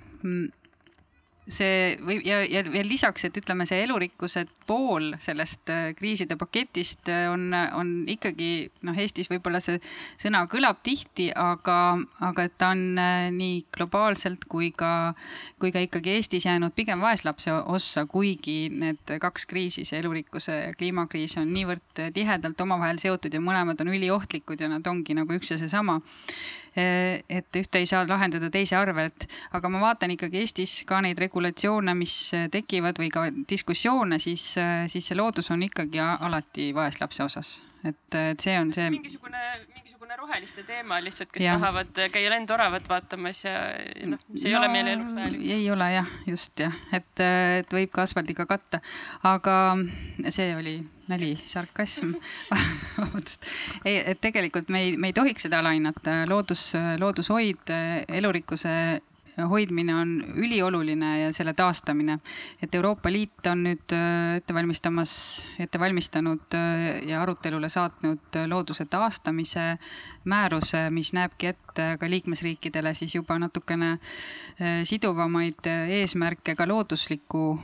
[1.48, 7.08] see või ja, ja veel lisaks, et ütleme, see elurikkuse pool sellest äh, kriiside paketist
[7.12, 9.80] äh, on, on ikkagi noh, Eestis võib-olla see
[10.20, 11.96] sõna kõlab tihti, aga,
[12.28, 15.14] aga et ta on äh, nii globaalselt kui ka,
[15.60, 20.76] kui ka ikkagi Eestis jäänud pigem vaeslapse ossa, kuigi need kaks kriisi, see elurikkuse ja
[20.78, 25.54] kliimakriis on niivõrd tihedalt omavahel seotud ja mõlemad on üliohtlikud ja nad ongi nagu üks
[25.54, 26.00] ja seesama
[26.78, 29.26] et ühte ei saa lahendada teise arvelt,
[29.56, 32.16] aga ma vaatan ikkagi Eestis ka neid regulatsioone, mis
[32.52, 34.50] tekivad või ka diskussioone, siis,
[34.90, 38.90] siis see loodus on ikkagi alati vaeslapse osas, et, et see on see.
[38.94, 39.44] mingisugune,
[40.08, 41.54] mingisugune roheliste teema lihtsalt, kes ja.
[41.58, 43.52] tahavad käia lendoravat vaatamas ja
[44.08, 45.42] noh, see ei no, ole meile eluks vajalik.
[45.50, 47.20] ei ole jah, just jah, et,
[47.60, 48.80] et võib ka asfaldiga katta,
[49.22, 49.76] aga
[50.30, 50.78] see oli
[51.08, 52.14] nali, sarkasm
[52.98, 53.44] vabandust.
[53.84, 57.74] ei, et tegelikult me ei, me ei tohiks seda alahinnata, loodus, loodushoid,
[58.08, 58.74] elurikkuse
[59.46, 62.18] hoidmine on ülioluline ja selle taastamine.
[62.62, 65.12] et Euroopa Liit on nüüd äh, ette valmistamas,
[65.58, 69.78] ette valmistanud äh, ja arutelule saatnud looduse taastamise
[70.24, 75.66] määruse, mis näebki ette ka liikmesriikidele siis juba natukene äh, siduvamaid
[76.00, 77.58] eesmärke ka loodusliku,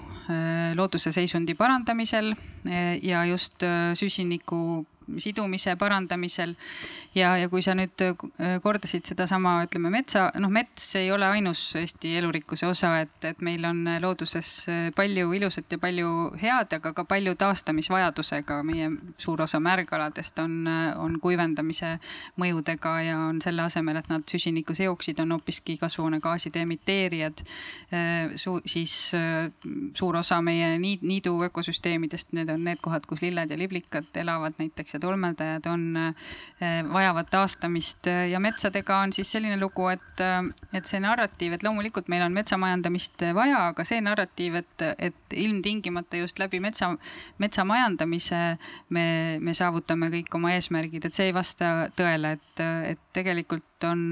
[0.74, 2.32] looduse seisundi parandamisel
[3.02, 3.60] ja just
[3.94, 4.86] süsiniku
[5.18, 6.54] sidumise parandamisel.
[7.14, 11.60] ja, ja kui sa nüüd äh, kordasid sedasama, ütleme metsa, noh, mets ei ole ainus
[11.78, 16.08] Eesti elurikkuse osa, et, et meil on looduses äh, palju ilusat ja palju
[16.40, 18.62] head, aga ka palju taastamisvajadusega.
[18.66, 21.98] meie suur osa märgaladest on, äh, on kuivendamise
[22.40, 27.44] mõjudega ja on selle asemel, et nad süsinikku seoksid, on hoopiski kasvuhoonegaaside emiteerijad.
[28.40, 29.12] Su-, siis
[29.94, 34.93] suur osa meie niidu ökosüsteemidest, need on need kohad, kus lilled ja liblikad elavad näiteks
[34.94, 38.06] ja tolmeldajad on, eh, vajavad taastamist.
[38.30, 42.32] Ja metsadega on siis selline lugu, et, eh, et see narratiiv, et loomulikult meil on
[42.32, 46.94] metsamajandamist vaja, aga see narratiiv, et, et ilmtingimata just läbi metsa,
[47.38, 48.42] metsamajandamise
[48.90, 49.06] me,
[49.40, 52.64] me saavutame kõik oma eesmärgid, et see ei vasta tõele, et,
[52.94, 54.04] et tegelikult on,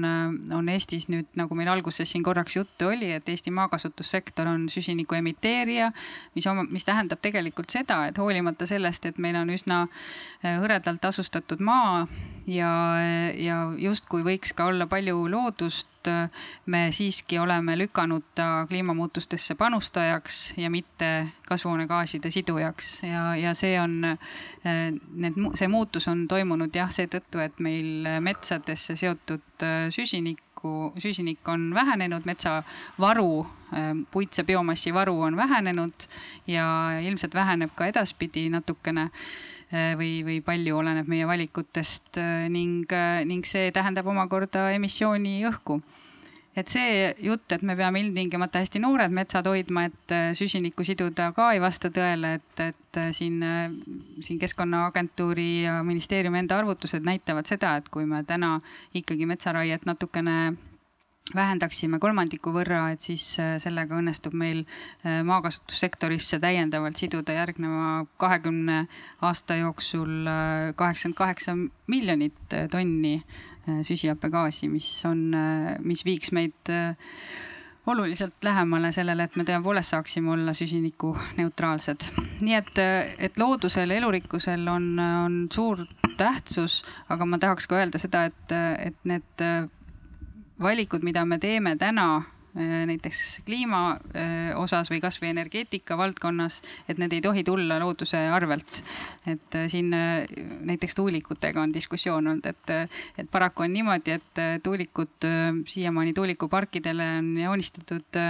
[0.53, 5.17] on Eestis nüüd, nagu meil alguses siin korraks juttu oli, et Eesti maakasutussektor on süsiniku
[5.19, 5.91] emiteerija,
[6.35, 11.05] mis oma, mis tähendab tegelikult seda, et hoolimata sellest, et meil on üsna eh, hõredalt
[11.09, 12.05] asustatud maa
[12.47, 12.73] ja,
[13.37, 15.87] ja justkui võiks ka olla palju loodust,
[16.65, 23.03] me siiski oleme lükanud ta kliimamuutustesse panustajaks ja mitte kasvuhoonegaaside sidujaks.
[23.03, 28.95] Ja, ja see on, eh, need, see muutus on toimunud jah, seetõttu, et meil metsadesse
[28.99, 33.45] seotud eh, süsinikku, süsinik on vähenenud, metsavaru,
[34.11, 36.05] puitse biomassi varu on vähenenud
[36.47, 36.65] ja
[37.01, 39.09] ilmselt väheneb ka edaspidi natukene
[39.73, 42.19] või, või palju oleneb meie valikutest
[42.53, 42.91] ning,
[43.25, 45.81] ning see tähendab omakorda emissiooni õhku.
[46.53, 51.47] Et see jutt, et me peame ilmtingimata hästi noored metsad hoidma, et süsinikku siduda ka
[51.55, 53.39] ei vasta tõele, et, et siin,
[54.21, 58.59] siin Keskkonnaagentuuri ja ministeeriumi enda arvutused näitavad seda, et kui me täna
[58.93, 60.37] ikkagi metsaraiet natukene
[61.35, 63.23] vähendaksime kolmandiku võrra, et siis
[63.63, 64.65] sellega õnnestub meil
[65.03, 68.81] maakasutussektorisse täiendavalt siduda järgneva kahekümne
[69.23, 70.27] aasta jooksul
[70.75, 71.55] kaheksakümmend kaheksa
[71.87, 73.15] miljonit tonni
[73.63, 76.97] Äh, süsihappegaasi, mis on, äh, mis viiks meid äh,
[77.87, 82.09] oluliselt lähemale sellele, et me tõepoolest saaksime olla süsinikuneutraalsed.
[82.43, 82.81] nii et,
[83.23, 85.85] et loodusel, elurikkusel on, on suur
[86.19, 89.45] tähtsus, aga ma tahaks ka öelda seda, et, et need
[90.61, 92.23] valikud, mida me teeme täna
[92.55, 98.83] näiteks kliima äh, osas või kasvõi energeetika valdkonnas, et need ei tohi tulla looduse arvelt.
[99.27, 105.27] et äh, siin näiteks tuulikutega on diskussioon olnud, et, et paraku on niimoodi, et tuulikud
[105.67, 108.21] siiamaani tuulikuparkidele on joonistatud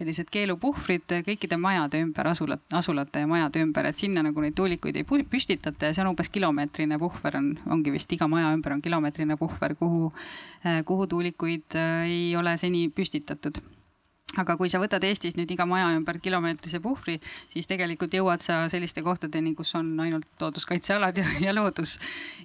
[0.00, 4.96] sellised keelupuhvrid kõikide majade ümber, asulat, asulate ja majade ümber, et sinna nagu neid tuulikuid
[4.96, 8.84] ei püstitata ja see on umbes kilomeetrine puhver on, ongi vist iga maja ümber on
[8.84, 10.12] kilomeetrine puhver, kuhu,
[10.88, 11.76] kuhu tuulikuid
[12.06, 13.60] ei ole seni püstitatud
[14.38, 17.16] aga kui sa võtad Eestis nüüd iga maja ümber kilomeetrise puhvri,
[17.50, 21.96] siis tegelikult jõuad sa selliste kohtadeni, kus on ainult looduskaitsealad ja, ja loodus.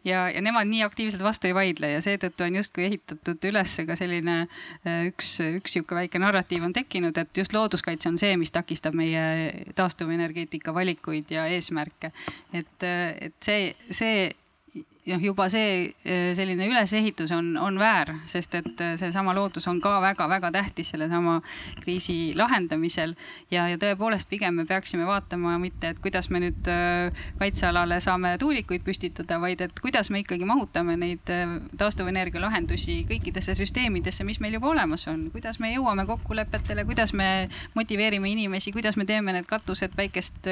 [0.03, 3.97] ja, ja nemad nii aktiivselt vastu ei vaidle ja seetõttu on justkui ehitatud üles ka
[3.99, 8.53] selline äh, üks, üks sihuke väike narratiiv on tekkinud, et just looduskaitse on see, mis
[8.55, 12.11] takistab meie taastuvenergeetika valikuid ja eesmärke.
[12.53, 14.31] et, et see, see
[15.05, 19.79] noh, juba see eh, selline ülesehitus on, on väär, sest et eh, seesama loodus on
[19.81, 21.39] ka väga-väga tähtis sellesama
[21.83, 23.13] kriisi lahendamisel.
[23.51, 28.35] ja, ja tõepoolest, pigem me peaksime vaatama mitte, et kuidas me nüüd eh, kaitsealale saame
[28.41, 31.33] tuulikuid püstitada, vaid et kuidas me ikkagi mahutame neid
[31.77, 35.29] taastuvenergia lahendusi kõikidesse süsteemidesse, mis meil juba olemas on.
[35.31, 40.49] kuidas me jõuame kokkulepetele, kuidas me motiveerime inimesi, kuidas me teeme need katused päikest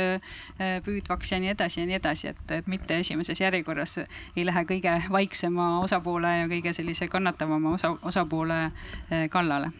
[0.85, 3.97] püüdvaks ja nii edasi ja nii edasi, et, et mitte esimeses järjekorras
[4.35, 9.71] ei lähe kõige vaiksema osapoole ja kõige sellise kannatavama osa, osapoole eh, kallale.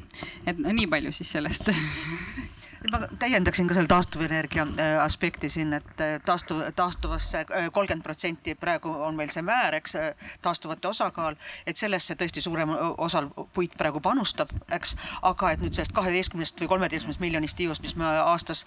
[0.46, 1.74] et no nii palju siis sellest
[2.92, 8.56] ma täiendaksin ka selle taastuvenergia äh, aspekti siin, et äh, taastuv, taastuvasse äh, kolmkümmend protsenti
[8.56, 9.96] praegu on meil see määr, eks,
[10.42, 11.38] taastuvate osakaal,
[11.68, 16.72] et sellesse tõesti suurem osal puit praegu panustab, eks, aga et nüüd sellest kaheteistkümnest või
[16.74, 18.66] kolmeteistkümnest miljonist tiiust, mis me aastas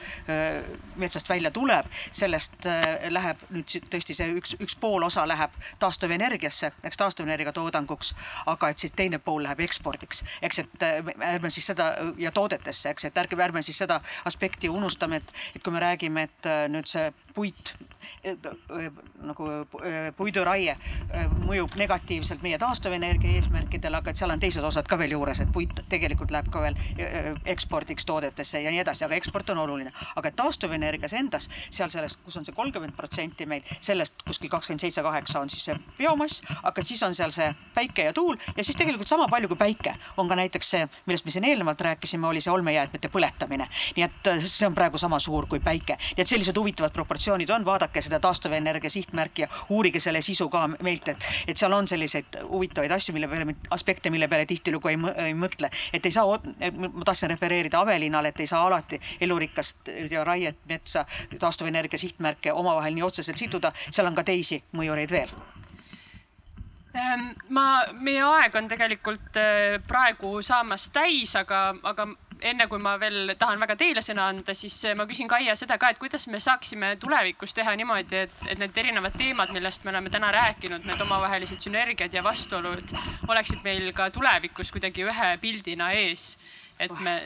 [0.97, 2.67] metsast välja tuleb, sellest
[3.11, 8.15] läheb nüüd tõesti see üks, üks pool osa läheb taastuvenergiasse, eks taastuvenergia toodanguks,
[8.47, 13.09] aga et siis teine pool läheb ekspordiks, eks, et ärme siis seda ja toodetesse, eks,
[13.11, 16.91] et ärge, ärme siis seda aspekti unustame, et, et kui me räägime, et äh, nüüd
[16.91, 17.77] see puit
[19.27, 20.75] nagu äh, puiduraie
[21.47, 25.53] mõjub negatiivselt meie taastuvenergia eesmärkidele, aga et seal on teised osad ka veel juures, et
[25.53, 26.79] puit tegelikult läheb ka veel
[27.49, 29.93] ekspordiks toodetesse ja nii edasi, aga eksport on oluline.
[30.17, 35.03] aga taastuvenergias endas, seal sellest, kus on see kolmkümmend protsenti meil, sellest kuskil kakskümmend seitse,
[35.03, 38.77] kaheksa on siis see biomass, aga siis on seal see päike ja tuul ja siis
[38.79, 42.41] tegelikult sama palju kui päike on ka näiteks see, millest me siin eelnevalt rääkisime, oli
[42.45, 43.69] see olmejäätmete põletamine.
[43.97, 47.65] nii et see on praegu sama suur kui päike, nii et sellised huvitavad proportsioonid on,
[47.65, 52.39] vaadake seda taastuvenergia sihtmärki ja uurige selle sisu ka meilt, et, et seal on selliseid
[52.49, 56.39] huvitavaid asju, mille peale, aspekte, mille peale tihtilugu ei, ei mõtle, et ei saa,
[56.77, 61.07] ma tahtsin refereerida Avelinale, et ei saa alati elurikast ja raiet, metsa,
[61.39, 65.37] taastuvenergia sihtmärke omavahel nii otseselt siduda, seal on ka teisi mõjureid veel.
[66.97, 67.65] Ehm, ma,
[68.01, 72.07] meie aeg on tegelikult eh, praegu saamas täis, aga, aga
[72.51, 75.79] enne kui ma veel tahan väga teile sõna anda, siis eh, ma küsin Kaia seda
[75.81, 79.95] ka, et kuidas me saaksime tulevikus teha niimoodi, et, et need erinevad teemad, millest me
[79.95, 82.97] oleme täna rääkinud, need omavahelised sünergiad ja vastuolud
[83.29, 86.35] oleksid meil ka tulevikus kuidagi ühe pildina ees,
[86.79, 87.21] et me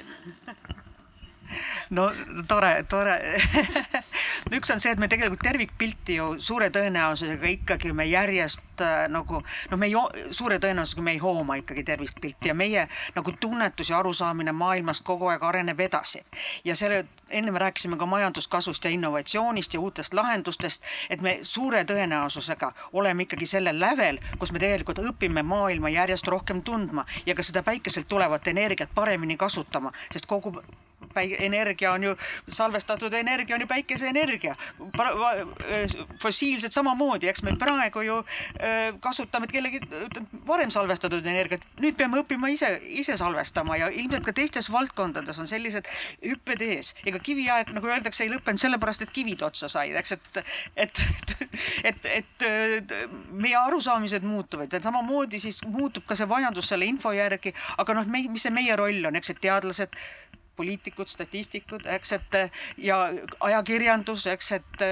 [1.91, 2.11] no
[2.49, 3.17] tore, tore
[4.57, 9.41] üks on see, et me tegelikult tervikpilti ju suure tõenäosusega ikkagi me järjest äh, nagu
[9.43, 9.95] noh, me ei,
[10.35, 12.87] suure tõenäosusega me ei hooma ikkagi tervikpilti ja meie
[13.17, 16.23] nagu tunnetus ja arusaamine maailmast kogu aeg areneb edasi.
[16.65, 21.85] ja selle, enne me rääkisime ka majanduskasvust ja innovatsioonist ja uutest lahendustest, et me suure
[21.85, 27.43] tõenäosusega oleme ikkagi sellel lävel, kus me tegelikult õpime maailma järjest rohkem tundma ja ka
[27.47, 30.55] seda päikeselt tulevat energiat paremini kasutama, sest kogu
[31.17, 32.15] energia on ju,
[32.49, 34.57] salvestatud energia on ju päikeseenergia.
[36.23, 38.21] fossiilsed samamoodi, eks me praegu ju
[39.01, 39.81] kasutame kellegi
[40.47, 45.49] varem salvestatud energiat, nüüd peame õppima ise, ise salvestama ja ilmselt ka teistes valdkondades on
[45.51, 45.89] sellised
[46.25, 46.95] hüpped ees.
[47.07, 50.43] ega kiviaeg, nagu öeldakse, ei lõppenud sellepärast, et kivid otsa said, eks, et,
[50.77, 51.05] et,
[51.85, 52.97] et, et, et
[53.31, 58.11] meie arusaamised muutuvad ja samamoodi siis muutub ka see vajadus selle info järgi, aga noh,
[58.11, 59.97] mis see meie roll on, eks, et teadlased
[60.61, 62.39] poliitikud, statistikud, eks, et
[62.85, 62.99] ja
[63.41, 64.85] ajakirjandus, eks, et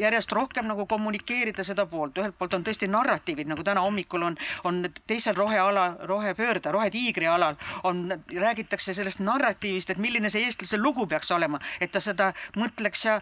[0.00, 4.38] järjest rohkem nagu kommunikeerida seda poolt, ühelt poolt on tõesti narratiivid, nagu täna hommikul on,
[4.66, 11.06] on teisel roheala, rohepöörde, rohetiigri alal on, räägitakse sellest narratiivist, et milline see eestlase lugu
[11.10, 13.18] peaks olema, et ta seda mõtleks ja,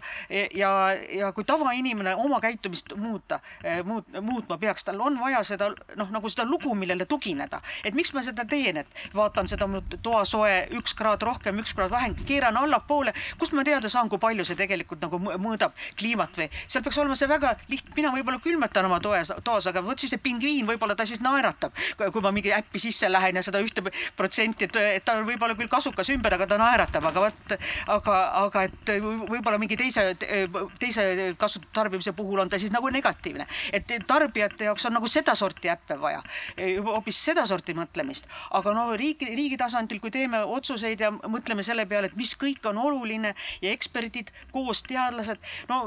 [0.55, 0.71] ja,
[1.19, 3.39] ja kui tavainimene oma käitumist muuta,
[3.85, 8.13] muut-, muutma peaks, tal on vaja seda noh, nagu seda lugu, millele tugineda, et miks
[8.15, 9.67] ma seda teen, et vaatan seda
[10.03, 14.19] toasoe üks kraad rohkem, üks kraad sõbrad vahend, keeran allapoole, kust ma teada saan, kui
[14.19, 16.49] palju see tegelikult nagu mõõdab kliimat või?
[16.67, 20.13] Seal peaks olema see väga lihtne, mina võib-olla külmetan oma toes, toas, aga vot siis
[20.13, 23.83] see pingviin võib-olla ta siis naeratab, kui ma mingi äppi sisse lähen ja seda ühte
[24.15, 27.55] protsenti, et, ta on võib-olla küll kasukas ümber, aga ta naeratab, aga vot,
[27.97, 30.13] aga, aga et võib-olla mingi teise,
[30.79, 35.71] teise kasutu tarbimise puhul on ta siis nagu negatiivne, et tarbijate jaoks on nagu sedasorti
[35.73, 36.23] äppe vaja,
[36.83, 42.11] hoopis sedasorti mõtlemist, aga no riigi, riigi tasandil, kui teeme otsuseid ja mõtleme selle peale,
[42.11, 45.79] et mis kõik on oluline ja eksperdid koos teadlased, no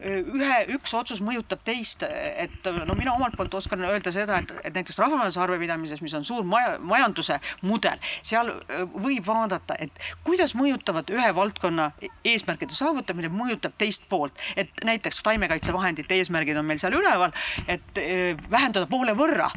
[0.00, 4.76] ühe, üks otsus mõjutab teist, et no mina omalt poolt oskan öelda seda, et, et
[4.76, 8.52] näiteks rahvamajanduse arvepidamises, mis on suur maja, majanduse mudel, seal
[8.94, 11.90] võib vaadata, et kuidas mõjutavad ühe valdkonna
[12.26, 17.34] eesmärkide saavutamine, mõjutab teist poolt, et näiteks taimekaitsevahendite eesmärgid on meil seal üleval,
[17.70, 18.02] et
[18.50, 19.50] vähendada poole võrra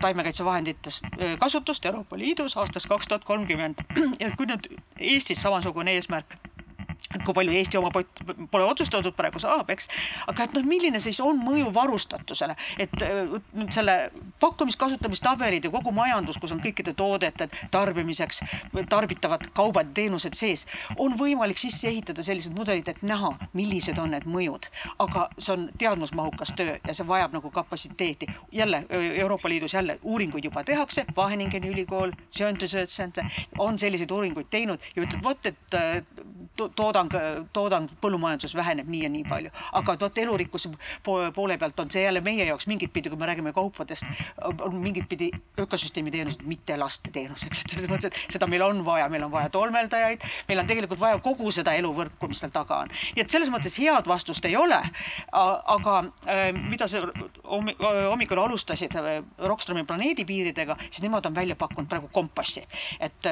[0.00, 1.00] taimekaitsevahendites
[1.40, 3.82] kasutust Euroopa Liidus aastast kaks tuhat kolmkümmend.
[4.20, 6.38] Ja kui nüüd Eestis samasugune eesmärk
[7.24, 8.20] kui palju Eesti oma pott
[8.50, 9.88] pole otsustatud, praegu saab, eks.
[10.28, 12.92] aga et noh, milline siis on mõju varustatusele, et
[13.56, 13.96] nüüd selle
[14.42, 18.42] pakkumis-kasutamistabelid ja kogu majandus, kus on kõikide toodete tarbimiseks
[18.92, 20.66] tarbitavad kaubad, teenused sees,
[20.98, 24.68] on võimalik sisse ehitada sellised mudelid, et näha, millised on need mõjud.
[24.98, 28.26] aga see on teadmusmahukas töö ja see vajab nagu kapatsiteeti.
[28.52, 32.12] jälle Euroopa Liidus jälle uuringuid juba tehakse, Wageningeni ülikool,
[33.58, 35.58] on selliseid uuringuid teinud ja ütleb vot, et
[36.98, 39.50] toodang, toodang põllumajanduses väheneb nii ja nii palju.
[39.78, 40.70] aga vot elurikkuse
[41.04, 44.06] poole pealt on see jälle meie jaoks mingit pidi, kui me räägime kaupadest,
[44.72, 49.26] mingit pidi ökosüsteemi teenused, mitte lasteteenuseks, et selles mõttes, et seda meil on vaja, meil
[49.26, 52.92] on vaja tolmeldajaid, meil on tegelikult vaja kogu seda eluvõrku, mis seal taga on.
[53.16, 54.80] nii et selles mõttes head vastust ei ole.
[55.32, 55.98] aga
[56.52, 57.02] mida sa
[57.44, 58.94] hommikul alustasid
[59.38, 62.64] Rockstromi planeedipiiridega, siis nemad on välja pakkunud praegu kompassi,
[63.00, 63.28] et,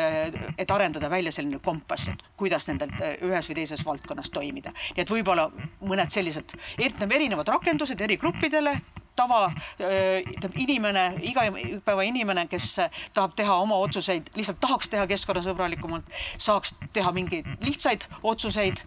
[0.59, 2.93] et arendada välja selline kompass, et kuidas nendel
[3.27, 4.75] ühes või teises valdkonnas toimida.
[4.97, 5.49] nii et võib-olla
[5.81, 6.57] mõned sellised
[7.17, 8.77] erinevad rakendused eri gruppidele
[9.17, 9.47] tava,
[9.81, 12.69] ütleme inimene, igapäeva inimene, kes
[13.17, 16.09] tahab teha oma otsuseid, lihtsalt tahaks teha keskkonnasõbralikumalt,
[16.43, 18.83] saaks teha mingeid lihtsaid otsuseid.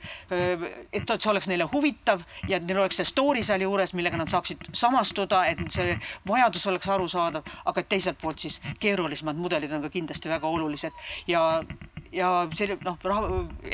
[0.93, 4.69] et see oleks neile huvitav ja et neil oleks see story sealjuures, millega nad saaksid
[4.73, 5.97] samastuda, et see
[6.27, 10.93] vajadus oleks arusaadav, aga teiselt poolt siis keerulisemad mudelid on ka kindlasti väga olulised
[11.27, 11.63] ja
[12.11, 12.97] ja see noh,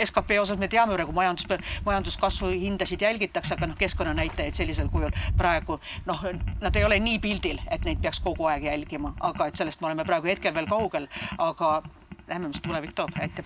[0.04, 1.48] skp osas me teame praegu majandus,
[1.86, 6.26] majanduskasvu hindasid jälgitakse, aga noh, keskkonnanäitajaid sellisel kujul praegu noh,
[6.62, 9.92] nad ei ole nii pildil, et neid peaks kogu aeg jälgima, aga et sellest me
[9.92, 11.08] oleme praegu hetkel veel kaugel,
[11.38, 11.78] aga
[12.28, 13.46] lähme, mis tulevik toob, aitäh!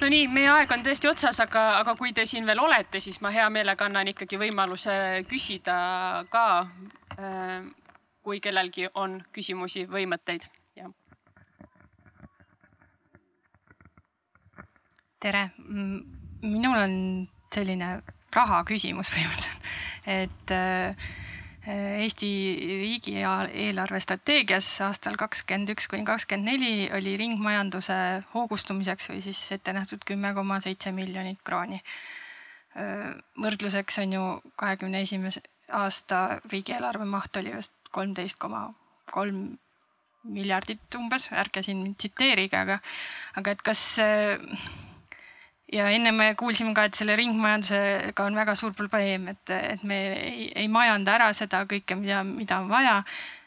[0.00, 3.18] No nii, meie aeg on tõesti otsas, aga, aga kui te siin veel olete, siis
[3.24, 4.92] ma hea meelega annan ikkagi võimaluse
[5.30, 5.76] küsida
[6.30, 6.46] ka,
[8.26, 10.44] kui kellelgi on küsimusi või mõtteid
[15.22, 15.50] tere,
[16.42, 16.96] minul on
[17.54, 18.00] selline
[18.36, 19.70] raha küsimus põhimõtteliselt,
[20.16, 21.08] et äh,
[21.66, 22.28] Eesti
[22.62, 27.96] riigi eelarve strateegias aastal kakskümmend üks kuni kakskümmend neli oli ringmajanduse
[28.36, 31.80] hoogustumiseks või siis ette nähtud kümme koma seitse miljonit krooni.
[32.78, 34.24] Äh, võrdluseks on ju
[34.54, 35.42] kahekümne esimese
[35.74, 38.68] aasta riigieelarve maht oli vist kolmteist koma
[39.10, 39.56] kolm
[40.26, 42.78] miljardit umbes, ärge siin mind tsiteerige, aga,
[43.38, 44.38] aga et kas äh,
[45.72, 49.98] ja enne me kuulsime ka, et selle ringmajandusega on väga suur probleem, et, et me
[50.14, 53.02] ei, ei majanda ära seda kõike, mida, mida on vaja.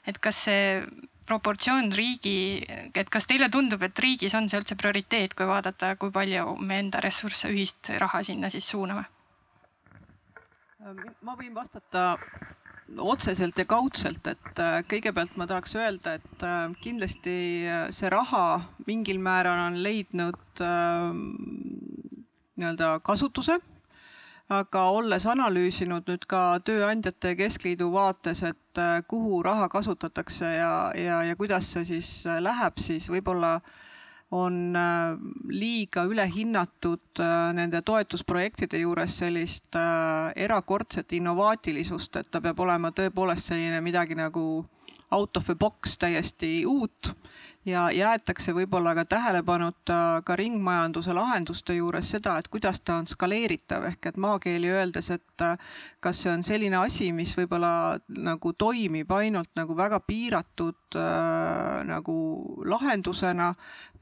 [0.08, 0.82] et kas see
[1.30, 2.66] proportsioon riigi,
[2.98, 6.80] et kas teile tundub, et riigis on see üldse prioriteet, kui vaadata, kui palju me
[6.82, 9.06] enda ressursse, ühist raha sinna siis suuname?
[11.22, 12.16] ma võin vastata
[13.04, 17.36] otseselt ja kaudselt, et äh, kõigepealt ma tahaks öelda, et äh, kindlasti
[17.94, 20.40] see raha mingil määral on leidnud
[22.60, 23.60] nii-öelda kasutuse.
[24.50, 31.20] aga olles analüüsinud nüüd ka Tööandjate Keskliidu vaates, et äh, kuhu raha kasutatakse ja, ja,
[31.28, 33.60] ja kuidas see siis äh, läheb, siis võib-olla
[34.34, 35.22] on äh,
[35.54, 37.22] liiga ülehinnatud
[37.54, 39.78] nende toetusprojektide juures sellist
[40.36, 44.66] erakordset innovaatilisust, et ta peab olema tõepoolest selline midagi nagu
[45.12, 47.14] out of the box täiesti uut
[47.70, 53.86] ja jäetakse võib-olla ka tähelepanuta ka ringmajanduse lahenduste juures seda, et kuidas ta on skaleeritav.
[53.92, 55.58] Ehk et maakeeli öeldes, et äh,
[56.04, 57.72] kas see on selline asi, mis võib-olla
[58.10, 62.18] nagu toimib ainult nagu väga piiratud äh, nagu
[62.66, 63.54] lahendusena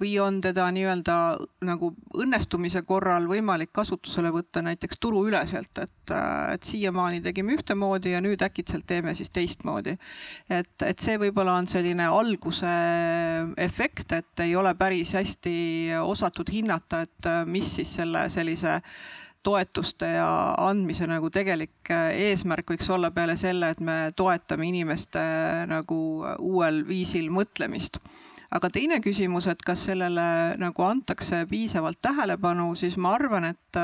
[0.02, 1.16] või on teda nii-öelda
[1.66, 8.22] nagu õnnestumise korral võimalik kasutusele võtta näiteks turuüleselt, et, äh, et siiamaani tegime ühtemoodi ja
[8.22, 9.98] nüüd äkitselt teeme siis teistmoodi.
[10.50, 12.74] et, et see võib-olla on selline alguse
[13.58, 15.58] efekt, et ei ole päris hästi
[16.02, 18.82] osatud hinnata, et äh, mis siis selle sellise
[19.44, 20.30] toetuste ja
[20.60, 25.22] andmise nagu tegelik äh, eesmärk võiks olla peale selle, et me toetame inimeste
[25.70, 26.00] nagu
[26.40, 28.02] uuel viisil mõtlemist.
[28.52, 33.82] Aga teine küsimus, et kas sellele nagu antakse piisavalt tähelepanu, siis ma arvan, et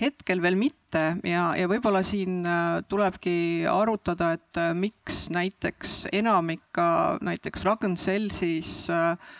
[0.00, 1.04] hetkel veel mitte.
[1.26, 6.80] Ja, võib-olla siin äh, tulebki arutada, et äh, miks näiteks enamik
[7.22, 9.32] näiteks Ragn-Sellsis äh,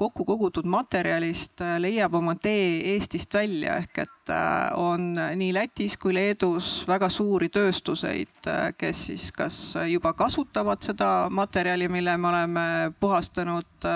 [0.00, 4.32] kokku kogutud materjalist leiab oma tee Eestist välja, ehk et
[4.80, 8.48] on nii Lätis kui Leedus väga suuri tööstuseid,
[8.80, 9.60] kes siis kas
[9.90, 12.66] juba kasutavad seda materjali, mille me oleme
[13.00, 13.90] puhastanud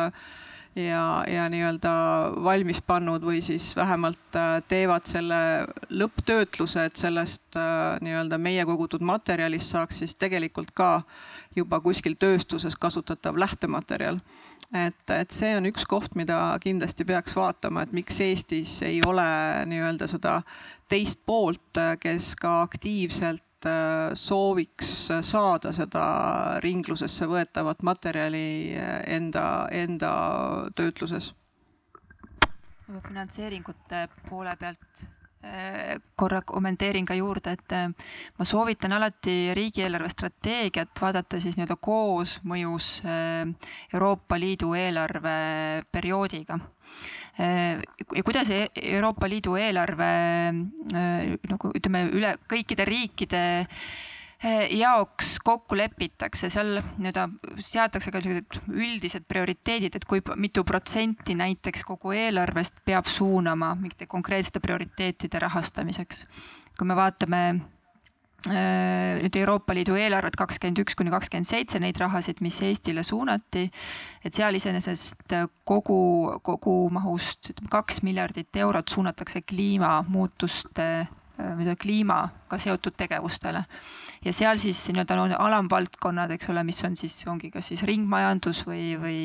[0.77, 1.93] ja, ja nii-öelda
[2.45, 5.39] valmis pannud või siis vähemalt äh, teevad selle
[5.91, 11.03] lõpptöötluse, et sellest äh, nii-öelda meie kogutud materjalist saaks siis tegelikult ka
[11.57, 14.19] juba kuskil tööstuses kasutatav lähtematerjal.
[14.75, 19.27] Et, et see on üks koht, mida kindlasti peaks vaatama, et miks Eestis ei ole
[19.71, 20.41] nii-öelda seda
[20.91, 24.91] teist poolt, kes ka aktiivselt Äh, sooviks
[25.25, 26.05] saada seda
[26.61, 30.11] ringlusesse võetavat materjali äh, enda, enda
[30.77, 31.31] töötluses.
[32.85, 35.07] finantseeringute poole pealt
[36.17, 37.75] korra kommenteerin ka juurde, et
[38.39, 42.89] ma soovitan alati riigieelarve strateegiat vaadata siis nii-öelda koosmõjus
[43.93, 46.59] Euroopa Liidu eelarveperioodiga
[47.39, 50.11] ja kuidas e-, Euroopa Liidu eelarve
[51.51, 53.45] nagu ütleme, üle kõikide riikide
[54.71, 57.29] jaoks kokku lepitakse, seal nii-öelda
[57.65, 64.07] seatakse ka niisugused üldised prioriteedid, et kui mitu protsenti näiteks kogu eelarvest peab suunama mingite
[64.07, 66.27] konkreetsete prioriteetide rahastamiseks.
[66.79, 67.45] kui me vaatame
[68.45, 73.63] Äh, nüüd Euroopa Liidu eelarvet kakskümmend üks kuni kakskümmend seitse, neid rahasid, mis Eestile suunati,
[74.21, 75.33] et seal iseenesest
[75.65, 75.97] kogu,
[76.45, 83.65] kogu mahust ütleme kaks miljardit eurot suunatakse kliimamuutuste äh, kliimaga seotud tegevustele.
[84.25, 88.65] Ja seal siis nii-öelda on alamvaldkonnad, eks ole, mis on siis, ongi kas siis ringmajandus
[88.69, 89.21] või, või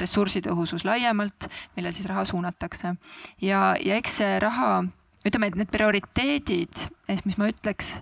[0.00, 2.96] ressursitõhusus laiemalt, millel siis raha suunatakse.
[3.40, 4.82] ja, ja eks see raha
[5.26, 7.94] ütleme, et need prioriteedid, ehk mis ma ütleks,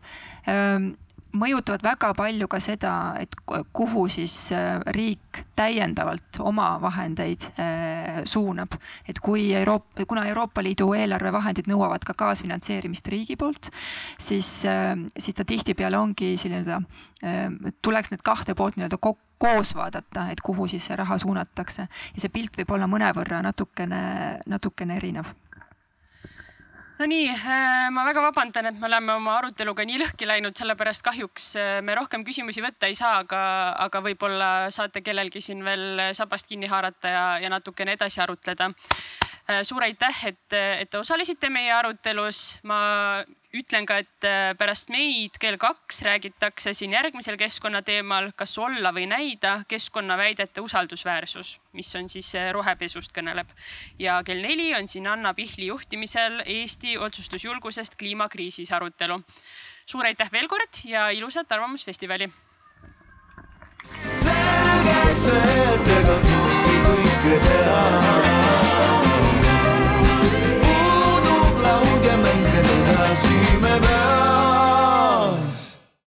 [0.48, 0.94] ähm,
[1.36, 3.34] mõjutavad väga palju ka seda, et
[3.72, 8.74] kuhu siis äh, riik täiendavalt oma vahendeid äh, suunab.
[9.08, 13.70] et kui Euroopa, kuna Euroopa Liidu eelarvevahendid nõuavad ka kaasfinantseerimist riigi poolt,
[14.18, 16.82] siis, äh, siis ta tihtipeale ongi selline,
[17.82, 22.20] tuleks need kahte poolt nii-öelda kokku koos vaadata, et kuhu siis see raha suunatakse ja
[22.20, 24.02] see pilt võib olla mõnevõrra natukene,
[24.48, 25.30] natukene erinev
[27.00, 31.04] no nii, äh, ma väga vabandan, et me oleme oma aruteluga nii lõhki läinud, sellepärast
[31.06, 33.40] kahjuks äh, me rohkem küsimusi võtta ei saa, aga,
[33.86, 38.68] aga võib-olla saate kellelgi siin veel sabast kinni haarata ja, ja natukene edasi arutleda.
[39.50, 42.60] Äh, suur aitäh, et, äh, et te osalesite meie arutelus.
[42.62, 43.24] ma
[43.56, 48.92] ütlen ka, et äh, pärast meid kell kaks räägitakse siin järgmisel keskkonna teemal, kas olla
[48.94, 53.50] või näida keskkonnaväidete usaldusväärsus, mis on siis rohepesust kõneleb.
[53.98, 59.20] ja kell neli on siin Anna Pihli juhtimisel Eesti otsustusjulgusest kliimakriisis arutelu.
[59.86, 62.30] suur aitäh veel kord ja ilusat Arvamusfestivali.
[64.14, 68.29] selge see, et ega kõike teha.
[73.10, 74.19] μαζί με